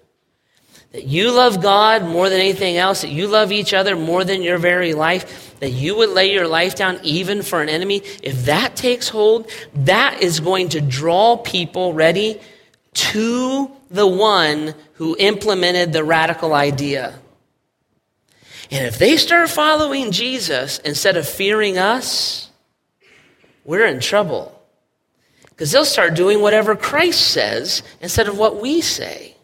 that 0.92 1.04
you 1.04 1.30
love 1.30 1.60
God 1.60 2.02
more 2.04 2.28
than 2.28 2.40
anything 2.40 2.76
else, 2.76 3.02
that 3.02 3.10
you 3.10 3.28
love 3.28 3.52
each 3.52 3.74
other 3.74 3.94
more 3.94 4.24
than 4.24 4.42
your 4.42 4.58
very 4.58 4.94
life, 4.94 5.58
that 5.60 5.70
you 5.70 5.96
would 5.96 6.10
lay 6.10 6.32
your 6.32 6.48
life 6.48 6.74
down 6.74 6.98
even 7.02 7.42
for 7.42 7.60
an 7.60 7.68
enemy, 7.68 8.02
if 8.22 8.46
that 8.46 8.74
takes 8.74 9.08
hold, 9.08 9.50
that 9.74 10.22
is 10.22 10.40
going 10.40 10.70
to 10.70 10.80
draw 10.80 11.36
people 11.36 11.92
ready 11.92 12.40
to 12.94 13.70
the 13.90 14.06
one 14.06 14.74
who 14.94 15.16
implemented 15.18 15.92
the 15.92 16.02
radical 16.02 16.54
idea. 16.54 17.18
And 18.70 18.86
if 18.86 18.98
they 18.98 19.16
start 19.16 19.50
following 19.50 20.10
Jesus 20.10 20.78
instead 20.78 21.16
of 21.16 21.28
fearing 21.28 21.78
us, 21.78 22.50
we're 23.64 23.86
in 23.86 24.00
trouble. 24.00 24.57
Because 25.58 25.72
they'll 25.72 25.84
start 25.84 26.14
doing 26.14 26.40
whatever 26.40 26.76
Christ 26.76 27.32
says 27.32 27.82
instead 28.00 28.28
of 28.28 28.38
what 28.38 28.62
we 28.62 28.80
say. 28.80 29.34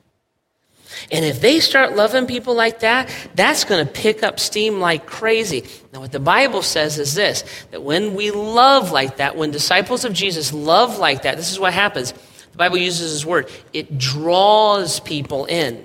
And 1.10 1.24
if 1.24 1.40
they 1.40 1.58
start 1.58 1.96
loving 1.96 2.26
people 2.28 2.54
like 2.54 2.78
that, 2.80 3.10
that's 3.34 3.64
going 3.64 3.84
to 3.84 3.92
pick 3.92 4.22
up 4.22 4.38
steam 4.38 4.78
like 4.78 5.06
crazy. 5.06 5.64
Now, 5.92 5.98
what 5.98 6.12
the 6.12 6.20
Bible 6.20 6.62
says 6.62 7.00
is 7.00 7.16
this 7.16 7.42
that 7.72 7.82
when 7.82 8.14
we 8.14 8.30
love 8.30 8.92
like 8.92 9.16
that, 9.16 9.34
when 9.34 9.50
disciples 9.50 10.04
of 10.04 10.12
Jesus 10.12 10.52
love 10.52 10.98
like 10.98 11.22
that, 11.22 11.36
this 11.36 11.50
is 11.50 11.58
what 11.58 11.72
happens. 11.72 12.12
The 12.12 12.58
Bible 12.58 12.78
uses 12.78 13.12
this 13.12 13.26
word 13.26 13.50
it 13.72 13.98
draws 13.98 15.00
people 15.00 15.46
in. 15.46 15.84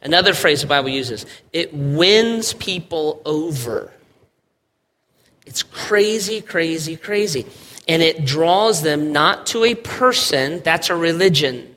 Another 0.00 0.32
phrase 0.32 0.62
the 0.62 0.68
Bible 0.68 0.88
uses 0.88 1.26
it 1.52 1.74
wins 1.74 2.54
people 2.54 3.20
over. 3.26 3.92
It's 5.44 5.62
crazy, 5.62 6.40
crazy, 6.40 6.96
crazy. 6.96 7.44
And 7.86 8.02
it 8.02 8.24
draws 8.24 8.82
them 8.82 9.12
not 9.12 9.46
to 9.46 9.64
a 9.64 9.74
person, 9.74 10.60
that's 10.62 10.88
a 10.90 10.96
religion, 10.96 11.74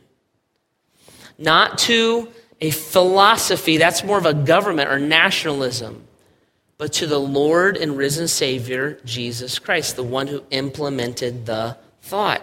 not 1.37 1.77
to 1.79 2.29
a 2.61 2.71
philosophy, 2.71 3.77
that's 3.77 4.03
more 4.03 4.17
of 4.17 4.25
a 4.25 4.33
government 4.33 4.89
or 4.89 4.99
nationalism, 4.99 6.03
but 6.77 6.93
to 6.93 7.07
the 7.07 7.19
Lord 7.19 7.77
and 7.77 7.97
risen 7.97 8.27
Savior, 8.27 8.99
Jesus 9.03 9.59
Christ, 9.59 9.95
the 9.95 10.03
one 10.03 10.27
who 10.27 10.43
implemented 10.49 11.45
the 11.45 11.77
thought. 12.01 12.41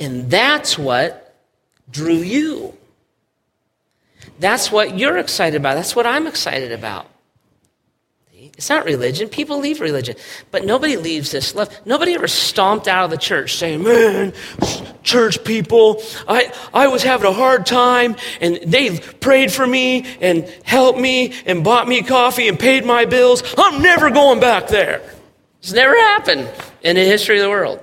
And 0.00 0.30
that's 0.30 0.76
what 0.78 1.36
drew 1.90 2.16
you. 2.16 2.76
That's 4.40 4.72
what 4.72 4.98
you're 4.98 5.18
excited 5.18 5.56
about. 5.56 5.74
That's 5.74 5.94
what 5.94 6.06
I'm 6.06 6.26
excited 6.26 6.72
about. 6.72 7.06
It's 8.58 8.68
not 8.68 8.84
religion. 8.84 9.28
People 9.28 9.58
leave 9.58 9.80
religion. 9.80 10.16
But 10.50 10.64
nobody 10.64 10.96
leaves 10.96 11.30
this 11.30 11.54
love. 11.54 11.74
Nobody 11.86 12.14
ever 12.14 12.28
stomped 12.28 12.86
out 12.86 13.04
of 13.04 13.10
the 13.10 13.16
church 13.16 13.56
saying, 13.56 13.82
Man, 13.82 14.34
church 15.02 15.42
people, 15.42 16.02
I, 16.28 16.52
I 16.72 16.88
was 16.88 17.02
having 17.02 17.26
a 17.26 17.32
hard 17.32 17.66
time, 17.66 18.16
and 18.40 18.60
they 18.64 18.98
prayed 18.98 19.52
for 19.52 19.66
me 19.66 20.06
and 20.20 20.44
helped 20.64 20.98
me 20.98 21.32
and 21.46 21.64
bought 21.64 21.88
me 21.88 22.02
coffee 22.02 22.46
and 22.48 22.58
paid 22.58 22.84
my 22.84 23.04
bills. 23.04 23.42
I'm 23.56 23.82
never 23.82 24.10
going 24.10 24.38
back 24.38 24.68
there. 24.68 25.02
It's 25.60 25.72
never 25.72 25.94
happened 25.94 26.50
in 26.82 26.96
the 26.96 27.04
history 27.04 27.38
of 27.38 27.44
the 27.44 27.50
world. 27.50 27.82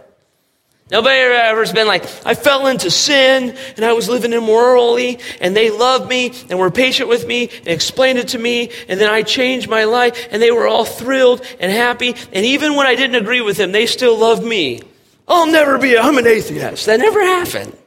Nobody 0.92 1.18
ever 1.18 1.60
has 1.60 1.72
been 1.72 1.86
like, 1.86 2.04
I 2.26 2.34
fell 2.34 2.66
into 2.66 2.90
sin 2.90 3.56
and 3.76 3.86
I 3.86 3.94
was 3.94 4.10
living 4.10 4.34
immorally 4.34 5.20
and 5.40 5.56
they 5.56 5.70
loved 5.70 6.10
me 6.10 6.34
and 6.50 6.58
were 6.58 6.72
patient 6.72 7.08
with 7.08 7.28
me 7.28 7.50
and 7.60 7.68
explained 7.68 8.18
it 8.18 8.30
to 8.30 8.40
me 8.40 8.72
and 8.88 9.00
then 9.00 9.10
I 9.10 9.22
changed 9.22 9.70
my 9.70 9.84
life 9.84 10.28
and 10.32 10.42
they 10.42 10.50
were 10.52 10.68
all 10.68 10.86
thrilled 10.86 11.46
and 11.60 11.72
happy. 11.72 12.16
And 12.34 12.44
even 12.44 12.76
when 12.76 12.88
I 12.88 12.96
didn't 12.96 13.22
agree 13.22 13.42
with 13.42 13.58
them, 13.58 13.72
they 13.72 13.86
still 13.86 14.18
loved 14.18 14.44
me. 14.44 14.82
I'll 15.28 15.46
never 15.46 15.78
be, 15.78 15.96
I'm 15.96 16.18
an 16.18 16.26
atheist. 16.26 16.88
That 16.88 17.00
never 17.00 17.22
happened. 17.22 17.78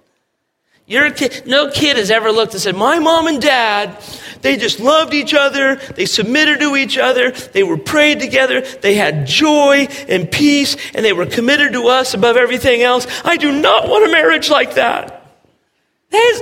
Kid, 0.87 1.43
no 1.47 1.71
kid 1.71 1.97
has 1.97 2.11
ever 2.11 2.31
looked 2.31 2.53
and 2.53 2.63
said, 2.63 2.77
My 2.77 2.99
mom 2.99 3.27
and 3.27 3.41
dad, 3.41 3.99
they 4.43 4.57
just 4.57 4.81
loved 4.81 5.15
each 5.15 5.35
other. 5.35 5.77
They 5.77 6.07
submitted 6.07 6.61
to 6.61 6.77
each 6.77 6.99
other. 6.99 7.31
They 7.31 7.63
were 7.63 7.79
prayed 7.79 8.21
together. 8.21 8.61
They 8.61 8.95
had 8.95 9.27
joy 9.27 9.87
and 10.09 10.31
peace, 10.31 10.77
and 10.95 11.05
they 11.05 11.13
were 11.13 11.27
committed 11.27 11.73
to 11.73 11.87
us 11.89 12.13
above 12.13 12.37
everything 12.37 12.83
else. 12.83 13.07
I 13.25 13.37
do 13.37 13.53
not 13.53 13.89
want 13.89 14.09
a 14.09 14.13
marriage 14.13 14.51
like 14.51 14.75
that. 14.75 15.21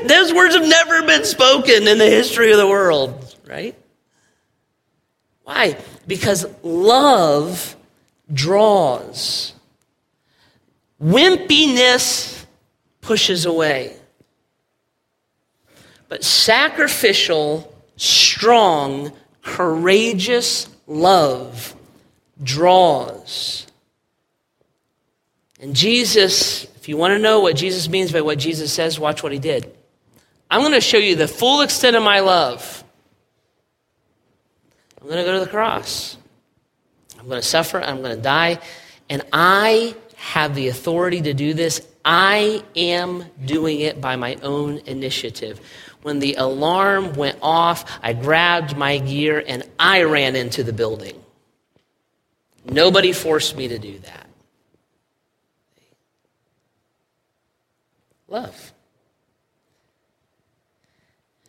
Those, 0.04 0.32
words 0.32 0.56
have 0.56 0.66
never 0.66 1.02
been 1.06 1.24
spoken 1.24 1.86
in 1.86 1.98
the 1.98 2.10
history 2.10 2.50
of 2.50 2.58
the 2.58 2.66
world, 2.66 3.36
right? 3.46 3.76
Why? 5.44 5.76
Because 6.08 6.44
love 6.64 7.76
draws, 8.32 9.52
wimpiness 11.00 12.44
pushes 13.00 13.46
away. 13.46 13.96
But 16.08 16.24
sacrificial, 16.24 17.72
strong, 18.00 19.12
courageous 19.42 20.68
love 20.86 21.76
draws. 22.42 23.66
And 25.60 25.76
Jesus, 25.76 26.64
if 26.76 26.88
you 26.88 26.96
want 26.96 27.12
to 27.12 27.18
know 27.18 27.40
what 27.40 27.56
Jesus 27.56 27.88
means 27.90 28.10
by 28.10 28.22
what 28.22 28.38
Jesus 28.38 28.72
says, 28.72 28.98
watch 28.98 29.22
what 29.22 29.32
he 29.32 29.38
did. 29.38 29.70
I'm 30.50 30.62
going 30.62 30.72
to 30.72 30.80
show 30.80 30.96
you 30.96 31.14
the 31.14 31.28
full 31.28 31.60
extent 31.60 31.94
of 31.94 32.02
my 32.02 32.20
love. 32.20 32.82
I'm 35.00 35.06
going 35.06 35.18
to 35.18 35.24
go 35.24 35.38
to 35.38 35.44
the 35.44 35.50
cross. 35.50 36.16
I'm 37.18 37.26
going 37.26 37.40
to 37.40 37.46
suffer. 37.46 37.82
I'm 37.82 38.00
going 38.02 38.16
to 38.16 38.22
die. 38.22 38.60
And 39.10 39.22
I 39.30 39.94
have 40.16 40.54
the 40.54 40.68
authority 40.68 41.20
to 41.20 41.34
do 41.34 41.52
this. 41.52 41.86
I 42.02 42.64
am 42.74 43.24
doing 43.44 43.80
it 43.80 44.00
by 44.00 44.16
my 44.16 44.36
own 44.36 44.78
initiative. 44.86 45.60
When 46.02 46.18
the 46.18 46.34
alarm 46.34 47.14
went 47.14 47.38
off, 47.42 47.98
I 48.02 48.14
grabbed 48.14 48.76
my 48.76 48.98
gear 48.98 49.42
and 49.46 49.62
I 49.78 50.02
ran 50.04 50.34
into 50.34 50.62
the 50.62 50.72
building. 50.72 51.22
Nobody 52.64 53.12
forced 53.12 53.56
me 53.56 53.68
to 53.68 53.78
do 53.78 53.98
that. 53.98 54.26
Love. 58.28 58.72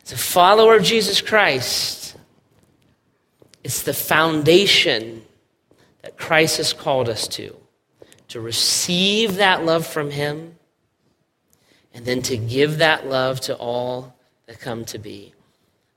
As 0.04 0.12
a 0.12 0.16
follower 0.16 0.76
of 0.76 0.82
Jesus 0.82 1.20
Christ, 1.20 2.16
it's 3.62 3.82
the 3.82 3.94
foundation 3.94 5.22
that 6.02 6.18
Christ 6.18 6.56
has 6.56 6.72
called 6.72 7.08
us 7.08 7.28
to. 7.28 7.56
To 8.28 8.40
receive 8.40 9.36
that 9.36 9.64
love 9.64 9.86
from 9.86 10.10
Him, 10.10 10.56
and 11.94 12.04
then 12.04 12.22
to 12.22 12.36
give 12.36 12.78
that 12.78 13.06
love 13.06 13.40
to 13.42 13.54
all 13.54 14.16
that 14.46 14.60
come 14.60 14.84
to 14.86 14.98
be. 14.98 15.32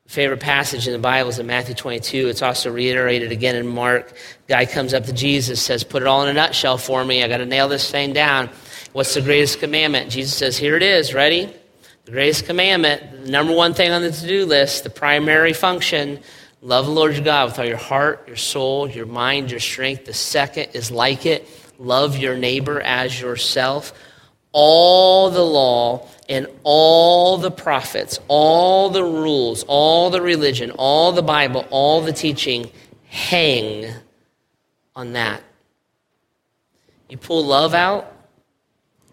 favorite 0.07 0.39
passage 0.39 0.87
in 0.87 0.93
the 0.93 0.99
Bible 0.99 1.29
is 1.29 1.39
in 1.39 1.47
Matthew 1.47 1.75
22. 1.75 2.27
It's 2.27 2.41
also 2.41 2.71
reiterated 2.71 3.31
again 3.31 3.55
in 3.55 3.67
Mark. 3.67 4.13
Guy 4.47 4.65
comes 4.65 4.93
up 4.93 5.05
to 5.05 5.13
Jesus, 5.13 5.61
says, 5.61 5.83
Put 5.83 6.03
it 6.03 6.07
all 6.07 6.23
in 6.23 6.29
a 6.29 6.33
nutshell 6.33 6.77
for 6.77 7.03
me. 7.03 7.23
I 7.23 7.27
got 7.27 7.37
to 7.37 7.45
nail 7.45 7.67
this 7.67 7.89
thing 7.89 8.13
down. 8.13 8.49
What's 8.93 9.13
the 9.13 9.21
greatest 9.21 9.59
commandment? 9.59 10.11
Jesus 10.11 10.35
says, 10.35 10.57
Here 10.57 10.75
it 10.75 10.83
is. 10.83 11.13
Ready? 11.13 11.51
The 12.05 12.11
greatest 12.11 12.45
commandment, 12.45 13.23
the 13.23 13.31
number 13.31 13.53
one 13.53 13.73
thing 13.73 13.91
on 13.91 14.03
the 14.03 14.11
to 14.11 14.27
do 14.27 14.45
list, 14.45 14.83
the 14.83 14.91
primary 14.91 15.53
function 15.53 16.19
love 16.61 16.85
the 16.85 16.91
Lord 16.91 17.13
your 17.13 17.23
God 17.23 17.49
with 17.49 17.59
all 17.59 17.65
your 17.65 17.77
heart, 17.77 18.27
your 18.27 18.35
soul, 18.35 18.87
your 18.87 19.05
mind, 19.07 19.49
your 19.49 19.59
strength. 19.59 20.05
The 20.05 20.13
second 20.13 20.69
is 20.73 20.91
like 20.91 21.25
it 21.25 21.47
love 21.77 22.17
your 22.17 22.37
neighbor 22.37 22.79
as 22.79 23.19
yourself. 23.19 23.93
All 24.57 25.31
the 25.31 25.43
law 25.43 26.07
and 26.29 26.47
all 26.63 27.37
the 27.37 27.51
prophets, 27.51 28.21
all 28.29 28.89
the 28.89 29.03
rules, 29.03 29.65
all 29.67 30.09
the 30.09 30.21
religion, 30.21 30.71
all 30.71 31.11
the 31.11 31.21
Bible, 31.21 31.65
all 31.71 31.99
the 31.99 32.13
teaching 32.13 32.71
hang 33.03 33.93
on 34.95 35.11
that. 35.11 35.43
You 37.09 37.17
pull 37.17 37.45
love 37.45 37.73
out, 37.73 38.11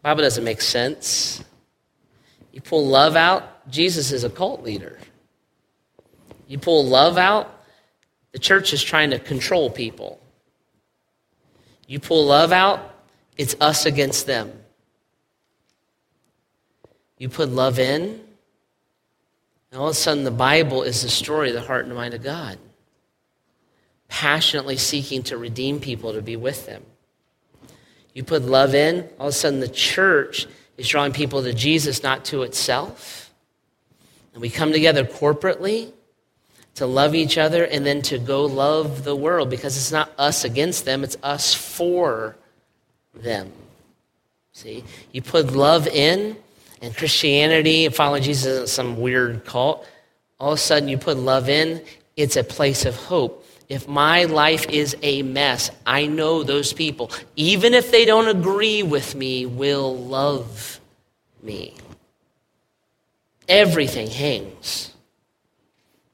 Bible 0.03 0.23
doesn't 0.23 0.45
make 0.45 0.61
sense. 0.61 1.43
You 2.53 2.61
pull 2.61 2.87
love 2.87 3.17
out, 3.17 3.69
Jesus 3.69 4.13
is 4.13 4.23
a 4.23 4.31
cult 4.31 4.63
leader. 4.63 4.97
You 6.47 6.59
pull 6.59 6.87
love 6.87 7.19
out, 7.19 7.65
the 8.31 8.39
church 8.39 8.73
is 8.73 8.83
trying 8.83 9.11
to 9.11 9.19
control 9.19 9.71
people. 9.71 10.21
You 11.89 11.99
pull 11.99 12.27
love 12.27 12.53
out, 12.53 12.95
it's 13.37 13.57
us 13.61 13.87
against 13.87 14.27
them. 14.29 14.62
You 17.23 17.29
put 17.29 17.51
love 17.51 17.79
in, 17.79 18.21
and 19.71 19.81
all 19.81 19.87
of 19.87 19.93
a 19.93 19.95
sudden 19.95 20.25
the 20.25 20.33
Bible 20.33 20.83
is 20.83 21.03
the 21.03 21.09
story 21.09 21.51
of 21.51 21.55
the 21.55 21.61
heart 21.61 21.85
and 21.85 21.95
mind 21.95 22.15
of 22.15 22.23
God, 22.25 22.59
passionately 24.09 24.77
seeking 24.77 25.23
to 25.23 25.37
redeem 25.37 25.79
people 25.79 26.15
to 26.15 26.21
be 26.21 26.35
with 26.35 26.67
them. 26.67 26.83
You 28.13 28.25
put 28.25 28.43
love 28.43 28.75
in, 28.75 29.09
all 29.21 29.29
of 29.29 29.35
a 29.35 29.37
sudden 29.37 29.61
the 29.61 29.69
church 29.69 30.49
is 30.77 30.89
drawing 30.89 31.13
people 31.13 31.45
to 31.45 31.55
Jesus, 31.55 32.03
not 32.03 32.25
to 32.25 32.43
itself. 32.43 33.33
And 34.33 34.43
we 34.43 34.51
come 34.51 34.73
together 34.73 35.05
corporately 35.05 35.93
to 36.75 36.87
love 36.87 37.15
each 37.15 37.39
other 37.39 37.63
and 37.63 37.87
then 37.87 38.03
to 38.03 38.19
go 38.19 38.47
love 38.47 39.05
the 39.05 39.15
world 39.15 39.49
because 39.49 39.77
it's 39.77 39.93
not 39.93 40.11
us 40.19 40.43
against 40.43 40.85
them, 40.87 41.05
it's 41.05 41.17
us 41.23 41.55
for 41.55 42.35
them. 43.15 43.53
See? 44.51 44.83
You 45.13 45.23
put 45.23 45.53
love 45.53 45.87
in, 45.87 46.37
and 46.83 46.95
Christianity 46.97 47.87
and 47.87 47.95
following 47.95 48.23
Jesus 48.23 48.45
isn't 48.45 48.69
some 48.69 49.01
weird 49.01 49.45
cult. 49.45 49.87
All 50.39 50.53
of 50.53 50.59
a 50.59 50.61
sudden, 50.61 50.89
you 50.89 50.99
put 50.99 51.17
love 51.17 51.49
in, 51.49 51.83
it's 52.17 52.37
a 52.37 52.45
place 52.45 52.85
of 52.85 52.97
hope. 52.97 53.47
If 53.69 53.89
my 53.89 54.25
life 54.25 54.69
is 54.69 54.97
a 55.03 55.23
mess, 55.23 55.71
I 55.87 56.07
know 56.07 56.43
those 56.43 56.73
people, 56.73 57.11
even 57.37 57.73
if 57.73 57.91
they 57.91 58.05
don't 58.05 58.29
agree 58.29 58.83
with 58.83 59.15
me, 59.15 59.47
will 59.47 59.97
love 59.97 60.81
me. 61.43 61.75
Everything 63.49 64.11
hangs. 64.11 64.93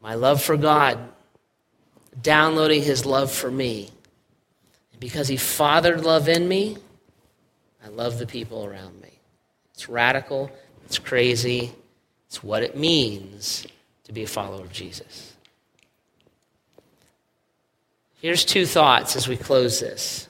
My 0.01 0.15
love 0.15 0.43
for 0.43 0.57
God, 0.57 0.99
downloading 2.23 2.83
his 2.83 3.05
love 3.05 3.33
for 3.33 3.51
me. 3.51 3.89
And 4.93 5.01
because 5.01 5.29
he 5.29 5.37
fathered 5.37 6.05
love 6.05 6.29
in 6.29 6.47
me, 6.47 6.77
I 7.85 7.89
love 7.89 8.19
the 8.19 8.27
people 8.27 8.65
around 8.65 8.98
me. 8.98 8.98
It's 9.79 9.89
radical, 9.89 10.51
it's 10.87 10.99
crazy, 10.99 11.73
it's 12.27 12.43
what 12.43 12.65
it 12.65 12.77
means 12.77 13.65
to 14.03 14.13
be 14.13 14.25
a 14.25 14.27
follower 14.27 14.63
of 14.63 14.73
Jesus. 14.73 15.37
Here's 18.21 18.45
two 18.45 18.67
thoughts 18.67 19.15
as 19.15 19.29
we 19.29 19.37
close 19.37 19.79
this. 19.79 20.29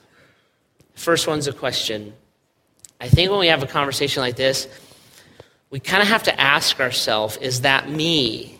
First 0.93 1.27
one's 1.27 1.47
a 1.47 1.51
question. 1.51 2.13
I 3.01 3.09
think 3.09 3.31
when 3.31 3.39
we 3.39 3.47
have 3.47 3.63
a 3.63 3.65
conversation 3.65 4.21
like 4.21 4.35
this, 4.35 4.67
we 5.71 5.79
kind 5.79 6.03
of 6.03 6.09
have 6.09 6.21
to 6.25 6.39
ask 6.39 6.79
ourselves 6.79 7.35
is 7.37 7.61
that 7.61 7.89
me? 7.89 8.59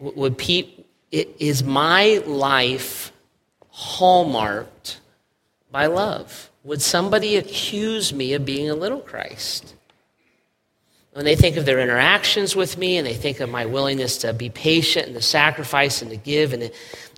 Would 0.00 0.36
pe- 0.36 0.66
is 1.12 1.62
my 1.62 2.20
life 2.26 3.12
hallmarked 3.68 4.98
by 5.70 5.86
love? 5.86 6.49
Would 6.64 6.82
somebody 6.82 7.36
accuse 7.36 8.12
me 8.12 8.34
of 8.34 8.44
being 8.44 8.68
a 8.68 8.74
little 8.74 9.00
Christ? 9.00 9.74
When 11.12 11.24
they 11.24 11.34
think 11.34 11.56
of 11.56 11.64
their 11.64 11.80
interactions 11.80 12.54
with 12.54 12.78
me 12.78 12.96
and 12.96 13.06
they 13.06 13.14
think 13.14 13.40
of 13.40 13.50
my 13.50 13.66
willingness 13.66 14.18
to 14.18 14.32
be 14.32 14.48
patient 14.48 15.06
and 15.06 15.14
to 15.16 15.22
sacrifice 15.22 16.02
and 16.02 16.10
to 16.10 16.16
give 16.16 16.52
and, 16.52 16.70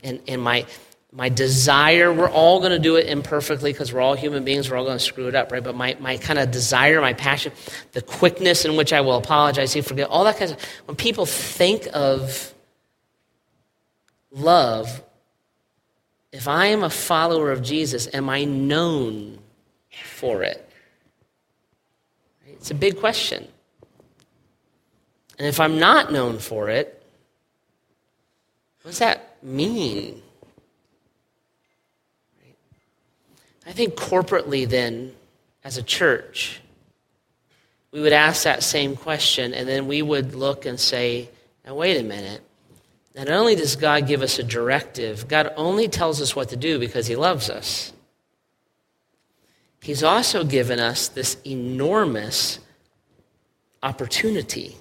and, 0.03 0.21
and 0.27 0.41
my, 0.41 0.65
my 1.13 1.29
desire, 1.29 2.11
we're 2.11 2.31
all 2.31 2.61
going 2.61 2.73
to 2.73 2.79
do 2.79 2.97
it 2.97 3.07
imperfectly 3.07 3.71
because 3.71 3.93
we're 3.93 4.01
all 4.01 4.15
human 4.15 4.45
beings, 4.45 4.71
we're 4.71 4.79
all 4.79 4.85
going 4.85 4.97
to 4.97 5.05
screw 5.05 5.29
it 5.29 5.35
up, 5.35 5.53
right? 5.53 5.63
But 5.63 5.75
my, 5.75 5.95
my 6.01 6.17
kind 6.17 6.39
of 6.39 6.51
desire, 6.51 7.03
my 7.03 7.13
passion, 7.13 7.53
the 7.93 8.01
quickness 8.01 8.65
in 8.65 8.77
which 8.77 8.95
I 8.95 9.03
will 9.03 9.19
apologize, 9.19 9.77
you 9.77 9.83
forget, 9.83 10.09
all 10.09 10.25
that 10.25 10.39
kind 10.39 10.53
of 10.53 10.65
When 10.87 10.97
people 10.97 11.27
think 11.27 11.87
of 11.93 12.55
love, 14.31 15.03
if 16.33 16.49
I 16.49 16.67
am 16.67 16.83
a 16.83 16.91
follower 16.91 17.53
of 17.53 17.63
Jesus, 17.63 18.09
am 18.13 18.29
I 18.29 18.45
known 18.45 19.39
for 20.05 20.43
it? 20.43 20.69
It's 22.47 22.71
a 22.71 22.75
big 22.75 22.99
question. 22.99 23.47
And 25.39 25.47
if 25.47 25.61
I'm 25.61 25.79
not 25.79 26.13
known 26.13 26.39
for 26.39 26.71
it, 26.71 27.03
what 28.83 28.91
does 28.91 28.99
that 29.01 29.37
mean? 29.43 30.23
I 33.67 33.73
think 33.73 33.95
corporately, 33.95 34.69
then, 34.69 35.13
as 35.63 35.77
a 35.77 35.83
church, 35.83 36.61
we 37.93 38.01
would 38.01 38.13
ask 38.13 38.45
that 38.45 38.63
same 38.63 38.97
question, 38.97 39.55
and 39.55 39.69
then 39.69 39.87
we 39.87 40.03
would 40.03 40.35
look 40.35 40.67
and 40.67 40.81
say, 40.81 41.29
now, 41.65 41.75
wait 41.75 42.01
a 42.01 42.03
minute. 42.03 42.43
Not 43.15 43.29
only 43.29 43.55
does 43.55 43.77
God 43.77 44.07
give 44.07 44.23
us 44.23 44.39
a 44.39 44.43
directive, 44.43 45.29
God 45.29 45.53
only 45.57 45.89
tells 45.89 46.21
us 46.21 46.35
what 46.35 46.49
to 46.49 46.57
do 46.57 46.79
because 46.79 47.07
He 47.07 47.17
loves 47.17 47.51
us. 47.51 47.93
He's 49.83 50.03
also 50.03 50.45
given 50.45 50.79
us 50.79 51.09
this 51.09 51.37
enormous 51.45 52.61
opportunity. 53.83 54.77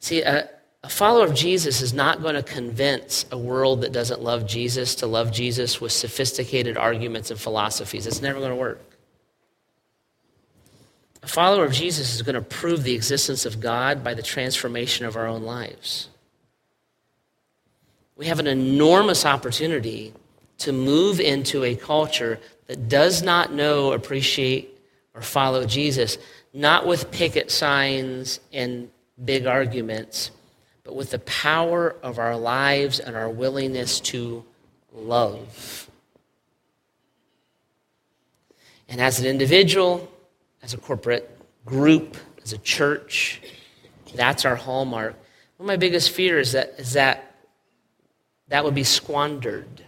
See, 0.00 0.20
a, 0.20 0.50
a 0.82 0.88
follower 0.90 1.24
of 1.24 1.34
Jesus 1.34 1.80
is 1.80 1.94
not 1.94 2.20
going 2.20 2.34
to 2.34 2.42
convince 2.42 3.24
a 3.32 3.38
world 3.38 3.80
that 3.80 3.92
doesn't 3.92 4.22
love 4.22 4.46
Jesus 4.46 4.94
to 4.96 5.06
love 5.06 5.32
Jesus 5.32 5.80
with 5.80 5.92
sophisticated 5.92 6.76
arguments 6.76 7.30
and 7.30 7.40
philosophies. 7.40 8.06
It's 8.06 8.20
never 8.20 8.38
going 8.38 8.50
to 8.50 8.56
work. 8.56 8.93
A 11.24 11.26
follower 11.26 11.64
of 11.64 11.72
Jesus 11.72 12.14
is 12.14 12.22
going 12.22 12.34
to 12.34 12.42
prove 12.42 12.84
the 12.84 12.94
existence 12.94 13.46
of 13.46 13.60
God 13.60 14.04
by 14.04 14.14
the 14.14 14.22
transformation 14.22 15.06
of 15.06 15.16
our 15.16 15.26
own 15.26 15.42
lives. 15.42 16.08
We 18.16 18.26
have 18.26 18.38
an 18.38 18.46
enormous 18.46 19.24
opportunity 19.24 20.12
to 20.58 20.72
move 20.72 21.20
into 21.20 21.64
a 21.64 21.74
culture 21.74 22.38
that 22.66 22.88
does 22.88 23.22
not 23.22 23.52
know, 23.52 23.92
appreciate, 23.92 24.78
or 25.14 25.22
follow 25.22 25.64
Jesus, 25.64 26.18
not 26.52 26.86
with 26.86 27.10
picket 27.10 27.50
signs 27.50 28.38
and 28.52 28.90
big 29.24 29.46
arguments 29.46 30.30
but 30.84 30.94
with 30.94 31.10
the 31.10 31.18
power 31.20 31.96
of 32.02 32.18
our 32.18 32.36
lives 32.36 33.00
and 33.00 33.16
our 33.16 33.28
willingness 33.28 34.00
to 34.00 34.44
love. 34.92 35.90
And 38.88 39.00
as 39.00 39.18
an 39.18 39.26
individual, 39.26 40.12
as 40.64 40.72
a 40.72 40.78
corporate 40.78 41.30
group, 41.66 42.16
as 42.42 42.54
a 42.54 42.58
church, 42.58 43.42
that's 44.14 44.46
our 44.46 44.56
hallmark. 44.56 45.14
One 45.58 45.66
of 45.66 45.66
my 45.66 45.76
biggest 45.76 46.10
fears 46.10 46.48
is 46.48 46.52
that, 46.54 46.74
is 46.78 46.92
that 46.94 47.34
that 48.48 48.64
would 48.64 48.74
be 48.74 48.84
squandered. 48.84 49.84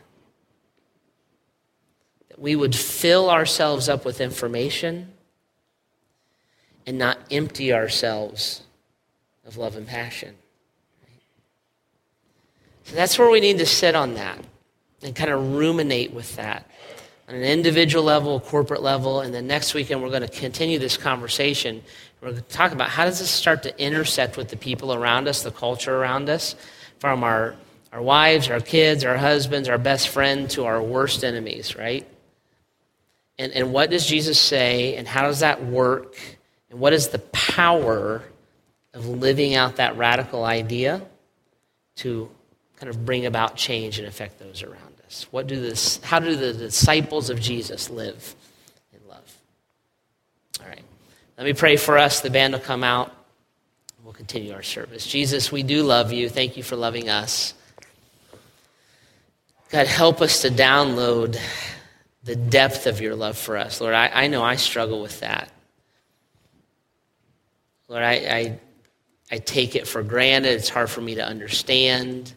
That 2.29 2.39
we 2.39 2.55
would 2.55 2.75
fill 2.75 3.31
ourselves 3.31 3.89
up 3.89 4.05
with 4.05 4.21
information 4.21 5.13
and 6.87 6.99
not 6.99 7.19
empty 7.31 7.73
ourselves 7.73 8.63
of 9.47 9.57
love 9.57 9.77
and 9.77 9.87
passion. 9.87 10.35
So 12.85 12.95
that's 12.95 13.19
where 13.19 13.31
we 13.31 13.41
need 13.41 13.59
to 13.59 13.67
sit 13.67 13.95
on 13.95 14.15
that 14.15 14.39
and 15.03 15.17
kind 15.17 15.31
of 15.31 15.55
ruminate 15.55 16.13
with 16.13 16.37
that 16.37 16.71
on 17.29 17.35
an 17.35 17.43
individual 17.43 18.05
level, 18.05 18.39
corporate 18.41 18.83
level, 18.83 19.21
and 19.21 19.35
then 19.35 19.47
next 19.47 19.75
weekend 19.75 20.03
we're 20.03 20.11
going 20.11 20.23
to 20.23 20.29
continue 20.29 20.79
this 20.79 20.97
conversation. 20.97 21.83
We're 22.21 22.31
going 22.31 22.43
to 22.43 22.49
talk 22.49 22.73
about 22.73 22.89
how 22.89 23.05
does 23.05 23.19
this 23.19 23.31
start 23.31 23.65
to 23.65 23.83
intersect 23.83 24.37
with 24.37 24.49
the 24.49 24.57
people 24.57 24.95
around 24.95 25.29
us, 25.29 25.43
the 25.43 25.51
culture 25.51 25.95
around 25.95 26.29
us, 26.29 26.55
from 26.99 27.25
our, 27.25 27.57
our 27.93 28.01
wives, 28.01 28.49
our 28.49 28.61
kids, 28.61 29.05
our 29.05 29.17
husbands, 29.17 29.69
our 29.69 29.79
best 29.79 30.09
friend, 30.09 30.49
to 30.51 30.65
our 30.65 30.81
worst 30.83 31.25
enemies, 31.25 31.77
right? 31.77 32.07
And, 33.39 33.53
and 33.53 33.73
what 33.73 33.91
does 33.91 34.07
Jesus 34.07 34.41
say, 34.41 34.97
and 34.97 35.07
how 35.07 35.23
does 35.23 35.41
that 35.41 35.65
work, 35.65 36.17
and 36.71 36.81
what 36.81 36.93
is 36.93 37.09
the 37.09 37.19
power 37.19 38.23
of 38.95 39.07
living 39.07 39.55
out 39.55 39.77
that 39.77 39.97
radical 39.97 40.45
idea 40.45 41.03
to 41.97 42.31
kind 42.77 42.89
of 42.89 43.05
bring 43.05 43.27
about 43.27 43.57
change 43.57 43.99
and 43.99 44.09
affect 44.09 44.39
those 44.39 44.63
around 44.63 44.77
us? 44.77 44.96
What 45.31 45.47
do 45.47 45.61
this, 45.61 45.99
how 46.03 46.19
do 46.19 46.35
the 46.35 46.53
disciples 46.53 47.31
of 47.31 47.41
Jesus 47.41 47.91
live 47.91 48.35
in 48.93 49.09
love? 49.09 49.39
All 50.61 50.69
right. 50.69 50.83
Let 51.39 51.45
me 51.45 51.53
pray 51.53 51.77
for 51.77 51.97
us. 51.99 52.21
The 52.21 52.31
band 52.31 52.55
will 52.55 52.61
come 52.61 52.83
out. 52.83 53.13
We'll 54.05 54.13
continue 54.13 54.53
our 54.53 54.63
service. 54.63 55.07
Jesus, 55.07 55.51
we 55.51 55.63
do 55.63 55.83
love 55.83 56.13
you. 56.13 56.29
Thank 56.29 56.57
you 56.57 56.63
for 56.63 56.77
loving 56.77 57.09
us. 57.09 57.55
God, 59.71 59.87
help 59.87 60.21
us 60.21 60.43
to 60.43 60.49
download 60.49 61.39
the 62.23 62.37
depth 62.37 62.87
of 62.87 63.01
your 63.01 63.15
love 63.15 63.37
for 63.37 63.57
us. 63.57 63.81
Lord, 63.81 63.95
I, 63.95 64.11
I 64.13 64.27
know 64.29 64.43
I 64.43 64.57
struggle 64.57 65.03
with 65.03 65.21
that. 65.21 65.51
Lord, 67.89 68.03
I, 68.03 68.13
I, 68.13 68.59
I 69.31 69.39
take 69.39 69.77
it 69.77 69.87
for 69.87 70.03
granted. 70.03 70.55
It's 70.55 70.69
hard 70.69 70.91
for 70.91 71.01
me 71.01 71.17
to 71.17 71.25
understand. 71.25 72.33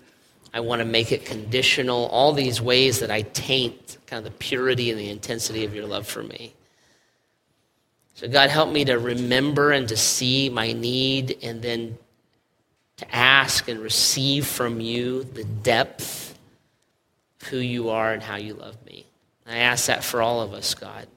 I 0.54 0.62
want 0.62 0.80
to 0.80 0.86
make 0.86 1.12
it 1.12 1.26
conditional, 1.26 2.08
all 2.08 2.34
these 2.34 2.62
ways 2.62 3.00
that 3.00 3.12
I 3.12 3.22
taint 3.22 3.98
kind 4.08 4.26
of 4.26 4.32
the 4.32 4.38
purity 4.38 4.90
and 4.90 5.00
the 5.00 5.10
intensity 5.10 5.64
of 5.64 5.76
your 5.76 5.86
love 5.86 6.08
for 6.08 6.24
me. 6.24 6.54
So, 8.16 8.28
God, 8.28 8.50
help 8.50 8.70
me 8.72 8.84
to 8.86 8.98
remember 8.98 9.72
and 9.72 9.88
to 9.88 9.96
see 9.96 10.50
my 10.50 10.74
need 10.74 11.38
and 11.42 11.62
then 11.62 11.98
to 12.98 13.16
ask 13.16 13.70
and 13.70 13.80
receive 13.80 14.46
from 14.46 14.82
you 14.82 15.24
the 15.24 15.46
depth 15.46 16.38
of 17.42 17.48
who 17.48 17.58
you 17.58 17.90
are 17.90 18.12
and 18.12 18.22
how 18.22 18.36
you 18.36 18.56
love 18.56 18.76
me. 18.86 19.06
I 19.48 19.60
ask 19.60 19.86
that 19.88 20.04
for 20.04 20.22
all 20.22 20.42
of 20.42 20.54
us, 20.54 20.74
God. 20.74 21.08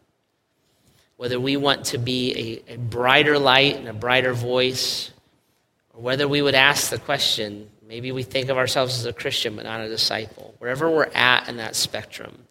Whether 1.17 1.41
we 1.41 1.57
want 1.57 1.87
to 1.87 1.99
be 1.99 2.63
a, 2.69 2.75
a 2.75 2.77
brighter 2.79 3.37
light 3.37 3.77
and 3.77 3.89
a 3.89 3.93
brighter 3.93 4.33
voice, 4.33 5.11
or 5.93 6.03
whether 6.03 6.29
we 6.29 6.41
would 6.41 6.55
ask 6.55 6.91
the 6.91 6.99
question, 6.99 7.69
maybe 7.93 8.11
we 8.11 8.23
think 8.23 8.49
of 8.49 8.57
ourselves 8.57 8.99
as 8.99 9.05
a 9.05 9.13
Christian 9.13 9.55
but 9.55 9.67
not 9.67 9.83
a 9.83 9.89
disciple. 9.89 10.55
Wherever 10.57 10.91
we're 10.91 11.11
at 11.15 11.47
in 11.51 11.59
that 11.59 11.77
spectrum, 11.77 12.47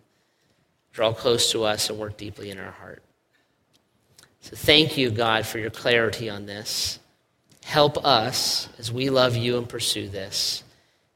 draw 0.93 1.13
close 1.13 1.51
to 1.51 1.63
us 1.63 1.89
and 1.89 1.97
work 1.97 2.15
deeply 2.15 2.51
in 2.51 2.59
our 2.59 2.69
heart. 2.69 3.01
So 4.41 4.55
thank 4.55 4.97
you, 4.97 5.09
God, 5.09 5.47
for 5.47 5.57
your 5.57 5.71
clarity 5.71 6.29
on 6.29 6.45
this. 6.45 6.99
Help 7.63 8.05
us 8.05 8.69
as 8.77 8.91
we 8.91 9.09
love 9.09 9.35
you 9.35 9.57
and 9.57 9.67
pursue 9.67 10.07
this 10.09 10.63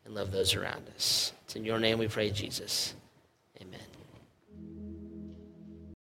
and 0.06 0.16
love 0.16 0.32
those 0.32 0.56
around 0.56 0.90
us. 0.96 1.32
It's 1.44 1.56
in 1.56 1.64
your 1.64 1.78
name 1.78 2.00
we 2.00 2.08
pray, 2.08 2.32
Jesus. 2.32 2.96